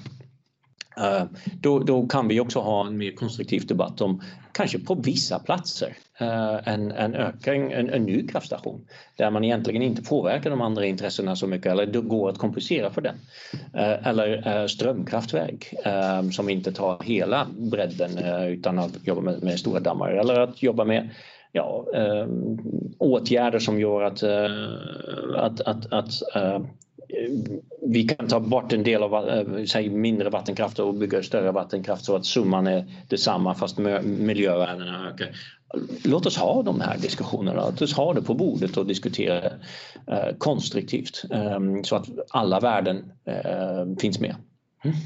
Eh, 0.97 1.23
då, 1.61 1.79
då, 1.79 2.07
kan 2.07 2.27
vi 2.27 2.39
också 2.39 2.59
ha 2.59 2.87
en 2.87 2.97
mer 2.97 3.11
konstruktiv 3.11 3.65
debatt 3.65 4.01
om 4.01 4.21
kanske 4.51 4.79
på 4.79 4.95
vissa 4.95 5.39
platser 5.39 5.97
eh, 6.19 6.73
en, 6.73 6.91
en 6.91 7.15
ökning, 7.15 7.71
en, 7.71 7.89
en 7.89 8.03
ny 8.03 8.27
kraftstation 8.27 8.87
där 9.17 9.31
man 9.31 9.43
egentligen 9.43 9.81
inte 9.81 10.03
påverkar 10.03 10.49
de 10.49 10.61
andra 10.61 10.85
intressena 10.85 11.35
så 11.35 11.47
mycket 11.47 11.71
eller 11.71 11.85
det 11.85 12.01
går 12.01 12.29
att 12.29 12.37
kompensera 12.37 12.89
för 12.89 13.01
den. 13.01 13.15
Eh, 13.73 14.07
eller 14.07 14.67
strömkraftverk 14.67 15.73
som 16.31 16.49
inte 16.49 16.71
tar 16.71 17.03
hela 17.03 17.47
bredden 17.57 18.17
utan 18.47 18.79
att 18.79 19.07
jobba 19.07 19.21
med, 19.21 19.43
med, 19.43 19.59
stora 19.59 19.79
dammar 19.79 20.11
eller 20.11 20.39
att 20.39 20.63
jobba 20.63 20.85
med 20.85 21.09
ja, 21.51 21.85
åtgärder 22.97 23.59
som 23.59 23.79
gör 23.79 24.01
att, 24.01 24.23
att, 25.35 25.61
att, 25.61 25.93
att 25.93 26.11
vi 27.81 28.03
kan 28.03 28.27
ta 28.27 28.39
bort 28.39 28.73
en 28.73 28.83
del 28.83 29.03
av 29.03 29.29
eh, 29.29 29.65
säg, 29.65 29.89
mindre 29.89 30.29
vattenkraft 30.29 30.79
och 30.79 30.93
bygga 30.93 31.23
större 31.23 31.51
vattenkraft 31.51 32.05
så 32.05 32.15
att 32.15 32.25
summan 32.25 32.67
är 32.67 32.85
detsamma 33.07 33.55
fast 33.55 33.77
miljövärdena 34.03 35.09
ökar. 35.09 35.29
Låt 36.03 36.25
oss 36.25 36.37
ha 36.37 36.63
de 36.63 36.81
här 36.81 36.97
diskussionerna, 36.97 37.65
låt 37.65 37.81
oss 37.81 37.93
ha 37.93 38.13
det 38.13 38.21
på 38.21 38.33
bordet 38.33 38.77
och 38.77 38.85
diskutera 38.85 39.45
eh, 40.07 40.35
konstruktivt 40.37 41.25
eh, 41.31 41.59
så 41.83 41.95
att 41.95 42.07
alla 42.29 42.59
värden 42.59 43.11
eh, 43.25 43.97
finns 43.99 44.19
med. 44.19 44.35
Mm. 44.83 44.97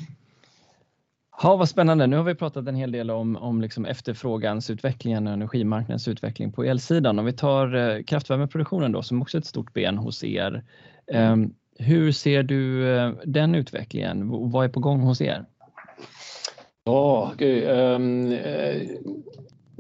Ja, 1.44 1.56
vad 1.56 1.70
spännande. 1.70 2.08
Nu 2.08 2.18
har 2.18 2.24
vi 2.24 2.36
pratat 2.36 2.68
en 2.68 2.76
hel 2.76 2.92
del 2.92 3.12
om, 3.12 3.36
om 3.36 3.62
liksom 3.62 3.86
efterfrågansutvecklingen 3.86 5.28
och 5.28 5.34
energimarknadens 5.34 6.08
utveckling 6.08 6.52
på 6.52 6.64
elsidan. 6.64 7.20
Om 7.20 7.26
vi 7.26 7.34
tar 7.34 7.76
eh, 7.76 8.04
kraftvärmeproduktionen 8.04 8.92
då, 8.92 9.02
som 9.02 9.22
också 9.22 9.38
är 9.38 9.40
ett 9.40 9.46
stort 9.46 9.74
ben 9.74 9.98
hos 9.98 10.24
er. 10.24 10.64
Ehm, 11.12 11.54
hur 11.80 12.12
ser 12.12 12.44
du 12.44 12.90
eh, 12.96 13.12
den 13.26 13.56
utvecklingen? 13.56 14.30
Vad 14.52 14.66
är 14.66 14.70
på 14.70 14.80
gång 14.80 15.00
hos 15.00 15.22
er? 15.22 15.46
Ja, 16.84 17.34
um, 17.40 18.34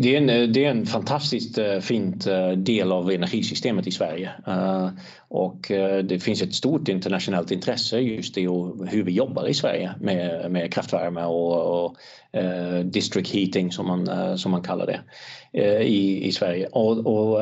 det 0.01 0.15
är 0.15 0.17
en, 0.17 0.53
det 0.53 0.65
är 0.65 0.69
en 0.69 0.85
fantastiskt 0.85 1.57
eh, 1.57 1.79
fint 1.79 2.27
eh, 2.27 2.51
del 2.51 2.91
av 2.91 3.11
energisystemet 3.11 3.87
i 3.87 3.91
Sverige. 3.91 4.31
Eh, 4.47 4.89
och 5.27 5.65
det 6.03 6.23
finns 6.23 6.41
ett 6.41 6.53
stort 6.53 6.87
internationellt 6.87 7.51
intresse 7.51 7.99
just 7.99 8.37
i 8.37 8.41
hur 8.87 9.03
vi 9.03 9.11
jobbar 9.11 9.47
i 9.47 9.53
Sverige 9.53 9.91
med, 9.99 10.51
med 10.51 10.73
kraftvärme 10.73 11.23
och, 11.23 11.85
och 11.85 11.95
district 12.83 13.31
heating 13.31 13.71
som 13.71 13.87
man, 13.87 14.37
som 14.37 14.51
man 14.51 14.61
kallar 14.61 14.85
det. 14.85 14.99
I, 15.83 16.27
i 16.27 16.31
Sverige. 16.31 16.67
Och, 16.67 16.97
och, 16.97 17.41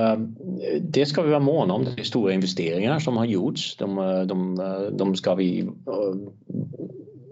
det 0.82 1.06
ska 1.06 1.22
vi 1.22 1.30
vara 1.30 1.40
måna 1.40 1.74
om. 1.74 1.86
Det 1.86 2.02
är 2.02 2.04
stora 2.04 2.34
investeringar 2.34 3.00
som 3.00 3.18
har 3.18 3.26
gjorts. 3.26 3.78
De, 3.78 3.96
de, 4.28 4.56
de 4.98 5.16
ska 5.16 5.36
vi 5.36 5.70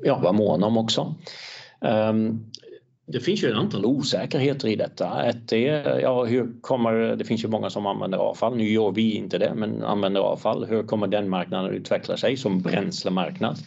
ja, 0.04 0.20
vara 0.20 0.34
måna 0.34 0.68
om 0.68 0.78
också. 0.78 1.16
Ehm, 1.82 2.46
det 3.08 3.20
finns 3.20 3.44
ju 3.44 3.50
ett 3.50 3.58
antal 3.58 3.86
osäkerheter 3.86 4.68
i 4.68 4.76
detta. 4.76 5.24
Ett 5.24 5.54
är, 5.54 6.00
ja, 6.00 6.24
hur 6.24 6.62
kommer, 6.62 7.16
det 7.16 7.26
finns 7.26 7.44
ju 7.44 7.48
många 7.48 7.70
som 7.70 7.86
använder 7.86 8.18
avfall. 8.18 8.58
Nu 8.58 8.70
gör 8.70 8.92
vi 8.92 9.12
inte 9.12 9.38
det, 9.38 9.54
men 9.56 9.84
använder 9.84 10.22
avfall. 10.22 10.66
Hur 10.66 10.84
kommer 10.84 11.08
den 11.08 11.30
marknaden 11.30 11.66
att 11.66 11.76
utveckla 11.76 12.18
sig 12.18 12.38
som 12.38 12.62
bränslemarknad? 12.62 13.58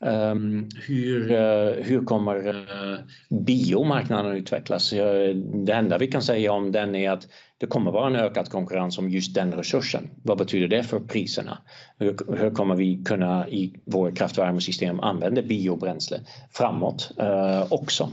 Um, 0.00 0.68
hur, 0.86 1.32
uh, 1.32 1.84
hur 1.84 2.04
kommer 2.04 2.48
uh, 2.48 2.98
biomarknaden 3.28 4.32
att 4.32 4.38
utvecklas? 4.38 4.92
Uh, 4.92 5.34
det 5.36 5.72
enda 5.72 5.98
vi 5.98 6.06
kan 6.06 6.22
säga 6.22 6.52
om 6.52 6.72
den 6.72 6.94
är 6.94 7.10
att 7.10 7.28
det 7.58 7.66
kommer 7.66 7.90
vara 7.90 8.06
en 8.06 8.16
ökad 8.16 8.50
konkurrens 8.50 8.98
om 8.98 9.10
just 9.10 9.34
den 9.34 9.52
resursen. 9.52 10.10
Vad 10.22 10.38
betyder 10.38 10.68
det 10.68 10.82
för 10.82 11.00
priserna? 11.00 11.58
Hur, 11.98 12.36
hur 12.38 12.50
kommer 12.50 12.74
vi 12.74 13.04
kunna 13.04 13.48
i 13.48 13.72
vårt 13.84 14.18
kraftvärmesystem 14.18 15.00
använda 15.00 15.42
biobränsle 15.42 16.20
framåt 16.52 17.10
eh, 17.18 17.72
också? 17.72 18.10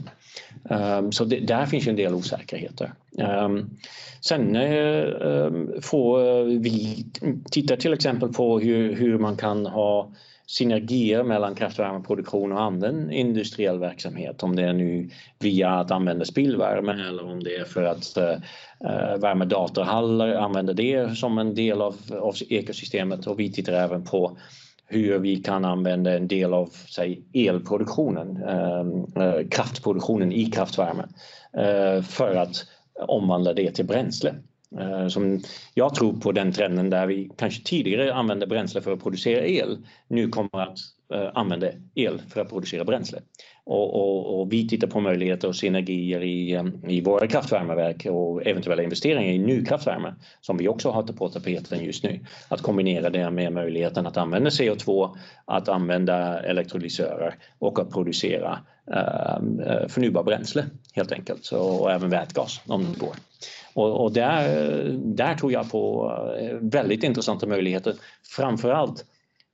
Um, 0.70 1.12
så 1.12 1.24
det, 1.24 1.40
där 1.40 1.66
finns 1.66 1.86
en 1.86 1.96
del 1.96 2.14
osäkerheter. 2.14 2.92
Um, 3.44 3.70
sen 4.20 4.54
får 5.82 6.44
vi 6.60 7.06
titta 7.50 7.76
till 7.76 7.92
exempel 7.92 8.32
på 8.32 8.60
hur, 8.60 8.96
hur 8.96 9.18
man 9.18 9.36
kan 9.36 9.66
ha 9.66 10.10
synergier 10.46 11.22
mellan 11.22 11.54
kraftvärmeproduktion 11.54 12.52
och 12.52 12.60
annan 12.60 13.10
industriell 13.10 13.78
verksamhet. 13.78 14.42
Om 14.42 14.56
det 14.56 14.62
är 14.62 14.72
nu 14.72 15.10
via 15.38 15.70
att 15.70 15.90
använda 15.90 16.24
spillvärme 16.24 16.92
eller 17.08 17.24
om 17.24 17.42
det 17.42 17.56
är 17.56 17.64
för 17.64 17.82
att 17.82 18.16
eh, 18.16 18.30
eh, 18.84 19.14
uh, 19.14 19.20
värma 19.20 19.44
datorhallar, 19.44 20.34
använda 20.34 20.72
det 20.72 21.16
som 21.16 21.38
en 21.38 21.54
del 21.54 21.82
av, 21.82 21.96
av 22.20 22.34
ekosystemet 22.48 23.26
och 23.26 23.40
vi 23.40 23.52
tittar 23.52 23.72
även 23.72 24.04
på 24.04 24.36
hur 24.88 25.18
vi 25.18 25.36
kan 25.36 25.64
använda 25.64 26.16
en 26.16 26.28
del 26.28 26.54
av 26.54 26.66
säg, 26.66 27.22
elproduktionen, 27.32 28.42
uh, 29.16 29.48
kraftproduktionen 29.48 30.32
i 30.32 30.46
kraftvärme 30.46 31.02
uh, 31.56 32.02
för 32.02 32.34
att 32.36 32.66
omvandla 33.08 33.52
det 33.52 33.70
till 33.70 33.86
bränsle. 33.86 34.34
Eh, 34.80 35.08
som 35.08 35.40
jag 35.74 35.94
tror 35.94 36.12
på 36.12 36.32
den 36.32 36.52
trenden 36.52 36.90
där 36.90 37.06
vi 37.06 37.30
kanske 37.36 37.64
tidigare 37.64 38.14
använde 38.14 38.46
bränsle 38.46 38.80
för 38.80 38.92
att 38.92 39.02
producera 39.02 39.46
el, 39.46 39.78
nu 40.08 40.28
kommer 40.28 40.62
att 40.62 40.78
eh, 41.14 41.30
använda 41.34 41.68
el 41.94 42.20
för 42.28 42.40
att 42.40 42.48
producera 42.48 42.84
bränsle. 42.84 43.18
Och, 43.64 43.94
och, 43.94 44.40
och, 44.40 44.52
vi 44.52 44.68
tittar 44.68 44.86
på 44.86 45.00
möjligheter 45.00 45.48
och 45.48 45.56
synergier 45.56 46.22
i, 46.22 46.52
eh, 46.52 46.64
i 46.88 47.00
våra 47.00 47.26
kraftvärmeverk 47.26 48.06
och 48.06 48.46
eventuella 48.46 48.82
investeringar 48.82 49.32
i 49.32 49.38
ny 49.38 49.64
kraftvärme 49.64 50.14
som 50.40 50.56
vi 50.56 50.68
också 50.68 50.90
har 50.90 51.02
på 51.02 51.28
tapeten 51.28 51.84
just 51.84 52.04
nu. 52.04 52.20
Att 52.48 52.62
kombinera 52.62 53.10
det 53.10 53.30
med 53.30 53.52
möjligheten 53.52 54.06
att 54.06 54.16
använda 54.16 54.50
CO2, 54.50 55.16
att 55.44 55.68
använda 55.68 56.42
elektrolysörer 56.42 57.34
och 57.58 57.78
att 57.78 57.90
producera 57.90 58.58
eh, 58.90 59.88
förnybar 59.88 60.22
bränsle 60.22 60.64
helt 60.92 61.12
enkelt 61.12 61.44
så, 61.44 61.58
och 61.58 61.92
även 61.92 62.10
vätgas 62.10 62.60
om 62.66 62.86
det 62.92 62.98
går. 62.98 63.14
Och, 63.76 64.04
och 64.04 64.12
där, 64.12 64.84
där 65.04 65.34
tror 65.34 65.52
jag 65.52 65.70
på 65.70 66.12
eh, 66.40 66.56
väldigt 66.60 67.02
intressanta 67.02 67.46
möjligheter. 67.46 67.94
Framförallt 68.36 69.04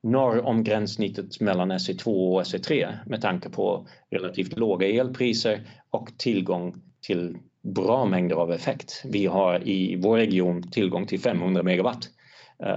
norr 0.03 0.47
om 0.47 0.65
gränssnittet 0.65 1.41
mellan 1.41 1.73
SE2 1.73 2.35
och 2.35 2.43
SE3 2.43 2.93
med 3.07 3.23
tanke 3.23 3.49
på 3.49 3.87
relativt 4.11 4.59
låga 4.59 4.89
elpriser 4.89 5.61
och 5.91 6.09
tillgång 6.19 6.75
till 7.01 7.37
bra 7.63 8.05
mängder 8.05 8.37
av 8.37 8.53
effekt. 8.53 9.03
Vi 9.05 9.27
har 9.27 9.69
i 9.69 9.97
vår 9.97 10.17
region 10.17 10.71
tillgång 10.71 11.07
till 11.07 11.21
500 11.21 11.63
megawatt 11.63 12.09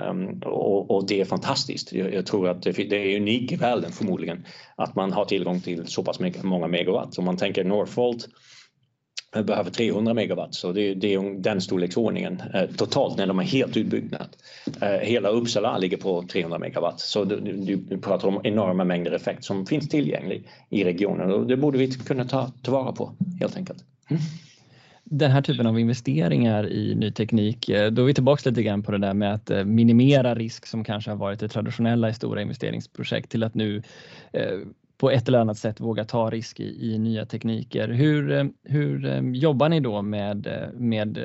Um, 0.10 0.42
och, 0.46 0.92
och, 0.92 1.08
det 1.08 1.22
är 1.22 1.26
fantastiskt. 1.26 1.94
Jag, 1.94 2.14
jag 2.14 2.26
tror 2.26 2.50
att 2.50 2.62
det, 2.62 2.72
det, 2.72 2.96
är 2.96 3.18
unikt 3.18 3.52
i 3.52 3.56
världen 3.56 3.92
förmodligen 3.92 4.46
att 4.76 4.96
man 4.96 5.12
har 5.12 5.26
tillgång 5.26 5.62
till 5.62 5.88
så 5.88 6.04
pass 6.04 6.20
mycket, 6.20 6.44
många 6.44 6.68
megawatt. 6.68 7.18
Om 7.18 7.26
man 7.26 7.38
tänker 7.38 7.64
Northvolt 7.64 8.28
Eh, 9.36 9.44
behöver 9.44 9.72
300 9.72 10.14
megawatt 10.14 10.56
så 10.56 10.72
det, 10.72 10.94
det 10.94 11.14
är 11.14 11.42
den 11.42 11.62
storleksordningen 11.62 12.42
eh, 12.54 12.66
totalt 12.78 13.18
när 13.18 13.28
de 13.28 13.40
är 13.40 13.44
helt 13.44 13.78
utbyggda. 13.78 14.28
Eh, 14.82 14.88
hela 14.90 15.30
Uppsala 15.30 15.78
ligger 15.78 15.98
på 15.98 16.24
300 16.32 16.60
megawatt 16.60 17.00
så 17.00 17.24
du, 17.24 17.40
du, 17.40 17.76
du, 17.76 17.98
pratar 17.98 18.28
om 18.28 18.42
enorma 18.44 18.84
mängder 18.84 19.12
effekt 19.12 19.44
som 19.44 19.66
finns 19.66 19.90
tillgänglig 19.90 20.48
i 20.70 20.84
regionen 20.84 21.32
och 21.32 21.48
det 21.48 21.58
borde 21.58 21.78
vi 21.78 21.92
kunna 21.92 22.26
ta 22.26 22.52
tillvara 22.64 22.92
på 22.92 23.12
helt 23.40 23.58
enkelt. 23.58 23.84
Mm 24.10 24.22
den 25.08 25.32
här 25.32 25.42
typen 25.42 25.68
av 25.68 25.80
investeringar 25.80 26.70
i 26.70 26.96
ny 26.96 27.12
teknik, 27.12 27.70
eh, 27.70 27.92
då 27.92 28.02
är 28.02 28.06
vi 28.06 28.14
tillbaka 28.14 28.50
lite 28.50 28.64
grann 28.64 28.84
på 28.84 28.92
det 28.92 28.98
där 28.98 29.14
med 29.14 29.34
att 29.34 29.50
eh, 29.50 29.64
minimera 29.64 30.36
risk 30.36 30.66
som 30.66 30.84
kanske 30.84 31.12
har 31.12 31.18
varit 31.18 31.40
det 31.40 31.48
traditionella 31.48 32.10
i 32.10 32.14
stora 32.14 32.42
investeringsprojekt 32.42 33.30
till 33.30 33.44
att 33.44 33.56
nu 33.56 33.84
eh, 34.34 34.60
på 34.98 35.12
ett 35.12 35.28
eller 35.28 35.40
annat 35.40 35.58
sätt 35.58 35.80
våga 35.80 36.06
ta 36.06 36.30
risk 36.30 36.60
i, 36.60 36.94
i 36.94 36.98
nya 36.98 37.26
tekniker. 37.26 37.88
Hur, 37.88 38.52
hur 38.64 39.22
jobbar 39.34 39.70
ni 39.70 39.80
då 39.80 40.02
med, 40.02 40.48
med 40.74 41.18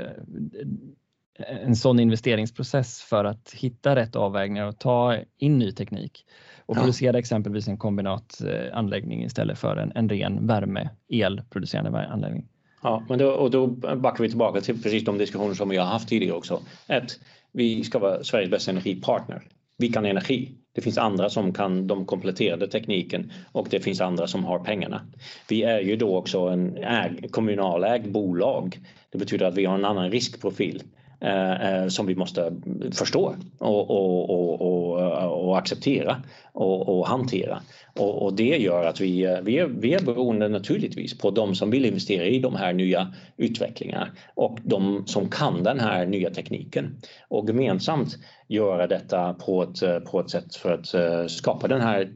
en 1.46 1.76
sån 1.76 2.00
investeringsprocess 2.00 3.02
för 3.02 3.24
att 3.24 3.52
hitta 3.54 3.96
rätt 3.96 4.16
avvägningar 4.16 4.66
och 4.66 4.78
ta 4.78 5.16
in 5.38 5.58
ny 5.58 5.72
teknik 5.72 6.26
och 6.66 6.76
ja. 6.76 6.80
producera 6.80 7.18
exempelvis 7.18 7.68
en 7.68 7.78
kombinatanläggning 7.78 9.24
istället 9.24 9.58
för 9.58 9.76
en, 9.76 9.92
en 9.94 10.08
ren 10.08 10.46
värme, 10.46 10.90
elproducerande 11.08 12.08
anläggning? 12.08 12.48
Ja, 12.82 13.04
men 13.08 13.18
då, 13.18 13.30
och 13.30 13.50
då 13.50 13.66
backar 13.66 14.22
vi 14.22 14.28
tillbaka 14.28 14.60
till 14.60 14.82
precis 14.82 15.04
de 15.04 15.18
diskussioner 15.18 15.54
som 15.54 15.68
vi 15.68 15.76
har 15.76 15.86
haft 15.86 16.08
tidigare 16.08 16.36
också. 16.36 16.60
Ett, 16.88 17.20
vi 17.52 17.84
ska 17.84 17.98
vara 17.98 18.24
Sveriges 18.24 18.50
bästa 18.50 18.70
energipartner. 18.70 19.42
Vi 19.80 19.88
kan 19.88 20.06
energi. 20.06 20.48
Det 20.72 20.80
finns 20.80 20.98
andra 20.98 21.30
som 21.30 21.52
kan 21.52 21.86
de 21.86 22.06
kompletterande 22.06 22.68
tekniken 22.68 23.32
och 23.52 23.66
det 23.70 23.80
finns 23.80 24.00
andra 24.00 24.26
som 24.26 24.44
har 24.44 24.58
pengarna. 24.58 25.06
Vi 25.48 25.62
är 25.62 25.80
ju 25.80 25.96
då 25.96 26.16
också 26.16 26.38
en 26.40 26.76
äg, 26.76 27.28
kommunalägd 27.30 28.12
bolag. 28.12 28.78
Det 29.10 29.18
betyder 29.18 29.46
att 29.46 29.54
vi 29.54 29.64
har 29.64 29.74
en 29.74 29.84
annan 29.84 30.10
riskprofil 30.10 30.82
Eh, 31.22 31.72
eh, 31.72 31.88
som 31.88 32.06
vi 32.06 32.14
måste 32.14 32.52
förstå 32.92 33.34
och, 33.58 33.90
och, 33.90 34.60
och, 34.60 35.48
och 35.48 35.58
acceptera 35.58 36.22
och, 36.52 37.06
hantera. 37.06 37.62
Och, 37.98 38.22
och, 38.22 38.34
det 38.34 38.56
gör 38.56 38.84
att 38.84 39.00
vi, 39.00 39.38
vi, 39.42 39.58
är, 39.58 39.66
vi 39.66 39.94
är 39.94 40.00
beroende 40.00 40.48
naturligtvis 40.48 41.18
på 41.18 41.30
de 41.30 41.54
som 41.54 41.70
vill 41.70 41.84
investera 41.84 42.24
i 42.24 42.38
de 42.38 42.56
här 42.56 42.72
nya 42.72 43.14
utvecklingarna 43.36 44.08
och 44.34 44.58
de 44.62 45.06
som 45.06 45.28
kan 45.28 45.62
den 45.62 45.80
här 45.80 46.06
nya 46.06 46.30
tekniken 46.30 46.96
och 47.28 47.48
gemensamt 47.48 48.16
göra 48.48 48.86
detta 48.86 49.34
på 49.34 49.62
ett, 49.62 50.04
på 50.10 50.20
ett 50.20 50.30
sätt 50.30 50.56
för 50.56 50.72
att 50.74 50.94
eh, 50.94 51.26
skapa 51.26 51.68
den 51.68 51.80
här 51.80 52.10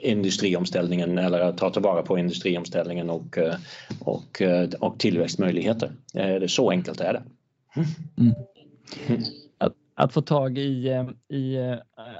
industriomställningen 0.00 1.18
eller 1.18 1.52
ta 1.52 1.70
tillvara 1.70 2.02
på 2.02 2.18
industriomställningen 2.18 3.10
och, 3.10 3.38
och, 4.00 4.42
och 4.80 4.98
tillväxtmöjligheter. 4.98 5.92
Så 6.46 6.70
enkelt 6.70 7.00
är 7.00 7.12
det. 7.12 7.22
Mm. 7.76 8.34
Mm 9.08 9.22
att 9.94 10.12
få 10.12 10.20
tag 10.20 10.58
i, 10.58 10.88
eh, 10.88 11.36
i 11.36 11.56
eh, 11.56 11.74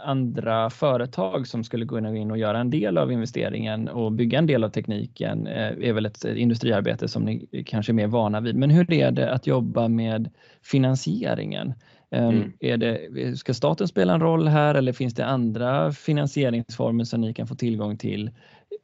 andra 0.04 0.70
företag 0.70 1.46
som 1.46 1.64
skulle 1.64 1.86
kunna 1.86 2.10
gå 2.10 2.16
in 2.16 2.30
och 2.30 2.38
göra 2.38 2.58
en 2.58 2.70
del 2.70 2.98
av 2.98 3.12
investeringen 3.12 3.88
och 3.88 4.12
bygga 4.12 4.38
en 4.38 4.46
del 4.46 4.64
av 4.64 4.68
tekniken 4.68 5.46
eh, 5.46 5.88
är 5.88 5.92
väl 5.92 6.06
ett 6.06 6.24
industriarbete 6.24 7.08
som 7.08 7.22
ni 7.22 7.64
kanske 7.66 7.92
är 7.92 7.94
mer 7.94 8.06
vana 8.06 8.40
vid. 8.40 8.56
Men 8.56 8.70
hur 8.70 8.92
är 8.92 9.10
det 9.10 9.32
att 9.32 9.46
jobba 9.46 9.88
med 9.88 10.30
finansieringen? 10.62 11.74
Ehm, 12.10 12.28
mm. 12.28 12.52
Är 12.60 12.76
det, 12.76 13.36
ska 13.38 13.54
staten 13.54 13.88
spela 13.88 14.14
en 14.14 14.20
roll 14.20 14.48
här 14.48 14.74
eller 14.74 14.92
finns 14.92 15.14
det 15.14 15.26
andra 15.26 15.92
finansieringsformer 15.92 17.04
som 17.04 17.20
ni 17.20 17.34
kan 17.34 17.46
få 17.46 17.54
tillgång 17.54 17.96
till? 17.98 18.30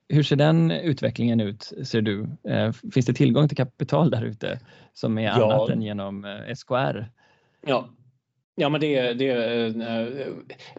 Hur 0.08 0.22
ser 0.22 0.36
den 0.36 0.70
utvecklingen 0.70 1.40
ut, 1.40 1.72
ser 1.84 2.02
du? 2.02 2.26
Finns 2.94 3.06
det 3.06 3.12
tillgång 3.14 3.48
till 3.48 3.56
kapital 3.56 4.10
där 4.10 4.24
ute 4.24 4.60
som 4.92 5.18
är 5.18 5.22
ja. 5.22 5.54
annat 5.54 5.70
än 5.70 5.82
genom 5.82 6.26
SKR? 6.56 7.10
Ja, 7.66 7.88
Ja, 8.60 8.68
men 8.68 8.80
det, 8.80 9.12
det, 9.12 9.30
eh, 9.30 9.70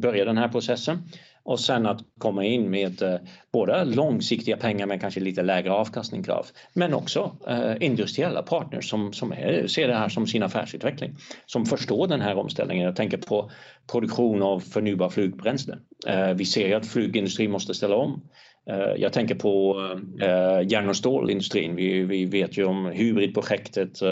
börja 0.02 0.26
den 0.26 0.38
här 0.38 0.48
processen 0.48 0.98
och 1.46 1.60
sen 1.60 1.86
att 1.86 2.02
komma 2.18 2.46
in 2.46 2.70
med 2.70 3.02
eh, 3.02 3.16
både 3.52 3.86
långsiktiga 3.86 4.58
pengar 4.58 4.86
men 4.86 5.00
kanske 5.00 5.20
lite 5.20 5.41
lägre 5.41 5.72
avkastningskrav 5.72 6.46
men 6.74 6.94
också 6.94 7.36
eh, 7.48 7.74
industriella 7.80 8.41
partners 8.41 8.89
som, 8.89 9.14
som 9.14 9.32
är, 9.32 9.68
ser 9.68 9.88
det 9.88 9.96
här 9.96 10.10
som 10.10 10.28
sin 10.28 10.44
affärsutveckling 10.44 11.16
som 11.46 11.66
förstår 11.66 12.08
den 12.08 12.22
här 12.22 12.36
omställningen. 12.36 12.86
Jag 12.86 12.96
tänker 12.96 13.18
på 13.18 13.52
produktion 13.91 14.41
av 14.41 14.60
förnybar 14.60 15.10
flygbränsle. 15.10 15.78
Eh, 16.08 16.34
vi 16.34 16.46
ser 16.46 16.76
att 16.76 16.88
flygindustrin 16.88 17.52
måste 17.52 17.74
ställa 17.74 17.96
om. 17.96 18.22
Eh, 18.70 18.94
jag 18.98 19.14
tänker 19.14 19.36
på 19.36 19.76
eh, 20.22 20.72
järn 20.72 20.89
och 20.89 20.96
stålindustrin. 20.96 21.76
Vi, 21.76 22.04
vi 22.04 22.26
vet 22.26 22.58
ju 22.58 22.66
om 22.66 22.86
hybridprojektet 22.86 24.02
eh, 24.02 24.12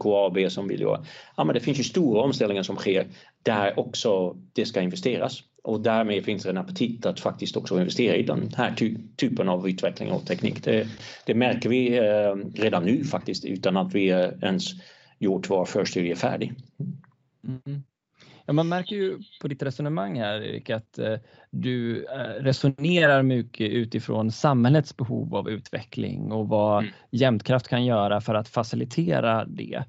LKAB 0.00 0.50
som 0.50 0.68
vill 0.68 0.80
göra. 0.80 1.04
Ja, 1.36 1.44
men 1.44 1.54
det 1.54 1.60
finns 1.60 1.78
ju 1.78 1.84
stora 1.84 2.22
omställningar 2.22 2.62
som 2.62 2.76
sker 2.76 3.06
där 3.42 3.78
också 3.78 4.36
det 4.52 4.66
ska 4.66 4.80
investeras 4.80 5.42
och 5.62 5.80
därmed 5.80 6.24
finns 6.24 6.42
det 6.42 6.50
en 6.50 6.58
aptit 6.58 7.06
att 7.06 7.20
faktiskt 7.20 7.56
också 7.56 7.78
investera 7.78 8.16
i 8.16 8.22
den 8.22 8.50
här 8.56 8.74
ty 8.74 8.96
typen 9.16 9.48
av 9.48 9.68
utveckling 9.68 10.12
och 10.12 10.26
teknik. 10.26 10.64
Det, 10.64 10.88
det 11.26 11.34
märker 11.34 11.68
vi 11.68 11.98
eh, 11.98 12.62
redan 12.62 12.84
nu 12.84 13.04
faktiskt 13.04 13.44
utan 13.44 13.76
att 13.76 13.94
vi 13.94 14.08
eh, 14.08 14.28
ens 14.42 14.64
gjort 15.18 15.50
vår 15.50 15.64
förstudie 15.64 16.16
färdig. 16.16 16.52
Mm. 17.48 17.82
Ja, 18.46 18.52
man 18.52 18.68
märker 18.68 18.96
ju 18.96 19.18
på 19.40 19.48
ditt 19.48 19.62
resonemang 19.62 20.18
här 20.18 20.42
Erik 20.42 20.70
att 20.70 20.98
eh, 20.98 21.14
du 21.50 22.04
eh, 22.04 22.42
resonerar 22.42 23.22
mycket 23.22 23.70
utifrån 23.70 24.32
samhällets 24.32 24.96
behov 24.96 25.34
av 25.34 25.50
utveckling 25.50 26.32
och 26.32 26.48
vad 26.48 26.82
mm. 26.82 26.94
Jämtkraft 27.10 27.68
kan 27.68 27.84
göra 27.84 28.20
för 28.20 28.34
att 28.34 28.48
facilitera 28.48 29.44
det 29.44 29.84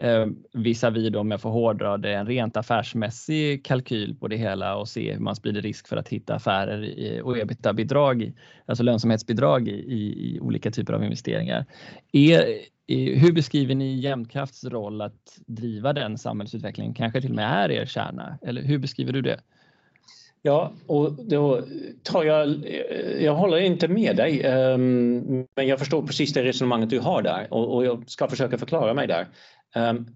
eh, 0.00 0.26
visavi 0.52 1.10
då 1.10 1.20
om 1.20 1.30
jag 1.30 1.40
får 1.40 1.50
hårdra 1.50 1.98
det, 1.98 2.14
en 2.14 2.26
rent 2.26 2.56
affärsmässig 2.56 3.64
kalkyl 3.64 4.14
på 4.14 4.28
det 4.28 4.36
hela 4.36 4.76
och 4.76 4.88
se 4.88 5.12
hur 5.12 5.20
man 5.20 5.36
sprider 5.36 5.62
risk 5.62 5.88
för 5.88 5.96
att 5.96 6.08
hitta 6.08 6.34
affärer 6.34 6.84
i, 6.84 7.20
och 7.24 7.38
ebitda-bidrag, 7.38 8.32
alltså 8.66 8.84
lönsamhetsbidrag 8.84 9.68
i, 9.68 9.72
i, 9.72 10.34
i, 10.34 10.40
olika 10.40 10.70
typer 10.70 10.92
av 10.92 11.04
investeringar. 11.04 11.66
Är, 12.12 12.44
hur 13.16 13.32
beskriver 13.32 13.74
ni 13.74 14.00
Jämtkrafts 14.00 14.64
roll 14.64 15.00
att 15.00 15.38
driva 15.46 15.92
den 15.92 16.18
samhällsutvecklingen? 16.18 16.94
Kanske 16.94 17.20
till 17.20 17.30
och 17.30 17.36
med 17.36 17.64
är 17.64 17.70
er 17.70 17.86
kärna, 17.86 18.38
eller 18.42 18.62
hur 18.62 18.78
beskriver 18.78 19.12
du 19.12 19.22
det? 19.22 19.40
Ja, 20.46 20.72
och 20.86 21.12
då 21.12 21.62
tar 22.02 22.24
jag, 22.24 22.48
eh, 22.48 23.24
jag 23.24 23.34
håller 23.34 23.58
inte 23.58 23.88
med 23.88 24.16
dig, 24.16 24.42
ehm, 24.42 25.46
men 25.54 25.66
jag 25.66 25.78
förstår 25.78 26.06
precis 26.06 26.32
det 26.32 26.44
resonemanget 26.44 26.90
du 26.90 27.00
har 27.00 27.22
där 27.22 27.54
och 27.54 27.84
jag 27.84 28.10
ska 28.10 28.28
försöka 28.28 28.58
förklara 28.58 28.94
mig 28.94 29.06
där. 29.06 29.26
Um, 29.76 30.06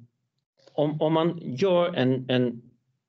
om, 0.73 1.01
om 1.01 1.13
man 1.13 1.41
gör 1.43 1.95
en, 1.95 2.31
en 2.31 2.63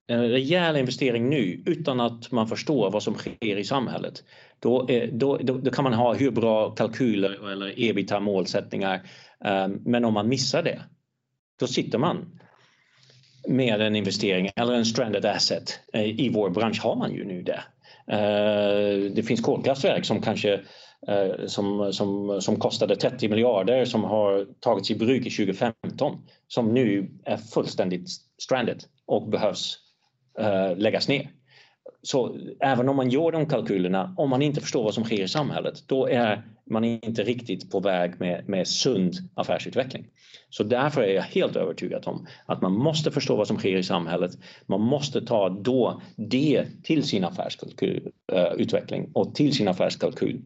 en 0.08 0.30
rejäl 0.30 0.78
investering 0.78 1.30
nu 1.30 1.64
utan 1.66 2.00
att 2.00 2.32
man 2.32 2.48
förstår 2.48 2.92
vad 2.92 3.04
som 3.04 3.14
sker 3.14 3.58
i 3.58 3.64
samhället, 3.64 4.24
då, 4.60 4.88
eh, 4.88 5.10
då, 5.14 5.38
då, 5.38 5.58
då 5.58 5.72
kan 5.72 5.84
man 5.84 5.94
ha 5.94 6.14
hur 6.14 6.32
bra 6.32 6.70
kalkyler 6.70 7.52
eller 7.52 7.74
ebita 7.82 8.20
målsättningar. 8.20 9.02
Ehm, 9.46 9.82
men 9.86 10.06
om 10.06 10.14
man 10.14 10.30
missar 10.30 10.64
det, 10.64 10.82
då 11.60 11.68
sitter 11.68 11.98
man 11.98 12.40
med 13.50 13.82
en 13.82 13.96
investering 13.96 14.50
eller 14.56 14.74
en 14.74 14.86
stranded 14.86 15.26
asset. 15.26 15.80
Eh, 15.94 16.04
I 16.20 16.30
vår 16.34 16.50
bransch 16.50 16.82
har 16.84 16.96
man 16.96 17.14
ju 17.14 17.26
nu 17.26 17.42
det. 17.42 17.64
Eh, 18.08 19.12
det 19.16 19.24
finns 19.24 19.42
kolkraftverk 19.42 20.06
som 20.06 20.22
kanske 20.22 20.54
eh, 21.08 21.46
som, 21.48 21.94
som, 21.94 22.42
som 22.42 22.56
kostade 22.56 22.96
30 22.96 23.30
miljarder 23.30 23.86
som 23.86 24.04
har 24.04 24.46
tagits 24.60 24.92
i 24.92 24.96
bruk 24.96 25.26
i 25.26 25.30
2015 25.30 26.18
som 26.48 26.74
nu 26.74 27.12
är 27.26 27.38
fullständigt 27.38 28.10
stranded 28.42 28.84
och 29.06 29.30
behövs 29.30 29.78
läggas 30.76 31.08
ner. 31.08 31.30
Så 32.02 32.38
även 32.60 32.90
om 32.90 32.96
man 32.96 33.10
gör 33.10 33.32
de 33.32 33.46
kalkylerna, 33.46 34.14
om 34.18 34.30
man 34.30 34.42
inte 34.42 34.62
förstår 34.62 34.84
vad 34.84 34.94
som 34.94 35.04
sker 35.04 35.24
i 35.24 35.28
samhället, 35.28 35.84
då 35.88 36.08
är 36.08 36.44
man 36.66 36.84
inte 36.84 37.24
riktigt 37.24 37.72
på 37.72 37.80
väg 37.80 38.20
med, 38.20 38.50
med 38.50 38.68
sund 38.68 39.14
affärsutveckling. 39.34 40.06
Så 40.50 40.64
därför 40.64 41.02
är 41.02 41.14
jag 41.14 41.24
helt 41.24 41.56
övertygad 41.56 42.08
om 42.08 42.28
att 42.46 42.62
man 42.62 42.74
måste 42.74 43.12
förstå 43.12 43.36
vad 43.36 43.48
som 43.48 43.58
sker 43.58 43.78
i 43.78 43.84
samhället. 43.84 44.32
Man 44.66 44.82
måste 44.82 45.22
ta 45.22 45.50
då 45.50 46.02
det 46.16 46.66
till 46.84 47.04
sin 47.04 47.24
affärsutveckling 47.24 49.04
eh, 49.04 49.10
och 49.14 49.36
till 49.36 49.54
sin 49.54 49.68
affärskalkyl 49.68 50.42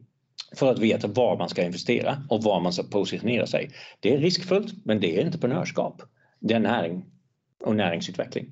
för 0.55 0.71
att 0.71 0.79
veta 0.79 1.07
var 1.07 1.37
man 1.37 1.49
ska 1.49 1.63
investera 1.63 2.23
och 2.29 2.43
var 2.43 2.59
man 2.59 2.73
ska 2.73 2.83
positionera 2.83 3.47
sig. 3.47 3.69
Det 3.99 4.13
är 4.13 4.17
riskfullt, 4.17 4.85
men 4.85 4.99
det 4.99 5.19
är 5.19 5.25
entreprenörskap. 5.25 6.01
Det 6.39 6.53
är 6.53 6.59
näring 6.59 7.05
och 7.63 7.75
näringsutveckling. 7.75 8.51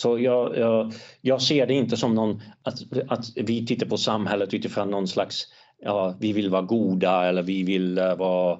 Så 0.00 0.18
jag, 0.18 0.58
jag, 0.58 0.92
jag, 1.20 1.42
ser 1.42 1.66
det 1.66 1.74
inte 1.74 1.96
som 1.96 2.14
någon, 2.14 2.42
att, 2.62 2.74
att 3.08 3.26
vi 3.36 3.66
tittar 3.66 3.86
på 3.86 3.96
samhället 3.96 4.54
utifrån 4.54 4.90
någon 4.90 5.08
slags, 5.08 5.46
ja, 5.82 6.16
vi 6.20 6.32
vill 6.32 6.50
vara 6.50 6.62
goda 6.62 7.28
eller 7.28 7.42
vi 7.42 7.62
vill 7.62 7.98
eh, 7.98 8.16
vara 8.16 8.58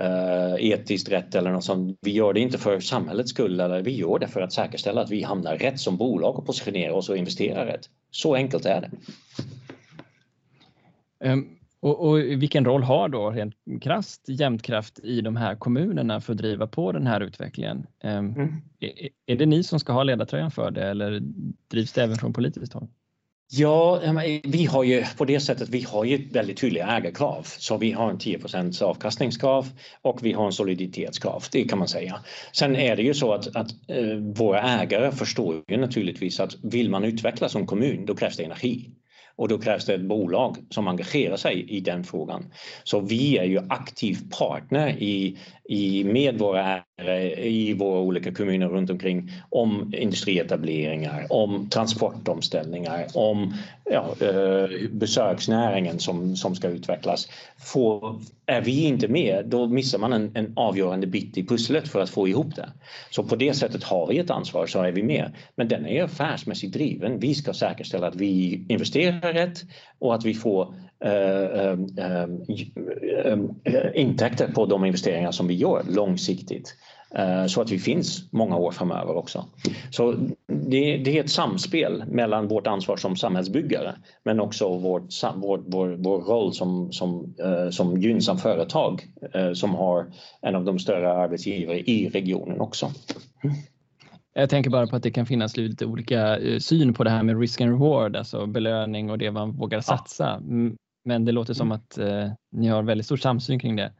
eh, 0.00 0.54
etiskt 0.58 1.08
rätt 1.08 1.34
eller 1.34 1.50
något 1.50 1.64
sånt. 1.64 1.98
Vi 2.00 2.10
gör 2.10 2.32
det 2.32 2.40
inte 2.40 2.58
för 2.58 2.80
samhällets 2.80 3.30
skull, 3.30 3.60
eller 3.60 3.82
vi 3.82 3.96
gör 3.96 4.18
det 4.18 4.28
för 4.28 4.40
att 4.40 4.52
säkerställa 4.52 5.00
att 5.00 5.10
vi 5.10 5.22
hamnar 5.22 5.56
rätt 5.56 5.80
som 5.80 5.96
bolag 5.96 6.38
och 6.38 6.46
positionerar 6.46 6.92
oss 6.92 7.08
och 7.08 7.16
investerar 7.16 7.66
rätt. 7.66 7.90
Så 8.10 8.34
enkelt 8.34 8.64
är 8.66 8.80
det. 8.80 8.90
Um 11.30 11.59
och, 11.82 12.08
och, 12.08 12.18
vilken 12.18 12.64
roll 12.64 12.82
har 12.82 13.08
då 13.08 13.30
rent 13.30 13.54
krasst 13.80 14.28
Jämtkraft 14.28 14.98
i 14.98 15.20
de 15.20 15.36
här 15.36 15.54
kommunerna 15.54 16.20
för 16.20 16.32
att 16.32 16.38
driva 16.38 16.66
på 16.66 16.92
den 16.92 17.06
här 17.06 17.20
utvecklingen? 17.20 17.86
Ehm, 18.02 18.34
mm. 18.34 18.62
Är, 18.80 19.08
är, 19.26 19.36
det 19.36 19.46
ni 19.46 19.62
som 19.62 19.80
ska 19.80 19.92
ha 19.92 20.02
ledartröjan 20.02 20.50
för 20.50 20.70
det 20.70 20.90
eller 20.90 21.20
drivs 21.70 21.92
det 21.92 22.02
även 22.02 22.16
från 22.16 22.32
politiskt 22.32 22.72
håll? 22.72 22.88
Ja, 23.52 24.00
vi 24.44 24.64
har 24.64 24.84
ju 24.84 25.04
på 25.18 25.24
det 25.24 25.40
sättet, 25.40 25.68
vi 25.68 25.82
har 25.82 26.04
ju 26.04 26.28
väldigt 26.28 26.60
tydliga 26.60 26.86
ägarkrav. 26.86 27.42
Så 27.42 27.76
vi 27.76 27.92
har 27.92 28.10
en 28.10 28.18
10% 28.18 28.82
avkastningskrav 28.82 29.68
och 30.02 30.18
vi 30.22 30.32
har 30.32 30.46
en 30.46 30.52
soliditetskrav, 30.52 31.44
det 31.52 31.64
kan 31.64 31.78
man 31.78 31.88
säga. 31.88 32.20
Sen 32.52 32.76
är 32.76 32.96
det 32.96 33.02
ju 33.02 33.14
så 33.14 33.32
att, 33.32 33.56
att 33.56 33.70
eh, 33.88 34.16
våra 34.16 34.62
ägare 34.62 35.12
förstår 35.12 35.62
ju 35.68 35.76
naturligtvis 35.76 36.40
att 36.40 36.56
vill 36.62 36.90
man 36.90 37.04
utvecklas 37.04 37.52
som 37.52 37.66
kommun, 37.66 38.06
då 38.06 38.14
krävs 38.14 38.36
det 38.36 38.44
energi. 38.44 38.90
Och 39.40 39.48
då 39.48 39.58
krävs 39.58 39.84
det 39.84 39.94
ett 39.94 40.08
bolag 40.08 40.56
som 40.70 40.88
engagerar 40.88 41.36
sig 41.36 41.70
i 41.70 41.80
den 41.80 42.04
frågan. 42.04 42.52
Så 42.84 43.00
vi 43.00 43.38
är 43.38 43.44
ju 43.44 43.60
aktiv 43.68 44.16
partner 44.38 44.88
i, 44.88 45.38
i, 45.68 46.04
med 46.04 46.38
våra 46.38 46.82
i 47.38 47.74
våra 47.74 48.00
olika 48.00 48.32
kommuner 48.32 48.68
runt 48.68 48.90
omkring 48.90 49.32
om 49.48 49.94
industrietableringar, 49.94 51.26
om 51.30 51.68
transportomställningar, 51.68 53.06
om 53.14 53.54
ja, 53.90 54.14
eh, 54.20 54.90
besöksnäringen 54.90 55.98
som, 55.98 56.36
som 56.36 56.54
ska 56.54 56.68
utvecklas. 56.68 57.28
Får, 57.58 58.20
är 58.46 58.60
vi 58.60 58.84
inte 58.84 59.08
med, 59.08 59.46
då 59.46 59.66
missar 59.66 59.98
man 59.98 60.12
en, 60.12 60.30
en 60.34 60.52
avgörande 60.56 61.06
bit 61.06 61.38
i 61.38 61.46
pusslet 61.46 61.88
för 61.88 62.00
att 62.00 62.10
få 62.10 62.28
ihop 62.28 62.56
det. 62.56 62.68
Så 63.10 63.24
på 63.24 63.36
det 63.36 63.54
sättet 63.54 63.84
har 63.84 64.06
vi 64.06 64.18
ett 64.18 64.30
ansvar 64.30 64.66
så 64.66 64.82
är 64.82 64.92
vi 64.92 65.02
med. 65.02 65.32
Men 65.54 65.68
den 65.68 65.86
är 65.86 66.02
affärsmässigt 66.02 66.72
driven. 66.72 67.20
Vi 67.20 67.34
ska 67.34 67.52
säkerställa 67.52 68.06
att 68.06 68.16
vi 68.16 68.64
investerar 68.68 69.32
rätt 69.32 69.58
och 69.98 70.14
att 70.14 70.24
vi 70.24 70.34
får 70.34 70.74
intäkter 73.94 74.52
på 74.54 74.66
de 74.66 74.84
investeringar 74.84 75.30
som 75.30 75.46
vi 75.46 75.54
gör 75.54 75.82
långsiktigt. 75.88 76.76
Eh, 77.14 77.46
så 77.46 77.60
att 77.60 77.70
vi 77.70 77.78
finns 77.78 78.32
många 78.32 78.56
år 78.56 78.70
framöver 78.70 79.16
också. 79.16 79.44
Så 79.90 80.12
det, 80.46 80.96
det, 80.96 81.18
är 81.18 81.24
ett 81.24 81.30
samspel 81.30 82.04
mellan 82.08 82.48
vårt 82.48 82.66
ansvar 82.66 82.96
som 82.96 83.16
samhällsbyggare 83.16 83.94
men 84.24 84.40
också 84.40 84.78
vårt, 84.78 85.02
vår, 85.34 85.62
vår, 85.66 85.88
vår 85.98 86.20
roll 86.20 86.52
som, 86.52 86.92
som, 86.92 87.34
som 87.70 88.00
gynnsam 88.00 88.38
företag 88.38 89.02
som 89.54 89.74
har 89.74 90.06
en 90.40 90.54
av 90.54 90.64
de 90.64 90.78
större 90.78 91.12
arbetsgivare 91.12 91.80
i 91.80 92.08
regionen 92.08 92.60
också. 92.60 92.90
Jag 94.34 94.50
tänker 94.50 94.70
bara 94.70 94.86
på 94.86 94.96
att 94.96 95.02
det 95.02 95.10
kan 95.10 95.26
finnas 95.26 95.56
lite 95.56 95.86
olika 95.86 96.38
syn 96.58 96.94
på 96.94 97.04
det 97.04 97.10
här 97.10 97.22
med 97.22 97.40
risk 97.40 97.60
and 97.60 97.70
reward, 97.70 98.16
alltså 98.16 98.46
belöning 98.46 99.10
och 99.10 99.18
det 99.18 99.30
man 99.30 99.52
vågar 99.52 99.80
satsa. 99.80 100.42
Men 101.04 101.24
det 101.24 101.32
låter 101.32 101.54
som 101.54 101.72
att 101.72 101.98
ni 102.52 102.68
har 102.68 102.82
väldigt 102.82 103.06
stor 103.06 103.16
samsyn 103.16 103.60
kring 103.60 103.76
det. 103.76 103.92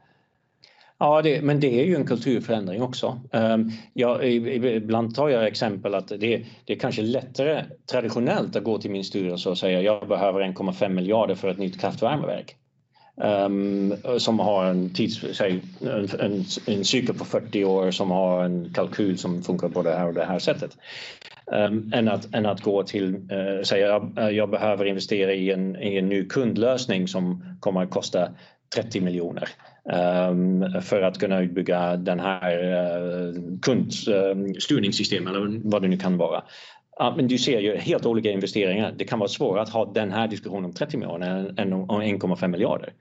Ja, 1.01 1.21
det, 1.21 1.41
men 1.41 1.59
det 1.59 1.81
är 1.81 1.85
ju 1.85 1.95
en 1.95 2.05
kulturförändring 2.05 2.81
också. 2.81 3.21
Ehm, 3.31 3.69
jag, 3.93 4.31
ibland 4.31 5.15
tar 5.15 5.29
jag 5.29 5.47
exempel 5.47 5.95
att 5.95 6.07
det, 6.07 6.45
det 6.65 6.73
är 6.73 6.79
kanske 6.79 7.01
lättare 7.01 7.65
traditionellt 7.91 8.55
att 8.55 8.63
gå 8.63 8.77
till 8.77 8.91
min 8.91 9.03
styrelse 9.03 9.49
och 9.49 9.57
säga 9.57 9.81
jag 9.81 10.07
behöver 10.07 10.41
1,5 10.41 10.89
miljarder 10.89 11.35
för 11.35 11.47
ett 11.47 11.57
nytt 11.57 11.81
kraftvärmeverk. 11.81 12.55
Um, 13.23 13.93
som 14.17 14.39
har 14.39 14.65
en, 14.65 14.89
tids, 14.89 15.25
säg, 15.33 15.61
en, 15.81 16.09
en, 16.19 16.45
en, 16.65 16.85
cykel 16.85 17.15
på 17.15 17.25
40 17.25 17.65
år 17.65 17.91
som 17.91 18.11
har 18.11 18.43
en 18.43 18.73
kalkyl 18.73 19.17
som 19.17 19.43
funkar 19.43 19.69
på 19.69 19.81
det 19.81 19.95
här 19.95 20.07
och 20.07 20.13
det 20.13 20.25
här 20.25 20.39
sättet. 20.39 20.77
Um, 21.45 21.91
än, 21.93 22.07
att, 22.07 22.35
än 22.35 22.45
att 22.45 22.61
gå 22.61 22.83
till, 22.83 23.15
eh, 23.31 23.37
uh, 23.37 23.61
säga 23.63 23.87
jag, 23.87 24.17
eh, 24.17 24.29
jag 24.29 24.49
behöver 24.49 24.85
investera 24.85 25.33
i 25.33 25.51
en, 25.51 25.75
i 25.75 25.97
en 25.97 26.09
ny 26.09 26.25
kundlösning 26.25 27.07
som 27.07 27.43
kommer 27.59 27.83
att 27.83 27.89
kosta 27.89 28.29
30 28.75 29.01
miljoner 29.01 29.49
um, 30.29 30.81
för 30.81 31.01
att 31.01 31.19
kunna 31.19 31.39
utbygga 31.41 31.95
den 31.95 32.19
här 32.19 32.63
eh, 32.63 33.03
uh, 33.03 33.59
kundstyrningssystem 33.61 35.27
eller 35.27 35.69
vad 35.69 35.81
det 35.81 35.87
nu 35.87 35.97
kan 35.97 36.17
vara. 36.17 36.43
Ja, 37.01 37.13
men 37.17 37.27
du 37.27 37.37
ser 37.37 37.59
ju 37.59 37.77
helt 37.77 38.05
olika 38.05 38.31
investeringar. 38.31 38.93
Det 38.97 39.05
kan 39.05 39.19
vara 39.19 39.29
svårare 39.29 39.61
att 39.61 39.69
ha 39.69 39.85
den 39.93 40.11
här 40.11 40.27
diskussionen 40.27 40.65
om 40.65 40.73
30 40.73 40.97
miljoner 40.97 41.53
än 41.57 41.73
om 41.73 42.01
1,5 42.01 42.47
miljarder. 42.47 42.93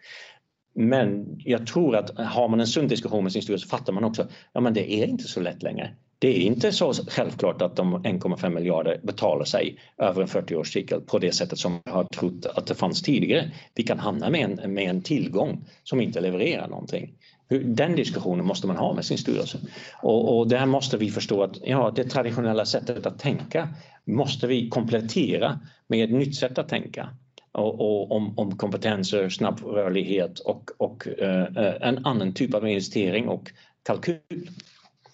Men 0.74 1.26
jag 1.38 1.66
tror 1.66 1.96
att 1.96 2.18
har 2.18 2.48
man 2.48 2.60
en 2.60 2.66
sund 2.66 2.88
diskussion 2.88 3.22
med 3.22 3.32
sin 3.32 3.42
styrelse 3.42 3.68
fattar 3.68 3.92
man 3.92 4.04
också 4.04 4.28
ja 4.52 4.60
men 4.60 4.74
det 4.74 4.92
är 4.92 5.06
inte 5.06 5.24
så 5.24 5.40
lätt 5.40 5.62
längre. 5.62 5.90
Det 6.18 6.28
är 6.28 6.40
inte 6.40 6.72
så 6.72 6.92
självklart 6.92 7.62
att 7.62 7.76
de 7.76 7.96
1,5 7.96 8.48
miljarder 8.48 9.00
betalar 9.02 9.44
sig 9.44 9.78
över 9.98 10.22
en 10.22 10.28
40-årscykel 10.28 11.00
på 11.00 11.18
det 11.18 11.32
sättet 11.32 11.58
som 11.58 11.80
jag 11.84 11.92
har 11.92 12.04
trott 12.04 12.46
att 12.46 12.66
det 12.66 12.74
fanns 12.74 13.02
tidigare. 13.02 13.50
Vi 13.74 13.82
kan 13.82 13.98
hamna 13.98 14.30
med 14.30 14.58
en, 14.60 14.74
med 14.74 14.90
en 14.90 15.02
tillgång 15.02 15.64
som 15.84 16.00
inte 16.00 16.20
levererar 16.20 16.68
någonting. 16.68 17.14
Den 17.50 17.96
diskussionen 17.96 18.46
måste 18.46 18.66
man 18.66 18.76
ha 18.76 18.94
med 18.94 19.04
sin 19.04 19.18
styrelse. 19.18 19.58
Och, 20.02 20.38
och 20.38 20.48
där 20.48 20.66
måste 20.66 20.96
vi 20.96 21.10
förstå 21.10 21.42
att 21.42 21.58
ja, 21.62 21.92
det 21.96 22.04
traditionella 22.04 22.64
sättet 22.64 23.06
att 23.06 23.18
tänka 23.18 23.68
måste 24.04 24.46
vi 24.46 24.68
komplettera 24.68 25.60
med 25.86 26.04
ett 26.04 26.10
nytt 26.10 26.36
sätt 26.36 26.58
att 26.58 26.68
tänka. 26.68 27.08
Och, 27.52 27.80
och 27.80 28.16
om, 28.16 28.38
om, 28.38 28.56
kompetenser, 28.56 29.28
snabb 29.28 29.60
rörlighet 29.60 30.38
och, 30.38 30.70
och 30.76 31.08
eh, 31.08 31.42
eh, 31.42 31.88
en 31.88 32.06
annan 32.06 32.34
typ 32.34 32.54
av 32.54 32.68
investering 32.68 33.28
och 33.28 33.52
kalkyl. 33.82 34.50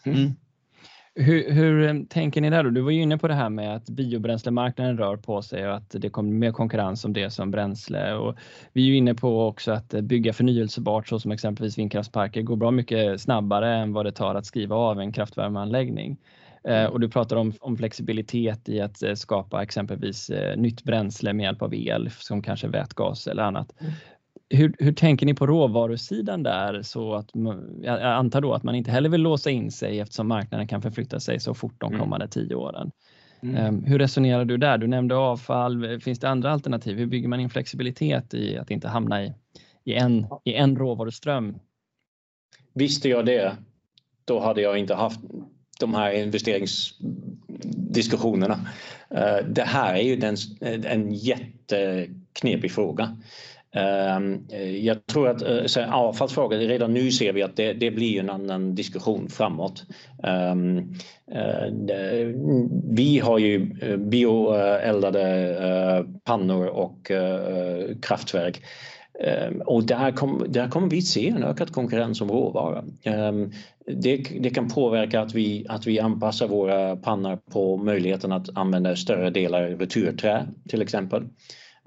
Mm. 0.04 0.32
Hur, 1.18 1.50
hur, 1.52 1.88
eh, 1.88 2.02
tänker 2.08 2.40
ni 2.40 2.50
där 2.50 2.64
då? 2.64 2.70
Du 2.70 2.80
var 2.80 2.90
ju 2.90 3.02
inne 3.02 3.18
på 3.18 3.28
det 3.28 3.34
här 3.34 3.48
med 3.48 3.76
att 3.76 3.90
biobränslemarknaden 3.90 4.98
rör 4.98 5.16
på 5.16 5.42
sig 5.42 5.68
och 5.68 5.76
att 5.76 5.90
det 5.90 6.10
kommer 6.10 6.32
mer 6.32 6.52
konkurrens 6.52 7.04
om 7.04 7.12
det 7.12 7.30
som 7.30 7.50
bränsle. 7.50 8.14
Och 8.14 8.36
vi 8.72 8.82
är 8.82 8.86
ju 8.86 8.96
inne 8.96 9.14
på 9.14 9.46
också 9.46 9.72
att 9.72 9.88
bygga 9.88 10.32
förnyelsebart 10.32 11.08
så 11.08 11.20
som 11.20 11.32
exempelvis 11.32 11.78
vindkraftsparker 11.78 12.42
går 12.42 12.56
bra 12.56 12.70
mycket 12.70 13.20
snabbare 13.20 13.74
än 13.74 13.92
vad 13.92 14.06
det 14.06 14.12
tar 14.12 14.34
att 14.34 14.46
skriva 14.46 14.76
av 14.76 15.00
en 15.00 15.12
kraftvärmeanläggning. 15.12 16.16
Eh, 16.64 16.84
och 16.84 17.00
du 17.00 17.08
pratar 17.08 17.36
om, 17.36 17.52
om, 17.60 17.76
flexibilitet 17.76 18.68
i 18.68 18.80
att 18.80 19.02
eh, 19.02 19.14
skapa 19.14 19.62
exempelvis 19.62 20.30
nytt 20.56 20.82
bränsle 20.82 21.32
med 21.32 21.44
hjälp 21.44 21.62
av 21.62 21.74
el 21.74 22.10
som 22.10 22.42
kanske 22.42 22.68
vätgas 22.68 23.26
eller 23.26 23.42
annat. 23.42 23.72
Hur, 24.50 24.74
hur 24.78 24.92
tänker 24.92 25.26
ni 25.26 25.34
på 25.34 25.46
råvarusidan 25.46 26.42
där? 26.42 26.82
Så 26.82 27.14
att, 27.14 27.30
jag 27.82 28.02
antar 28.02 28.40
då 28.40 28.54
att 28.54 28.62
man 28.62 28.74
inte 28.74 28.90
heller 28.90 29.08
vill 29.08 29.22
låsa 29.22 29.50
in 29.50 29.70
sig 29.70 30.00
eftersom 30.00 30.28
marknaden 30.28 30.68
kan 30.68 30.82
förflytta 30.82 31.20
sig 31.20 31.40
så 31.40 31.54
fort 31.54 31.80
de 31.80 31.86
mm. 31.86 32.00
kommande 32.00 32.24
mm. 32.24 32.30
tio 32.30 32.54
åren. 32.54 32.90
Mm. 33.42 33.84
Hur 33.84 33.98
resonerar 33.98 34.44
du 34.44 34.56
där? 34.56 34.78
Du 34.78 34.86
nämnde 34.86 35.16
avfall. 35.16 36.00
Finns 36.00 36.18
det 36.18 36.28
andra 36.28 36.50
alternativ? 36.50 36.98
Hur 36.98 37.06
bygger 37.06 37.28
man 37.28 37.40
in 37.40 37.50
flexibilitet 37.50 38.34
i 38.34 38.58
att 38.58 38.70
inte 38.70 38.88
hamna 38.88 39.24
i, 39.24 39.34
i, 39.84 39.94
en, 39.94 40.26
i 40.44 40.54
en 40.54 40.76
råvaruström? 40.76 41.58
Visste 42.74 43.08
jag 43.08 43.26
det, 43.26 43.56
då 44.24 44.40
hade 44.40 44.60
jag 44.60 44.78
inte 44.78 44.94
haft 44.94 45.20
de 45.80 45.94
här 45.94 46.12
investeringsdiskussionerna. 46.12 48.58
Det 49.48 49.64
här 49.66 49.94
är 49.94 50.02
ju 50.02 50.22
en 50.84 51.12
jätteknepig 51.12 52.72
fråga. 52.72 53.16
Ehm, 53.76 54.46
eh, 54.52 54.86
jag 54.86 55.06
tror 55.06 55.28
att 55.28 55.42
eh, 55.42 55.64
så 55.66 55.84
avfallsfrågan, 55.84 56.60
redan 56.60 56.94
nu 56.94 57.10
ser 57.10 57.32
vi 57.32 57.42
att 57.42 57.56
det, 57.56 57.72
det 57.72 57.90
blir 57.90 58.20
en 58.20 58.30
annan 58.30 58.74
diskussion 58.74 59.28
framåt. 59.28 59.84
Ehm, 60.22 60.78
eh, 61.32 61.72
vi 62.90 63.18
har 63.18 63.38
ju 63.38 63.66
bioeldade 63.96 65.26
pannor 66.24 66.66
och 66.66 67.10
kraftverk 68.02 68.62
ehm, 69.24 69.60
och 69.60 69.84
där, 69.84 70.12
kom, 70.12 70.44
där 70.48 70.68
kommer 70.68 70.90
vi 70.90 71.02
se 71.02 71.28
en 71.28 71.44
ökad 71.44 71.72
konkurrens 71.72 72.20
om 72.20 72.30
råvara. 72.30 72.84
Det, 73.86 74.16
det, 74.40 74.50
kan 74.50 74.68
påverka 74.68 75.20
att 75.20 75.34
vi, 75.34 75.66
att 75.68 75.86
vi 75.86 76.00
anpassar 76.00 76.48
våra 76.48 76.96
pannor 76.96 77.38
på 77.52 77.76
möjligheten 77.76 78.32
att 78.32 78.56
använda 78.56 78.96
större 78.96 79.30
delar 79.30 79.62
returträ 79.62 80.46
till 80.68 80.82
exempel. 80.82 81.22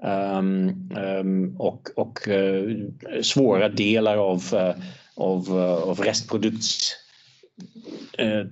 Um, 0.02 0.90
um, 0.96 1.56
och, 1.58 1.88
och 1.96 2.28
uh, 2.28 2.90
svåra 3.22 3.68
delar 3.68 4.16
av, 4.16 4.54
uh, 4.54 4.84
av, 5.14 5.48
uh, 5.48 5.88
av 5.88 6.00
restprodukts 6.00 6.96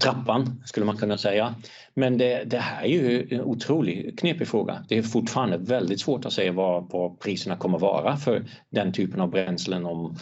trappan 0.01 0.63
skulle 0.65 0.87
man 0.87 0.97
kunna 0.97 1.19
säga. 1.19 1.55
Men 1.95 2.19
det, 2.19 2.45
det, 2.45 2.59
här 2.59 2.83
är 2.83 2.89
ju 2.89 3.29
en 3.31 3.41
otroligt 3.41 4.19
knepig 4.19 4.49
fråga. 4.49 4.85
Det 4.89 4.99
är 4.99 5.03
fortfarande 5.03 5.57
väldigt 5.59 6.01
svårt 6.01 6.25
att 6.25 6.33
säga 6.33 6.53
vad, 6.53 6.91
vad 6.91 7.21
priserna 7.21 7.57
kommer 7.57 7.79
vara 7.79 8.17
för 8.17 8.45
den 8.71 8.93
typen 8.93 9.21
av 9.21 9.31
bränslen 9.31 9.87
om, 9.87 10.17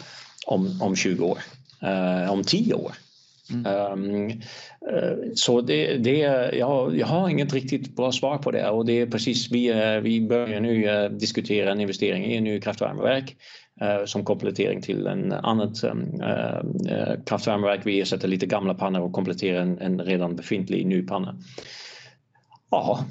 om, 0.47 0.81
om 0.81 0.95
20 0.95 1.25
år, 1.25 1.37
eh, 1.81 2.31
om 2.31 2.43
10 2.43 2.73
år. 2.73 2.91
Mm. 3.53 3.91
Um, 3.91 4.41
så 5.35 5.61
det, 5.61 5.97
det, 5.97 6.17
jag, 6.57 6.97
jag 6.97 7.07
har 7.07 7.29
inget 7.29 7.53
riktigt 7.53 7.95
bra 7.95 8.11
svar 8.11 8.37
på 8.37 8.51
det 8.51 8.69
och 8.69 8.85
det 8.85 9.01
är 9.01 9.07
precis 9.07 9.51
vi, 9.51 9.99
vi 10.03 10.21
börjar 10.21 10.59
nu 10.59 11.09
diskutera 11.09 11.71
en 11.71 11.81
investering 11.81 12.25
i 12.25 12.37
en 12.37 12.43
ny 12.43 12.61
kraftvärmeverk 12.61 13.35
Eh, 13.81 14.05
som 14.05 14.25
komplettering 14.25 14.81
till 14.81 15.07
en 15.07 15.31
annat 15.31 15.83
eh, 15.83 15.93
eh, 16.89 17.19
kraftvärmeverk. 17.25 17.81
Vi 17.85 18.01
ersätter 18.01 18.27
lite 18.27 18.45
gamla 18.45 18.73
pannor 18.73 19.01
och 19.01 19.13
kompletterar 19.13 19.61
en, 19.61 19.79
en 19.79 20.01
redan 20.01 20.35
befintlig 20.35 20.85
ny 20.85 21.01
panna. 21.01 21.35
Ja, 22.69 23.05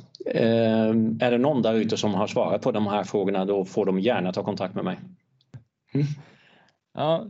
är 1.21 1.31
det 1.31 1.39
någon 1.39 1.63
där 1.63 1.75
ute 1.75 1.97
som 1.97 2.15
har 2.15 2.27
svarat 2.27 2.63
på 2.63 2.73
de 2.73 2.87
här 2.87 3.05
frågorna 3.05 3.45
då 3.45 3.65
får 3.65 3.87
de 3.87 4.01
gärna 4.01 4.33
ta 4.33 4.45
kontakt 4.45 4.75
med 4.75 4.85
mig. 4.85 4.99
Mm. 5.95 6.07
Ja, 6.95 7.27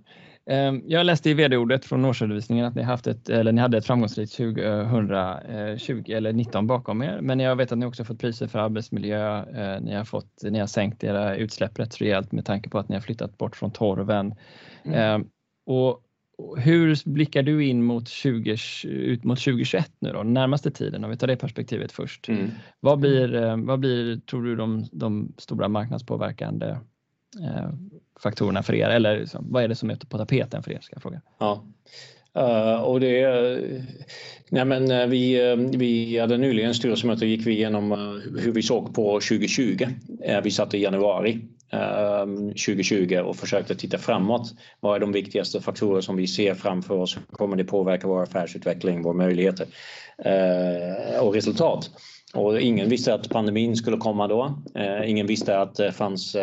jag 0.84 1.07
läste 1.07 1.30
i 1.30 1.34
vd-ordet 1.34 1.84
från 1.84 2.05
årsredovisningen 2.05 2.66
att 2.66 2.74
ni, 2.74 2.82
haft 2.82 3.07
ett, 3.07 3.28
eller 3.28 3.53
ni 3.53 3.61
hade 3.61 3.78
ett 3.78 3.86
framgångsrikt 3.86 4.36
2020 4.36 6.12
eller 6.12 6.32
19 6.32 6.66
bakom 6.66 7.03
er, 7.03 7.18
men 7.22 7.40
jag 7.40 7.57
vet 7.57 7.72
att 7.72 7.78
ni 7.78 7.86
också 7.86 8.05
fått 8.05 8.20
priser 8.20 8.47
för 8.47 8.59
arbetsmiljö. 8.59 9.38
Eh, 9.38 9.80
ni 9.80 9.94
har, 9.94 10.05
fått, 10.05 10.42
ni 10.42 10.59
har 10.59 10.66
sänkt 10.66 11.05
era 11.05 11.36
utsläpp 11.36 11.78
rätt 11.78 12.01
rejält 12.01 12.32
med 12.32 12.44
tanke 12.44 12.70
på 12.70 12.78
att 12.78 12.88
ni 12.88 12.94
har 12.94 13.01
flyttat 13.01 13.38
bort 13.38 13.57
från 13.57 13.70
torven. 13.70 14.34
Mm. 14.84 14.99
Ehm, 14.99 15.28
och 15.66 16.03
hur 16.59 17.11
blickar 17.11 17.42
du 17.42 17.64
in 17.64 17.82
mot, 17.82 18.09
20, 18.09 18.57
ut 18.84 19.24
mot 19.24 19.38
2021 19.38 19.92
nu 19.99 20.12
då, 20.12 20.22
närmaste 20.22 20.70
tiden 20.70 21.05
om 21.05 21.11
vi 21.11 21.16
tar 21.16 21.26
det 21.26 21.36
perspektivet 21.36 21.92
först. 21.92 22.28
Mm. 22.28 22.51
Vad, 22.80 22.99
blir, 22.99 23.57
vad 23.66 23.80
blir, 23.80 24.16
tror 24.16 24.42
du, 24.42 24.57
de, 24.57 24.84
de 24.92 25.32
stora 25.38 25.68
marknadspåverkande 25.68 26.76
Eh, 27.43 27.70
faktorerna 28.22 28.62
för 28.62 28.74
er? 28.74 28.89
Eller 28.89 29.20
liksom, 29.20 29.47
vad 29.51 29.64
är 29.64 29.68
det 29.68 29.74
som 29.74 29.91
är 29.91 29.97
på 29.97 30.18
tapeten 30.18 30.62
för 30.62 30.72
er? 30.72 30.79
Ska 30.81 30.95
jag 30.95 31.03
fråga. 31.03 31.20
Ja. 31.39 31.64
Uh, 32.39 32.81
och 32.81 33.01
det, 33.01 33.61
nej 34.49 34.64
men 34.64 34.91
eh, 34.91 35.07
vi, 35.07 35.55
vi 35.77 36.18
hade 36.18 36.37
nyligen 36.37 36.74
styrelsemöte 36.74 37.24
och 37.24 37.29
gick 37.29 37.47
vi 37.47 37.53
igenom 37.53 37.91
hur 38.39 38.53
vi 38.53 38.62
såg 38.62 38.95
på 38.95 39.12
2020. 39.12 39.87
Vi 40.43 40.51
satt 40.51 40.74
i 40.74 40.79
januari 40.79 41.41
ehm, 41.70 42.39
uh, 42.39 42.49
2020 42.49 43.20
och 43.24 43.37
försökte 43.37 43.74
titta 43.74 43.99
framåt. 43.99 44.53
Vad 44.81 44.97
är 44.97 45.01
de 45.01 45.12
viktigaste 45.12 45.61
faktorer 45.61 46.01
som 46.01 46.16
vi 46.16 46.27
ser 46.27 46.55
framför 46.55 46.95
oss? 46.95 47.16
Hur 47.16 47.37
kommer 47.37 47.57
det 47.57 47.64
påverka 47.64 48.09
vår 48.09 48.22
affärsutveckling, 48.22 49.03
våra 49.03 49.14
möjligheter 49.14 49.66
och 51.20 51.35
resultat? 51.35 51.91
Och 52.35 52.61
ingen 52.61 52.89
visste 52.89 53.14
att 53.14 53.29
pandemin 53.29 53.77
skulle 53.77 53.97
komma 53.97 54.29
då. 54.29 54.62
Ingen 55.05 55.27
visste 55.27 55.59
att 55.59 55.74
det 55.74 55.93
fanns 55.93 56.37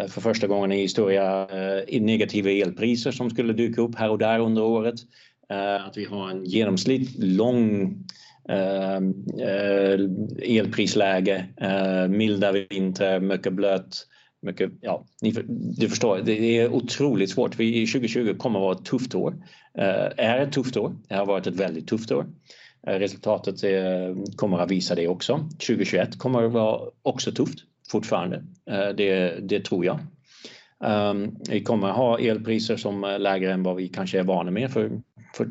Eh, 0.00 0.06
för 0.06 0.20
första 0.20 0.46
gången 0.46 0.72
i 0.72 0.80
historia 0.80 1.48
eh, 1.88 2.00
negativa 2.00 2.50
elpriser 2.50 3.12
som 3.12 3.30
skulle 3.30 3.52
dyka 3.52 3.80
upp 3.80 3.94
här 3.94 4.10
och 4.10 4.18
där 4.18 4.38
under 4.38 4.62
året. 4.62 4.94
Eh, 5.50 5.86
att 5.86 5.96
vi 5.96 6.04
har 6.04 6.30
en 6.30 6.44
genomsnitt 6.44 7.18
lång 7.18 7.94
elprisläge, 10.42 11.46
milda 12.08 12.52
vintrar, 12.52 13.20
mycket 13.20 13.52
blött. 13.52 14.06
Mycket, 14.42 14.70
ja, 14.80 15.04
ni, 15.22 15.34
du 15.78 15.88
förstår, 15.88 16.20
det 16.24 16.58
är 16.58 16.72
otroligt 16.72 17.30
svårt. 17.30 17.58
Vi, 17.58 17.86
2020 17.86 18.34
kommer 18.38 18.58
att 18.58 18.62
vara 18.62 18.76
ett 18.76 18.84
tufft 18.84 19.14
år. 19.14 19.34
Är 20.16 20.38
ett 20.38 20.52
tufft 20.52 20.76
år. 20.76 20.96
Det 21.08 21.14
har 21.14 21.26
varit 21.26 21.46
ett 21.46 21.54
väldigt 21.56 21.88
tufft 21.88 22.12
år. 22.12 22.26
Resultatet 22.86 23.54
kommer 24.36 24.58
att 24.58 24.70
visa 24.70 24.94
det 24.94 25.08
också. 25.08 25.36
2021 25.36 26.18
kommer 26.18 26.42
att 26.42 26.52
vara 26.52 26.80
också 27.02 27.32
tufft 27.32 27.58
fortfarande. 27.90 28.36
Eh, 28.70 28.88
det, 28.96 29.38
det 29.48 29.64
tror 29.64 29.84
jag. 29.84 29.98
Ehm, 30.84 31.36
vi 31.48 31.62
kommer 31.62 31.90
ha 31.90 32.18
elpriser 32.18 32.76
som 32.76 33.04
är 33.04 33.18
lägre 33.18 33.52
än 33.52 33.62
vad 33.62 33.76
vi 33.76 33.88
kanske 33.88 34.18
är 34.18 34.22
vana 34.22 34.50
med 34.50 34.72
för, 34.72 34.90
för 35.34 35.48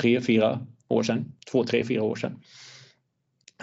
tre, 0.00 0.20
fyra 0.20 0.66
år 0.88 1.02
sedan. 1.02 1.32
Två, 1.50 1.64
tre, 1.64 1.84
fyra 1.84 2.02
år 2.02 2.16
sedan. 2.16 2.38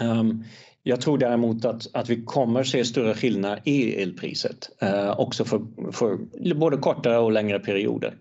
Ehm, 0.00 0.44
jag 0.82 1.00
tror 1.00 1.18
däremot 1.18 1.64
att, 1.64 1.86
att 1.94 2.10
vi 2.10 2.22
kommer 2.24 2.64
se 2.64 2.84
större 2.84 3.14
skillnader 3.14 3.60
i 3.64 4.02
elpriset 4.02 4.70
eh, 4.80 5.20
också 5.20 5.44
för, 5.44 5.60
för 5.92 6.18
både 6.54 6.76
kortare 6.76 7.18
och 7.18 7.32
längre 7.32 7.58
perioder. 7.58 8.14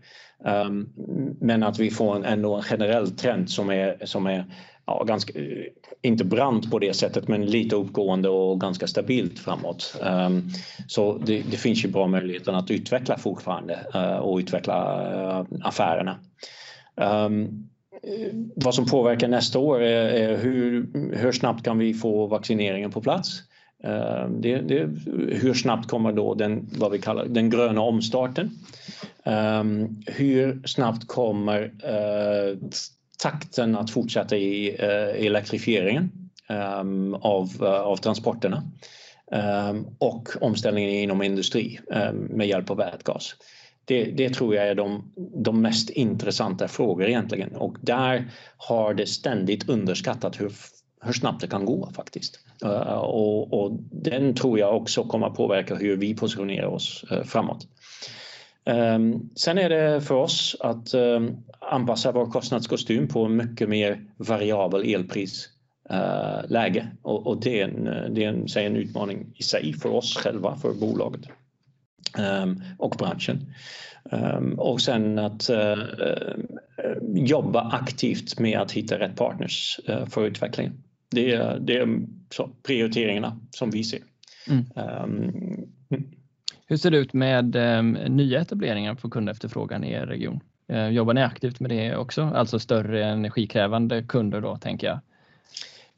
Um, 0.45 0.89
men 1.39 1.63
att 1.63 1.79
vi 1.79 1.91
får 1.91 2.15
en, 2.15 2.25
ändå 2.25 2.55
en 2.55 2.63
generell 2.63 3.11
trend 3.11 3.49
som 3.49 3.69
är, 3.69 4.05
som 4.05 4.27
är 4.27 4.45
ja, 4.85 5.03
ganska, 5.03 5.39
eh, 5.39 5.65
inte 6.01 6.23
brant 6.23 6.71
på 6.71 6.79
det 6.79 6.93
sättet 6.93 7.27
men 7.27 7.45
lite 7.45 7.75
uppgående 7.75 8.29
och 8.29 8.61
ganska 8.61 8.87
stabilt 8.87 9.39
framåt. 9.39 9.95
Ehm, 10.03 10.49
så 10.87 11.17
det, 11.17 11.43
det, 11.51 11.57
finns 11.57 11.85
ju 11.85 11.89
bra 11.89 12.07
möjligheter 12.07 12.53
att 12.53 12.71
utveckla 12.71 13.17
fortfarande 13.17 13.79
eh, 13.93 14.17
och 14.17 14.37
utveckla 14.37 15.11
eh, 15.13 15.45
affärerna. 15.61 16.19
Ehm, 16.97 17.69
vad 18.55 18.75
som 18.75 18.85
påverkar 18.85 19.27
nästa 19.27 19.59
år 19.59 19.81
är, 19.81 20.05
är, 20.09 20.37
hur, 20.37 20.87
hur 21.15 21.31
snabbt 21.31 21.63
kan 21.63 21.77
vi 21.77 21.93
få 21.93 22.27
vaccineringen 22.27 22.91
på 22.91 23.01
plats? 23.01 23.41
Ehm, 23.83 24.41
det, 24.41 24.57
det, 24.57 24.89
hur 25.31 25.53
snabbt 25.53 25.89
kommer 25.89 26.13
då 26.13 26.33
den, 26.33 26.69
vad 26.77 26.91
vi 26.91 26.99
kallar, 26.99 27.25
den 27.25 27.49
gröna 27.49 27.81
omstarten? 27.81 28.51
Um, 29.25 30.03
hur 30.05 30.67
snabbt 30.67 31.07
kommer 31.07 31.63
uh, 31.63 32.57
takten 33.23 33.75
att 33.75 33.91
fortsätta 33.91 34.37
i 34.37 34.75
eh, 34.79 35.25
elektrifieringen 35.25 36.11
ehm, 36.49 37.13
av, 37.13 37.49
eh, 37.61 37.81
av 37.81 37.97
transporterna 37.97 38.63
ehm, 39.31 39.85
och 39.97 40.29
omställningen 40.41 40.89
inom 40.89 41.21
industri 41.21 41.79
ehm, 41.91 42.15
med 42.15 42.47
hjälp 42.47 42.69
av 42.69 42.77
vätgas? 42.77 43.35
Det, 43.85 44.03
det, 44.03 44.29
tror 44.29 44.55
jag 44.55 44.67
är 44.67 44.75
de, 44.75 45.13
de 45.43 45.61
mest 45.61 45.89
intressanta 45.89 46.67
frågor 46.67 47.07
egentligen 47.07 47.55
och 47.55 47.77
där 47.81 48.31
har 48.57 48.93
det 48.93 49.05
ständigt 49.05 49.69
underskattat 49.69 50.41
hur, 50.41 50.51
hur 51.01 51.13
snabbt 51.13 51.41
det 51.41 51.47
kan 51.47 51.65
gå 51.65 51.91
faktiskt. 51.95 52.39
Eh, 52.63 52.97
och, 52.97 53.53
och, 53.53 53.79
den 53.91 54.35
tror 54.35 54.59
jag 54.59 54.77
också 54.77 55.03
kommer 55.03 55.27
att 55.27 55.35
påverka 55.35 55.75
hur 55.75 55.97
vi 55.97 56.15
positionerar 56.15 56.67
oss 56.67 57.05
framåt. 57.25 57.67
Um, 58.65 59.29
sen 59.35 59.57
är 59.57 59.69
det 59.69 60.01
för 60.01 60.15
oss 60.15 60.55
att 60.59 60.93
um, 60.93 61.37
anpassa 61.59 62.11
vår 62.11 62.25
kostnadskostym 62.25 63.07
på 63.07 63.27
mycket 63.27 63.69
mer 63.69 64.05
variabel 64.17 64.93
elprisläge 64.95 66.81
uh, 66.81 66.87
och, 67.01 67.41
det 67.41 67.61
är 67.61 67.67
en, 67.67 68.13
det 68.13 68.23
är 68.23 68.29
en, 68.29 68.45
en 68.57 68.75
utmaning 68.75 69.33
i 69.35 69.43
sig 69.43 69.73
för 69.73 69.89
oss 69.89 70.17
själva, 70.17 70.57
för 70.57 70.73
bolaget 70.73 71.21
um, 72.17 72.63
och 72.79 72.95
branschen. 72.97 73.53
och 74.57 74.81
sen 74.81 75.19
att 75.19 75.49
uh, 75.49 75.83
jobba 77.15 77.61
aktivt 77.61 78.39
med 78.39 78.59
att 78.59 78.71
hitta 78.71 78.99
rätt 78.99 79.15
partners 79.15 79.79
för 80.09 80.25
utvecklingen. 80.25 80.83
Det 81.11 81.33
är, 81.33 81.59
det 81.59 81.77
är 81.77 81.99
prioriteringarna 82.63 83.39
som 83.51 83.69
vi 83.69 83.83
ser. 83.83 83.99
Mm. 84.49 84.65
Hur 86.73 86.77
ser 86.77 86.91
det 86.91 86.97
ut 86.97 87.13
med 87.13 87.55
eh, 87.55 87.83
nya 88.09 88.41
etableringar 88.41 88.95
på 88.95 89.09
kundefterfrågan 89.09 89.83
i 89.83 89.91
er 89.91 90.05
region? 90.05 90.39
Eh, 90.67 90.87
jobbar 90.87 91.13
ni 91.13 91.23
aktivt 91.23 91.59
med 91.59 91.69
det 91.71 91.95
också? 91.95 92.21
Alltså 92.21 92.59
större 92.59 93.05
energikrävande 93.05 94.03
kunder 94.03 94.41
då 94.41 94.57
tänker 94.57 94.87
jag. 94.87 94.99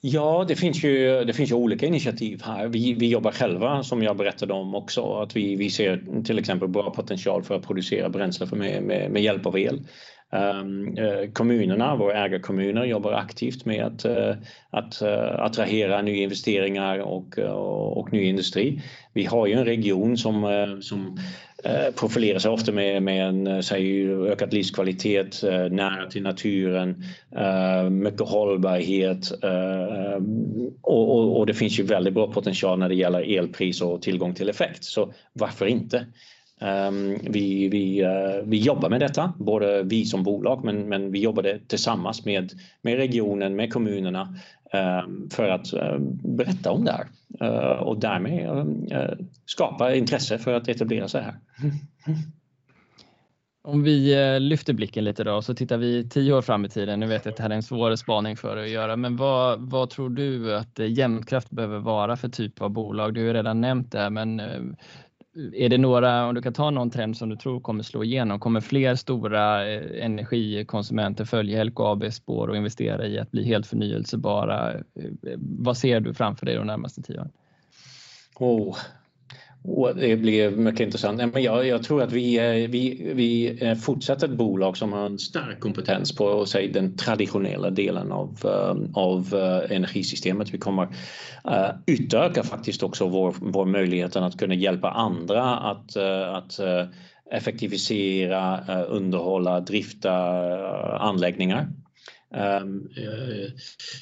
Ja, 0.01 0.45
det 0.47 0.55
finns 0.55 0.83
ju, 0.83 1.23
det 1.23 1.33
finns 1.33 1.51
ju 1.51 1.55
olika 1.55 1.85
initiativ 1.85 2.41
här. 2.43 2.67
Vi, 2.67 2.93
vi 2.93 3.09
jobbar 3.09 3.31
själva 3.31 3.83
som 3.83 4.03
jag 4.03 4.17
berättade 4.17 4.53
om 4.53 4.75
också. 4.75 5.13
Att 5.13 5.35
vi, 5.35 5.55
vi 5.55 5.69
ser 5.69 6.23
till 6.23 6.39
exempel 6.39 6.67
bra 6.67 6.89
potential 6.89 7.43
för 7.43 7.55
att 7.55 7.67
producera 7.67 8.09
bränsle 8.09 8.47
för 8.47 8.55
med, 8.55 8.83
med, 8.83 9.11
med 9.11 9.21
hjälp 9.21 9.45
av 9.45 9.59
el. 9.59 9.81
Ehm, 10.31 10.97
eh, 10.97 11.31
kommunerna, 11.33 11.95
våra 11.95 12.25
ägarkommuner 12.25 12.85
jobbar 12.85 13.11
aktivt 13.11 13.65
med 13.65 13.85
att, 13.85 14.05
eh, 14.05 14.35
att 14.69 15.01
eh, 15.01 15.39
attrahera 15.39 16.01
nya 16.01 16.23
investeringar 16.23 16.99
och, 16.99 17.39
och 17.97 18.13
ny 18.13 18.23
industri. 18.23 18.81
Vi 19.13 19.25
har 19.25 19.47
ju 19.47 19.53
en 19.53 19.65
region 19.65 20.17
som, 20.17 20.77
som 20.81 21.17
profilerar 21.99 22.39
sig 22.39 22.51
ofta 22.51 22.71
med, 22.71 23.03
med 23.03 23.27
en 23.27 23.63
säg, 23.63 24.11
ökad 24.11 24.53
livskvalitet, 24.53 25.43
nära 25.71 26.09
till 26.09 26.23
naturen, 26.23 27.03
mycket 27.89 28.21
hållbarhet 28.21 29.31
och, 30.81 31.17
och, 31.17 31.37
och, 31.37 31.45
det 31.45 31.53
finns 31.53 31.79
ju 31.79 31.83
väldigt 31.83 32.13
bra 32.13 32.31
potential 32.31 32.79
när 32.79 32.89
det 32.89 32.95
gäller 32.95 33.37
elpris 33.37 33.81
och 33.81 34.01
tillgång 34.01 34.33
till 34.33 34.49
effekt. 34.49 34.83
Så 34.83 35.13
varför 35.33 35.65
inte? 35.65 36.05
Ehm, 36.61 37.17
vi, 37.23 37.69
vi, 37.69 38.01
eh, 38.01 38.43
vi 38.43 38.57
jobbar 38.57 38.89
med 38.89 38.99
detta, 38.99 39.33
både 39.37 39.83
vi 39.83 40.05
som 40.05 40.23
bolag 40.23 40.63
men, 40.63 40.89
men 40.89 41.11
vi 41.11 41.19
jobbade 41.19 41.59
tillsammans 41.67 42.25
med, 42.25 42.51
med 42.81 42.95
regionen, 42.95 43.55
med 43.55 43.73
kommunerna 43.73 44.35
ehm, 44.73 45.29
för 45.29 45.49
att 45.49 45.73
eh, 45.73 45.97
berätta 46.23 46.71
om 46.71 46.85
det 46.85 46.91
här 46.91 47.07
eh, 47.41 47.81
och 47.81 47.99
därmed 47.99 48.67
skapa 49.45 49.95
intresse 49.95 50.37
för 50.37 50.53
att 50.53 50.67
etablera 50.67 51.07
sig 51.07 51.21
här. 51.23 51.35
Om 53.67 53.83
vi 53.83 54.15
lyfter 54.39 54.73
blicken 54.73 55.03
lite 55.03 55.23
då 55.23 55.41
så 55.41 55.53
tittar 55.53 55.77
vi 55.77 56.09
tio 56.09 56.33
år 56.33 56.41
fram 56.41 56.65
i 56.65 56.69
tiden. 56.69 56.99
Nu 56.99 57.07
vet 57.07 57.25
jag 57.25 57.31
att 57.31 57.37
det 57.37 57.43
här 57.43 57.49
är 57.49 57.55
en 57.55 57.63
svår 57.63 57.95
spaning 57.95 58.37
för 58.37 58.57
att 58.57 58.69
göra, 58.69 58.95
men 58.95 59.15
vad, 59.15 59.59
vad 59.59 59.89
tror 59.89 60.09
du 60.09 60.55
att 60.55 60.79
Jämtkraft 60.79 61.49
behöver 61.49 61.79
vara 61.79 62.17
för 62.17 62.29
typ 62.29 62.61
av 62.61 62.69
bolag? 62.69 63.13
Du 63.13 63.27
har 63.27 63.33
redan 63.33 63.61
nämnt 63.61 63.91
det, 63.91 64.09
men 64.09 64.41
är 65.53 65.69
det 65.69 65.77
några, 65.77 66.27
om 66.27 66.35
du 66.35 66.41
kan 66.41 66.53
ta 66.53 66.69
någon 66.69 66.89
trend 66.89 67.17
som 67.17 67.29
du 67.29 67.35
tror 67.35 67.59
kommer 67.59 67.83
slå 67.83 68.03
igenom, 68.03 68.39
kommer 68.39 68.61
fler 68.61 68.95
stora 68.95 69.67
eh, 69.69 70.05
energikonsumenter 70.05 71.25
följa 71.25 71.63
LKABs 71.63 72.15
spår 72.15 72.47
och 72.47 72.57
investera 72.57 73.07
i 73.07 73.19
att 73.19 73.31
bli 73.31 73.43
helt 73.43 73.67
förnyelsebara? 73.67 74.73
Eh, 74.73 74.79
eh, 75.03 75.37
vad 75.37 75.77
ser 75.77 75.99
du 75.99 76.13
framför 76.13 76.45
dig 76.45 76.55
de 76.55 76.67
närmaste 76.67 77.01
tio 77.01 77.19
åren? 77.19 77.31
Oh, 78.35 78.77
det 79.95 80.17
blir 80.17 80.51
mycket 80.51 80.79
intressant. 80.79 81.33
Men 81.33 81.43
jag, 81.43 81.67
jag 81.67 81.83
tror 81.83 82.03
att 82.03 82.11
vi, 82.11 82.37
vi, 82.67 83.11
vi 83.13 83.75
fortsätter 83.75 84.27
ett 84.27 84.37
bolag 84.37 84.77
som 84.77 84.93
har 84.93 85.05
en 85.05 85.19
stark 85.19 85.59
kompetens 85.59 86.15
på 86.15 86.45
säg, 86.45 86.71
den 86.71 86.97
traditionella 86.97 87.69
delen 87.69 88.11
av, 88.11 88.37
eh, 88.43 89.01
av 89.01 89.33
eh, 89.33 89.75
energisystemet. 89.75 90.53
Vi 90.53 90.57
kommer 90.57 90.83
uh, 90.83 91.69
utöka 91.85 92.43
faktiskt 92.43 92.83
också 92.83 93.07
vår, 93.07 93.35
vår 93.39 93.65
möjlighet 93.65 94.15
att 94.15 94.37
kunna 94.37 94.53
hjälpa 94.55 94.89
andra 94.89 95.55
att, 95.55 95.97
att 96.33 96.59
effektivisera, 97.31 98.83
underhålla, 98.83 99.59
drifta 99.59 100.13
anläggningar. 100.97 101.67
Ehm, 102.33 102.89
eh, 102.97 103.51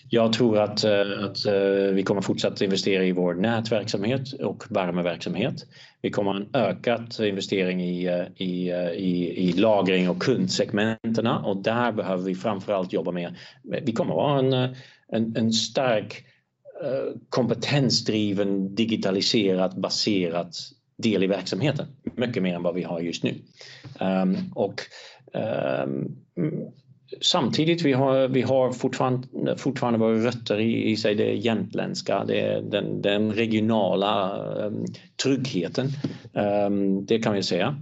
jag 0.09 0.34
tror 0.34 0.59
att, 0.59 0.84
eh, 0.84 1.24
att 1.24 1.45
eh, 1.45 1.93
vi 1.93 2.03
kommer 2.03 2.21
fortsätta 2.21 2.63
investera 2.63 3.03
i 3.03 3.11
vår 3.11 3.34
nätverksamhet 3.34 4.34
och 4.34 4.63
värmeverksamhet. 4.69 5.65
Vi 6.01 6.09
kommer 6.09 6.32
ha 6.32 6.39
en 6.39 6.49
ökad 6.53 7.15
investering 7.19 7.84
i, 7.84 8.28
i, 8.36 8.71
i, 8.95 9.49
i 9.49 9.53
lagring 9.53 10.09
och 10.09 10.21
kundsegmenten 10.21 11.28
och 11.28 11.57
där 11.57 11.91
behöver 11.91 12.24
vi 12.24 12.36
framförallt 12.36 12.93
jobba 12.93 13.11
med. 13.11 13.36
Vi 13.63 13.91
kommer 13.91 14.13
ha 14.13 14.39
en, 14.39 14.53
en, 15.07 15.38
en 15.38 15.53
stark 15.53 16.26
kompetensdriven, 17.30 18.76
digitaliserat, 18.76 19.76
baserat 19.76 20.55
del 20.97 21.24
i 21.24 21.28
verksamheten. 21.28 21.86
Mycket 22.15 22.43
mer 22.43 22.55
än 22.55 22.63
vad 22.63 22.76
vi 22.76 22.84
har 22.84 22.99
just 22.99 23.24
nu. 23.24 23.36
Um, 23.99 24.51
och 24.55 24.82
um, 25.84 26.17
samtidigt 27.22 27.82
vi 27.82 27.93
har 27.93 28.28
vi 28.28 28.41
har 28.41 28.72
fortfarande, 28.72 29.57
fortfarande 29.57 29.99
våra 29.99 30.18
rötter 30.18 30.59
i, 30.59 30.91
i 30.91 30.97
sig 30.97 31.16
det 31.16 31.34
jämtländska, 31.34 32.24
det, 32.26 32.61
den, 32.72 33.01
den 33.01 33.34
regionala 33.34 34.38
um, 34.66 34.86
tryggheten. 35.24 35.88
Um, 36.34 37.05
det 37.05 37.20
kan 37.20 37.34
vi 37.34 37.43
säga. 37.43 37.76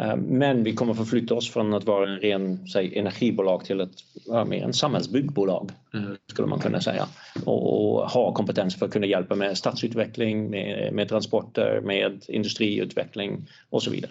Um, 0.00 0.20
men 0.20 0.64
vi 0.64 0.72
kommer 0.72 0.94
förflytta 0.94 1.34
oss 1.34 1.50
från 1.50 1.74
att 1.74 1.84
vara 1.84 2.10
en 2.10 2.20
ren 2.20 2.68
säg, 2.68 2.98
energibolag 2.98 3.64
till 3.64 3.80
att 3.80 3.92
vara 4.26 4.44
mer 4.44 4.62
en 4.64 4.72
samhällsbyggbolag 4.72 5.70
mm. 5.94 6.16
skulle 6.30 6.48
man 6.48 6.60
kunna 6.60 6.80
säga 6.80 7.06
och, 7.44 7.94
och, 7.94 8.10
ha 8.10 8.32
kompetens 8.32 8.78
för 8.78 8.86
att 8.86 8.92
kunna 8.92 9.06
hjälpa 9.06 9.34
med 9.34 9.58
stadsutveckling, 9.58 10.50
med, 10.50 10.92
med 10.92 11.08
transporter, 11.08 11.80
med 11.80 12.24
industriutveckling 12.28 13.46
och 13.70 13.82
så 13.82 13.90
vidare. 13.90 14.10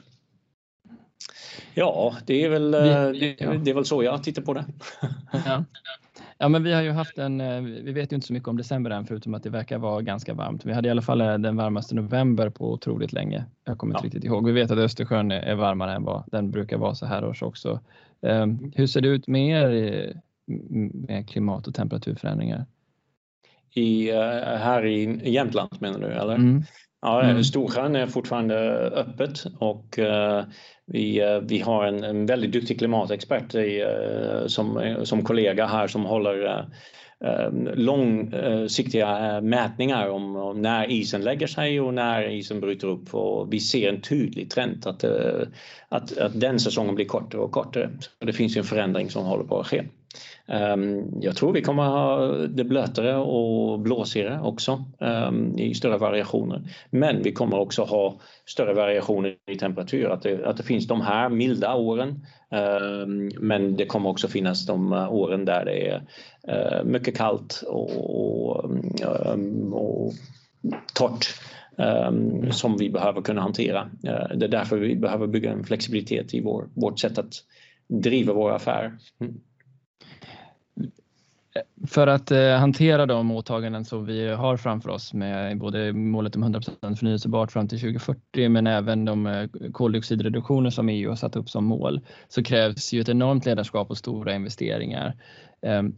Ja, 1.74 2.16
det 2.26 2.44
är 2.44 2.50
väl, 2.50 2.74
eh, 2.74 2.80
det, 2.80 3.36
det, 3.64 3.70
är 3.70 3.74
väl 3.74 3.86
så 3.86 4.04
jag 4.04 4.24
tittar 4.24 4.42
på 4.42 4.54
det. 4.54 4.66
Ja. 5.46 5.64
ja, 6.38 6.50
men 6.50 6.64
vi 6.64 6.74
har 6.74 6.82
ju 6.82 6.92
haft 6.92 7.18
en, 7.18 7.42
eh, 7.42 7.62
vi 7.62 7.92
vet 7.92 8.12
ju 8.12 8.16
inte 8.16 8.28
så 8.28 8.34
mycket 8.34 8.50
om 8.50 8.58
december 8.58 8.92
än 8.92 9.06
förutom 9.06 9.34
att 9.34 9.44
det 9.44 9.50
verkar 9.50 9.78
vara 9.78 10.02
ganska 10.02 10.34
varmt. 10.34 10.66
Vi 10.66 10.74
hade 10.74 10.88
i 10.88 10.92
alla 10.92 11.02
fall 11.02 11.22
eh, 11.22 11.38
den 11.38 11.56
varmaste 11.56 11.96
november 11.96 12.50
på 12.50 12.72
otroligt 12.72 13.14
länge. 13.14 13.46
Jag 13.66 13.78
kommer 13.78 13.94
inte 13.94 14.06
ja. 14.06 14.08
riktigt 14.08 14.24
ihåg. 14.24 14.46
Vi 14.46 14.52
vet 14.52 14.72
att 14.72 14.78
Östersjön 14.78 15.32
är 15.32 15.56
varmare 15.56 15.94
än 15.94 16.04
vad 16.04 16.24
den 16.32 16.52
brukar 16.52 16.78
vara 16.78 16.96
så 16.96 17.06
här 17.06 17.26
års 17.26 17.44
också. 17.44 17.80
Ehm, 18.22 18.72
hur 18.76 18.88
ser 18.88 19.02
det 19.02 19.08
ut 19.08 19.28
med 19.28 19.50
er 19.50 20.22
med 21.08 21.30
klimat 21.30 21.68
och 21.68 21.76
temperaturförändringar? 21.76 22.66
I, 23.76 24.12
här 24.12 24.86
i 24.86 25.32
Jämtland 25.32 25.82
menar 25.82 26.00
du 26.00 26.06
eller? 26.06 26.36
Mm. 26.36 26.64
Ja, 27.04 27.22
mm. 27.22 27.44
Storsjön 27.44 27.96
är 27.96 28.08
fortfarande 28.08 28.56
öppet 28.90 29.44
och 29.60 30.00
uh, 30.00 30.44
vi, 30.86 31.24
uh, 31.24 31.40
vi 31.40 31.60
har 31.60 31.86
en, 31.86 32.04
en 32.04 32.26
väldigt 32.26 32.52
duktig 32.52 32.78
klimatexpert 32.78 33.56
i, 33.56 33.84
uh, 33.84 34.48
som, 34.48 34.96
som 35.04 35.24
kollega 35.24 35.66
här 35.66 35.88
som 35.88 36.06
håller 36.06 36.66
långsiktiga 37.74 39.42
mätningar 39.42 40.10
om, 40.10 40.36
om, 40.36 40.62
när 40.62 40.92
isen 40.92 41.22
lägger 41.22 41.48
sig 41.48 41.82
och 41.82 41.94
när 41.94 42.30
isen 42.30 42.60
bryter 42.60 42.88
upp 42.88 43.14
och 43.14 43.54
vi 43.54 43.60
ser 43.60 43.90
en 43.90 44.02
tydlig 44.02 44.52
trend 44.52 44.88
att, 44.88 45.04
att, 45.90 46.18
att 46.18 46.40
den 46.40 46.60
säsongen 46.60 46.96
blir 46.96 47.06
kortare 47.06 47.42
och 47.42 47.52
kortare. 47.52 47.90
Så 48.20 48.26
det 48.26 48.34
finns 48.34 48.58
en 48.58 48.64
förändring 48.64 49.10
som 49.10 49.26
håller 49.26 49.44
på 49.44 49.60
att 49.60 49.68
ske. 49.68 49.84
Ehm, 50.48 51.04
jag 51.22 51.36
tror 51.36 51.54
vi 51.54 51.62
kommer 51.62 51.84
ha 51.84 52.28
det 52.48 52.64
blötare 52.64 53.16
och 53.16 53.80
blåsigare 53.80 54.40
också 54.42 54.86
ehm, 55.00 55.58
i 55.58 55.74
större 55.74 55.98
variationer. 55.98 56.62
Men 56.90 57.24
vi 57.24 57.32
kommer 57.32 57.60
också 57.60 57.84
ha 57.84 58.20
större 58.46 58.74
variationer 58.74 59.36
i 59.52 59.56
temperatur. 59.56 60.10
Att 60.10 60.22
det, 60.22 60.46
att 60.46 60.58
det 60.58 60.64
finns 60.64 60.88
de 60.88 61.02
här 61.02 61.30
milda 61.30 61.76
åren 61.76 62.26
ehm, 62.52 63.32
men 63.40 63.76
det 63.76 63.86
kommer 63.86 64.10
också 64.10 64.28
finnas 64.28 64.66
de 64.66 64.94
åren 64.94 65.46
där 65.46 65.66
det 65.66 65.88
är 65.88 66.02
eh, 66.48 66.84
mycket 66.84 67.18
kallt 67.18 67.64
och, 67.68 67.90
och, 68.50 68.72
och 69.72 70.14
torrt 70.94 71.26
som 72.52 72.78
vi 72.78 72.90
behöver 72.90 73.22
kunna 73.22 73.42
hantera. 73.42 73.90
Eh, 74.04 74.38
det 74.38 74.46
är 74.46 74.50
därför 74.50 74.78
vi 74.78 74.96
behöver 74.96 75.28
bygga 75.28 75.52
en 75.52 75.64
flexibilitet 75.64 76.34
i 76.34 76.42
vår, 76.42 76.70
vårt 76.74 77.00
sätt 77.00 77.18
att 77.18 77.34
driva 77.88 78.34
våra 78.34 78.56
affärer. 78.56 78.98
Mm. 79.20 79.34
För 81.88 82.08
att 82.08 82.32
eh, 82.32 82.56
hantera 82.56 83.06
de 83.06 83.32
åtaganden 83.32 83.86
som 83.86 84.06
vi 84.06 84.28
har 84.28 84.58
framför 84.58 84.90
oss 84.90 85.14
med 85.14 85.58
både 85.58 85.94
målet 85.94 86.36
om 86.36 86.44
100% 86.44 86.96
förnyelsebart 86.96 87.52
fram 87.52 87.68
till 87.68 87.80
2040 87.80 88.50
men 88.50 88.68
även 88.68 89.06
de 89.06 89.28
eh, 89.28 89.50
koldioxidreduktioner 89.72 90.70
som 90.70 90.90
EU 90.90 91.10
har 91.10 91.16
satt 91.16 91.36
upp 91.36 91.50
som 91.50 91.66
mål 91.66 92.02
så 92.28 92.44
krävs 92.44 92.94
ju 92.94 93.02
ett 93.02 93.10
enormt 93.10 93.46
ledarskap 93.46 93.90
och 93.90 93.98
stora 93.98 94.36
investeringar. 94.36 95.16
Ehm, 95.62 95.96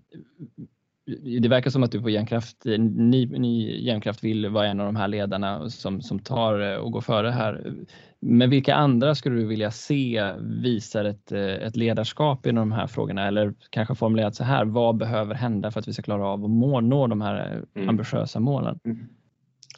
Eh, 1.08 1.42
det 1.42 1.48
verkar 1.48 1.70
som 1.70 1.84
att 1.84 1.92
du 1.92 2.02
på 2.02 2.10
Järnkraft, 2.10 2.66
ny, 2.66 3.26
ny 3.26 3.82
Järnkraft 3.82 4.24
vill 4.24 4.50
vara 4.50 4.68
en 4.68 4.80
av 4.80 4.86
de 4.86 4.96
här 4.96 5.08
ledarna 5.08 5.70
som, 5.70 6.02
som 6.02 6.20
tar 6.20 6.60
eh, 6.60 6.76
och 6.76 6.92
går 6.92 7.02
före 7.02 7.30
här. 7.30 7.74
Men 8.20 8.50
vilka 8.50 8.76
andra 8.76 9.16
skulle 9.16 9.36
du 9.36 9.46
vilja 9.46 9.72
se 9.72 10.32
visar 10.42 11.06
ett, 11.06 11.32
eh, 11.32 11.40
ett 11.40 11.76
ledarskap 11.76 12.48
i 12.48 12.52
de 12.52 12.72
här 12.72 12.88
frågorna 12.88 13.28
eller 13.28 13.54
kanske 13.70 13.96
formulerat 13.96 14.36
så 14.36 14.44
här, 14.44 14.66
vad 14.66 14.98
behöver 14.98 15.36
hända 15.36 15.72
för 15.72 15.80
att 15.80 15.88
vi 15.88 15.94
ska 15.94 16.02
klara 16.02 16.28
av 16.28 16.44
att 16.44 16.50
må, 16.50 16.82
nå 16.82 17.08
de 17.08 17.22
här 17.22 17.36
eh, 17.36 17.82
mm. 17.82 17.90
ambitiösa 17.90 18.40
målen? 18.40 18.80
Mm. 18.86 19.08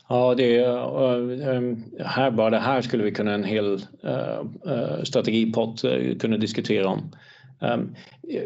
Ja, 0.09 0.35
det 0.35 0.57
är, 0.57 2.03
här 2.03 2.31
bara 2.31 2.49
det 2.49 2.59
här 2.59 2.81
skulle 2.81 3.03
vi 3.03 3.11
kunna 3.11 3.33
en 3.33 3.43
hel 3.43 3.81
strategipott 5.03 5.81
kunna 6.19 6.37
diskutera 6.37 6.87
om. 6.87 7.11
Um, 7.59 7.95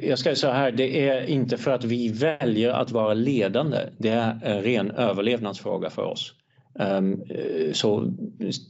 jag 0.02 0.20
ska 0.20 0.36
säga 0.36 0.54
här, 0.54 0.72
det 0.72 1.10
är 1.10 1.26
inte 1.26 1.58
för 1.58 1.72
att 1.72 1.84
vi 1.84 2.10
väljer 2.10 2.70
att 2.70 2.92
vara 2.92 3.14
ledande. 3.14 3.78
Det 3.98 4.10
är 4.10 4.40
en 4.44 4.62
ren 4.64 4.92
överlevnadsfråga 4.92 5.90
för 5.90 6.04
oss. 6.04 6.34
Um, 6.74 7.24
så 7.74 8.14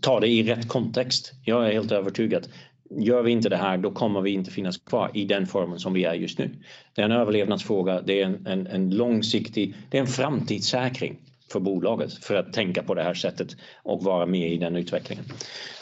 ta 0.01 0.19
det 0.19 0.27
i 0.27 0.43
rätt 0.43 0.67
kontext. 0.67 1.33
Jag 1.45 1.67
är 1.67 1.71
helt 1.71 1.91
övertygad. 1.91 2.47
Gör 2.89 3.21
vi 3.21 3.31
inte 3.31 3.49
det 3.49 3.57
här, 3.57 3.77
då 3.77 3.91
kommer 3.91 4.21
vi 4.21 4.31
inte 4.31 4.51
finnas 4.51 4.77
kvar 4.77 5.11
i 5.13 5.25
den 5.25 5.47
formen 5.47 5.79
som 5.79 5.93
vi 5.93 6.03
är 6.03 6.13
just 6.13 6.39
nu. 6.39 6.49
Det 6.95 7.01
är 7.01 7.05
en 7.05 7.11
överlevnadsfråga, 7.11 8.01
det 8.01 8.21
är 8.21 8.25
en, 8.25 8.47
en, 8.47 8.67
en 8.67 8.89
långsiktig, 8.89 9.75
det 9.89 9.97
är 9.97 10.01
en 10.01 10.07
framtidssäkring 10.07 11.17
för 11.51 11.59
bolaget 11.59 12.13
för 12.13 12.35
att 12.35 12.53
tänka 12.53 12.83
på 12.83 12.93
det 12.93 13.03
här 13.03 13.13
sättet 13.13 13.47
och 13.83 14.03
vara 14.03 14.25
med 14.25 14.51
i 14.51 14.57
den 14.57 14.75
utvecklingen. 14.75 15.25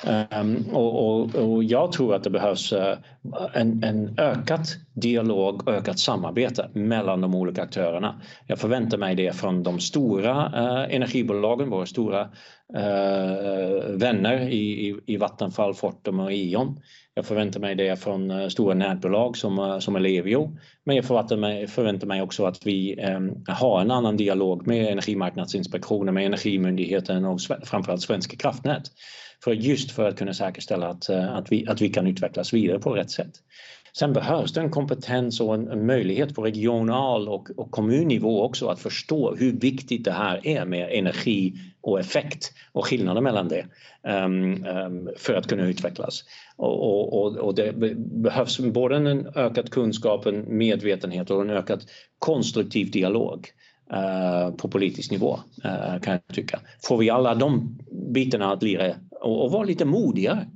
Ehm, 0.04 0.66
och, 0.74 1.08
och, 1.08 1.36
och, 1.36 1.64
jag 1.64 1.92
tror 1.92 2.16
att 2.16 2.24
det 2.24 2.30
behövs 2.30 2.74
eh, 2.74 2.98
en, 3.54 3.84
en 3.84 4.20
ökat 4.20 4.68
dialog 4.94 5.68
och 5.68 5.74
ökat 5.74 6.00
samarbete 6.00 6.70
mellan 6.74 7.22
de 7.22 7.36
olika 7.36 7.64
aktörerna. 7.64 8.22
Jag 8.48 8.60
förväntar 8.60 8.98
mig 8.98 9.16
det 9.16 9.36
från 9.36 9.64
de 9.64 9.80
stora 9.80 10.46
eh, 10.56 10.96
energibolagen, 10.96 11.70
våra 11.70 11.86
stora 11.86 12.22
eh, 12.76 13.90
vänner 13.90 14.50
i, 14.50 14.90
i, 14.90 14.96
i 15.06 15.18
Vattenfall, 15.18 15.74
Fortum 15.74 16.20
och 16.20 16.34
Eon. 16.34 16.80
Jag 17.20 17.26
förväntar 17.26 17.60
mig 17.60 17.76
det 17.76 18.00
från 18.00 18.32
eh, 18.32 18.48
stora 18.48 18.74
nätbolag 18.74 19.38
som, 19.38 19.60
eh, 19.60 19.80
som 19.80 19.96
Ellevio. 19.96 20.58
Men 20.84 20.96
jag 20.96 21.06
förväntar 21.06 21.38
mig, 21.38 21.68
förväntar 21.68 22.08
mig 22.08 22.22
också 22.22 22.46
att 22.46 22.66
vi 22.66 23.00
eh, 23.00 23.20
har 23.56 23.82
en 23.82 23.92
annan 23.92 24.18
dialog 24.18 24.68
med 24.68 24.92
Energimarknadsinspektionen, 24.92 26.14
med 26.14 26.26
Energimyndigheten 26.26 27.26
och 27.26 27.40
framförallt 27.64 28.02
Svenska 28.02 28.38
kraftnät. 28.38 28.84
För 29.44 29.52
just 29.52 29.92
för 29.92 30.08
att 30.08 30.18
kunna 30.18 30.34
säkerställa 30.34 30.88
att, 30.88 31.10
eh, 31.10 31.36
att, 31.36 31.52
vi, 31.52 31.68
att 31.68 31.82
vi 31.82 31.90
kan 31.90 32.08
utvecklas 32.08 32.54
vidare 32.54 32.80
på 32.80 32.94
rätt 32.94 33.12
sätt. 33.12 33.32
Sen 33.94 34.14
behövs 34.14 34.54
det 34.54 34.62
en 34.62 34.72
kompetens 34.72 35.42
och 35.42 35.56
en, 35.56 35.68
en 35.68 35.86
möjlighet 35.86 36.36
på 36.36 36.44
regional 36.44 37.30
och, 37.30 37.50
och 37.58 37.72
kommunnivå 37.72 38.44
också 38.44 38.68
att 38.68 38.80
förstå 38.80 39.36
hur 39.36 39.54
viktigt 39.54 40.06
det 40.06 40.12
här 40.12 40.48
är 40.48 40.66
med 40.66 40.90
energi 40.92 41.54
och 41.82 42.00
effekt 42.00 42.54
och 42.72 42.86
skillnaden 42.86 43.24
mellan 43.24 43.48
det 43.48 43.66
um, 44.04 44.66
um, 44.66 45.10
för 45.18 45.34
att 45.34 45.48
kunna 45.48 45.64
utvecklas. 45.64 46.24
Och, 46.56 47.14
och, 47.14 47.38
och, 47.38 47.56
det 47.56 47.74
behövs 47.98 48.60
både 48.60 48.96
en 48.96 49.28
ökad 49.36 49.72
kunskap, 49.72 50.26
en 50.26 50.58
medvetenhet 50.58 51.30
och 51.30 51.42
en 51.42 51.50
ökad 51.50 51.84
konstruktiv 52.20 52.92
dialog 52.92 53.48
uh, 53.94 54.56
på 54.56 54.68
politisk 54.68 55.12
nivå 55.12 55.40
uh, 55.66 56.00
kan 56.02 56.14
jag 56.14 56.36
tycka. 56.36 56.60
Får 56.84 56.98
vi 56.98 57.10
alla 57.10 57.36
de 57.36 57.80
bitarna 58.14 58.54
att 58.54 58.64
lira 58.64 58.94
och, 59.22 59.46
och 59.46 59.52
vara 59.52 59.64
lite 59.64 59.86
modigare 59.86 60.48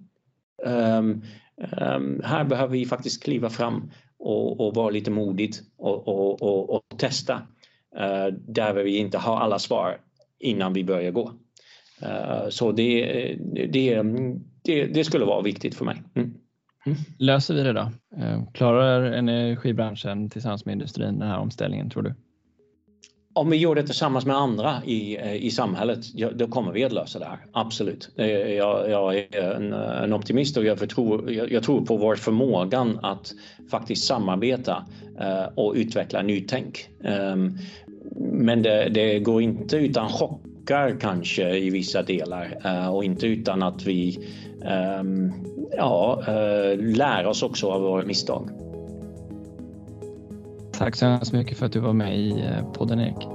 um, 0.66 1.22
Um, 1.58 2.22
här 2.24 2.44
behöver 2.44 2.72
vi 2.74 2.86
faktiskt 2.86 3.24
kliva 3.24 3.50
fram 3.50 3.92
och, 4.20 4.60
och 4.60 4.76
vara 4.76 4.90
lite 4.90 5.12
modigt 5.12 5.62
och, 5.78 6.08
och, 6.08 6.70
och 6.76 6.98
testa 6.98 7.34
uh, 7.96 8.34
där 8.48 8.74
vi 8.74 8.98
inte 8.98 9.18
har 9.18 9.38
alla 9.38 9.60
svar 9.60 9.98
innan 10.44 10.74
vi 10.74 10.84
börjar 10.84 11.12
gå. 11.12 11.32
Uh, 12.04 12.50
så 12.50 12.72
det, 12.72 13.06
det, 13.70 14.02
det, 14.64 14.86
det, 14.86 15.04
skulle 15.04 15.26
vara 15.26 15.42
viktigt 15.42 15.76
för 15.76 15.86
mig. 15.86 16.04
Mm. 16.16 16.34
Mm. 16.86 16.98
Löser 17.20 17.54
vi 17.54 17.64
det 17.64 17.74
då? 17.74 17.92
Uh, 18.18 18.52
klarar 18.54 19.04
energibranschen 19.04 20.30
tillsammans 20.30 20.66
med 20.66 20.74
industrin 20.74 21.20
den 21.20 21.28
här 21.28 21.40
omställningen 21.40 21.90
tror 21.90 22.04
du? 22.04 22.14
om 23.34 23.50
vi 23.50 23.58
gör 23.58 23.76
det 23.76 23.84
tillsammans 23.84 24.26
med 24.26 24.38
andra 24.38 24.84
i, 24.86 25.18
eh, 25.18 25.36
i 25.36 25.52
samhället, 25.52 26.00
då 26.36 26.48
kommer 26.48 26.72
vi 26.72 26.84
att 26.84 26.92
lösa 26.92 27.20
det 27.20 27.26
här. 27.26 27.38
Absolut. 27.54 28.10
Eh, 28.18 28.28
jag, 28.28 28.90
jag 28.90 29.16
är 29.16 29.56
en, 29.56 29.74
en, 29.74 30.14
optimist 30.14 30.58
och 30.58 30.66
jag, 30.66 30.80
förtror, 30.80 31.32
jag, 31.32 31.52
jag, 31.52 31.64
tror 31.64 31.86
på 31.86 31.98
vår 31.98 32.16
förmågan 32.16 33.00
att 33.02 33.34
faktiskt 33.72 34.06
samarbeta 34.06 34.86
och 35.56 35.74
utveckla 35.76 36.22
nytänk. 36.22 36.90
Men 38.16 38.62
det, 38.62 38.90
det, 38.90 39.20
går 39.20 39.42
inte 39.42 39.78
utan 39.78 40.10
chockar 40.10 41.00
kanske 41.00 41.58
i 41.58 41.70
vissa 41.70 42.04
delar 42.04 42.62
uh, 42.66 42.88
och 42.88 43.04
inte 43.04 43.28
utan 43.28 43.64
att 43.64 43.86
vi 43.86 44.20
um, 45.00 45.34
ja, 45.78 46.24
uh, 46.28 46.96
lär 46.96 47.26
oss 47.26 47.44
också 47.44 47.70
av 47.72 47.82
våra 47.82 48.06
misstag. 48.06 48.50
Tack 50.78 50.96
så 50.96 51.06
hemskt 51.06 51.34
mycket 51.34 51.58
för 51.58 51.66
att 51.66 51.72
du 51.72 51.80
var 51.80 51.94
med 51.94 52.20
i 52.20 52.32
eh, 52.32 52.72
podden 52.74 53.00
Erik. 53.00 53.28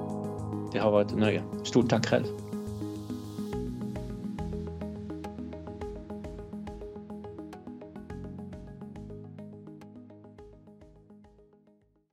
Det 0.73 0.79
har 0.79 0.91
varit 0.91 1.11
ett 1.11 1.19
nöje. 1.19 1.43
Stort 1.64 1.91
tack 1.91 2.07
själv. 2.07 2.25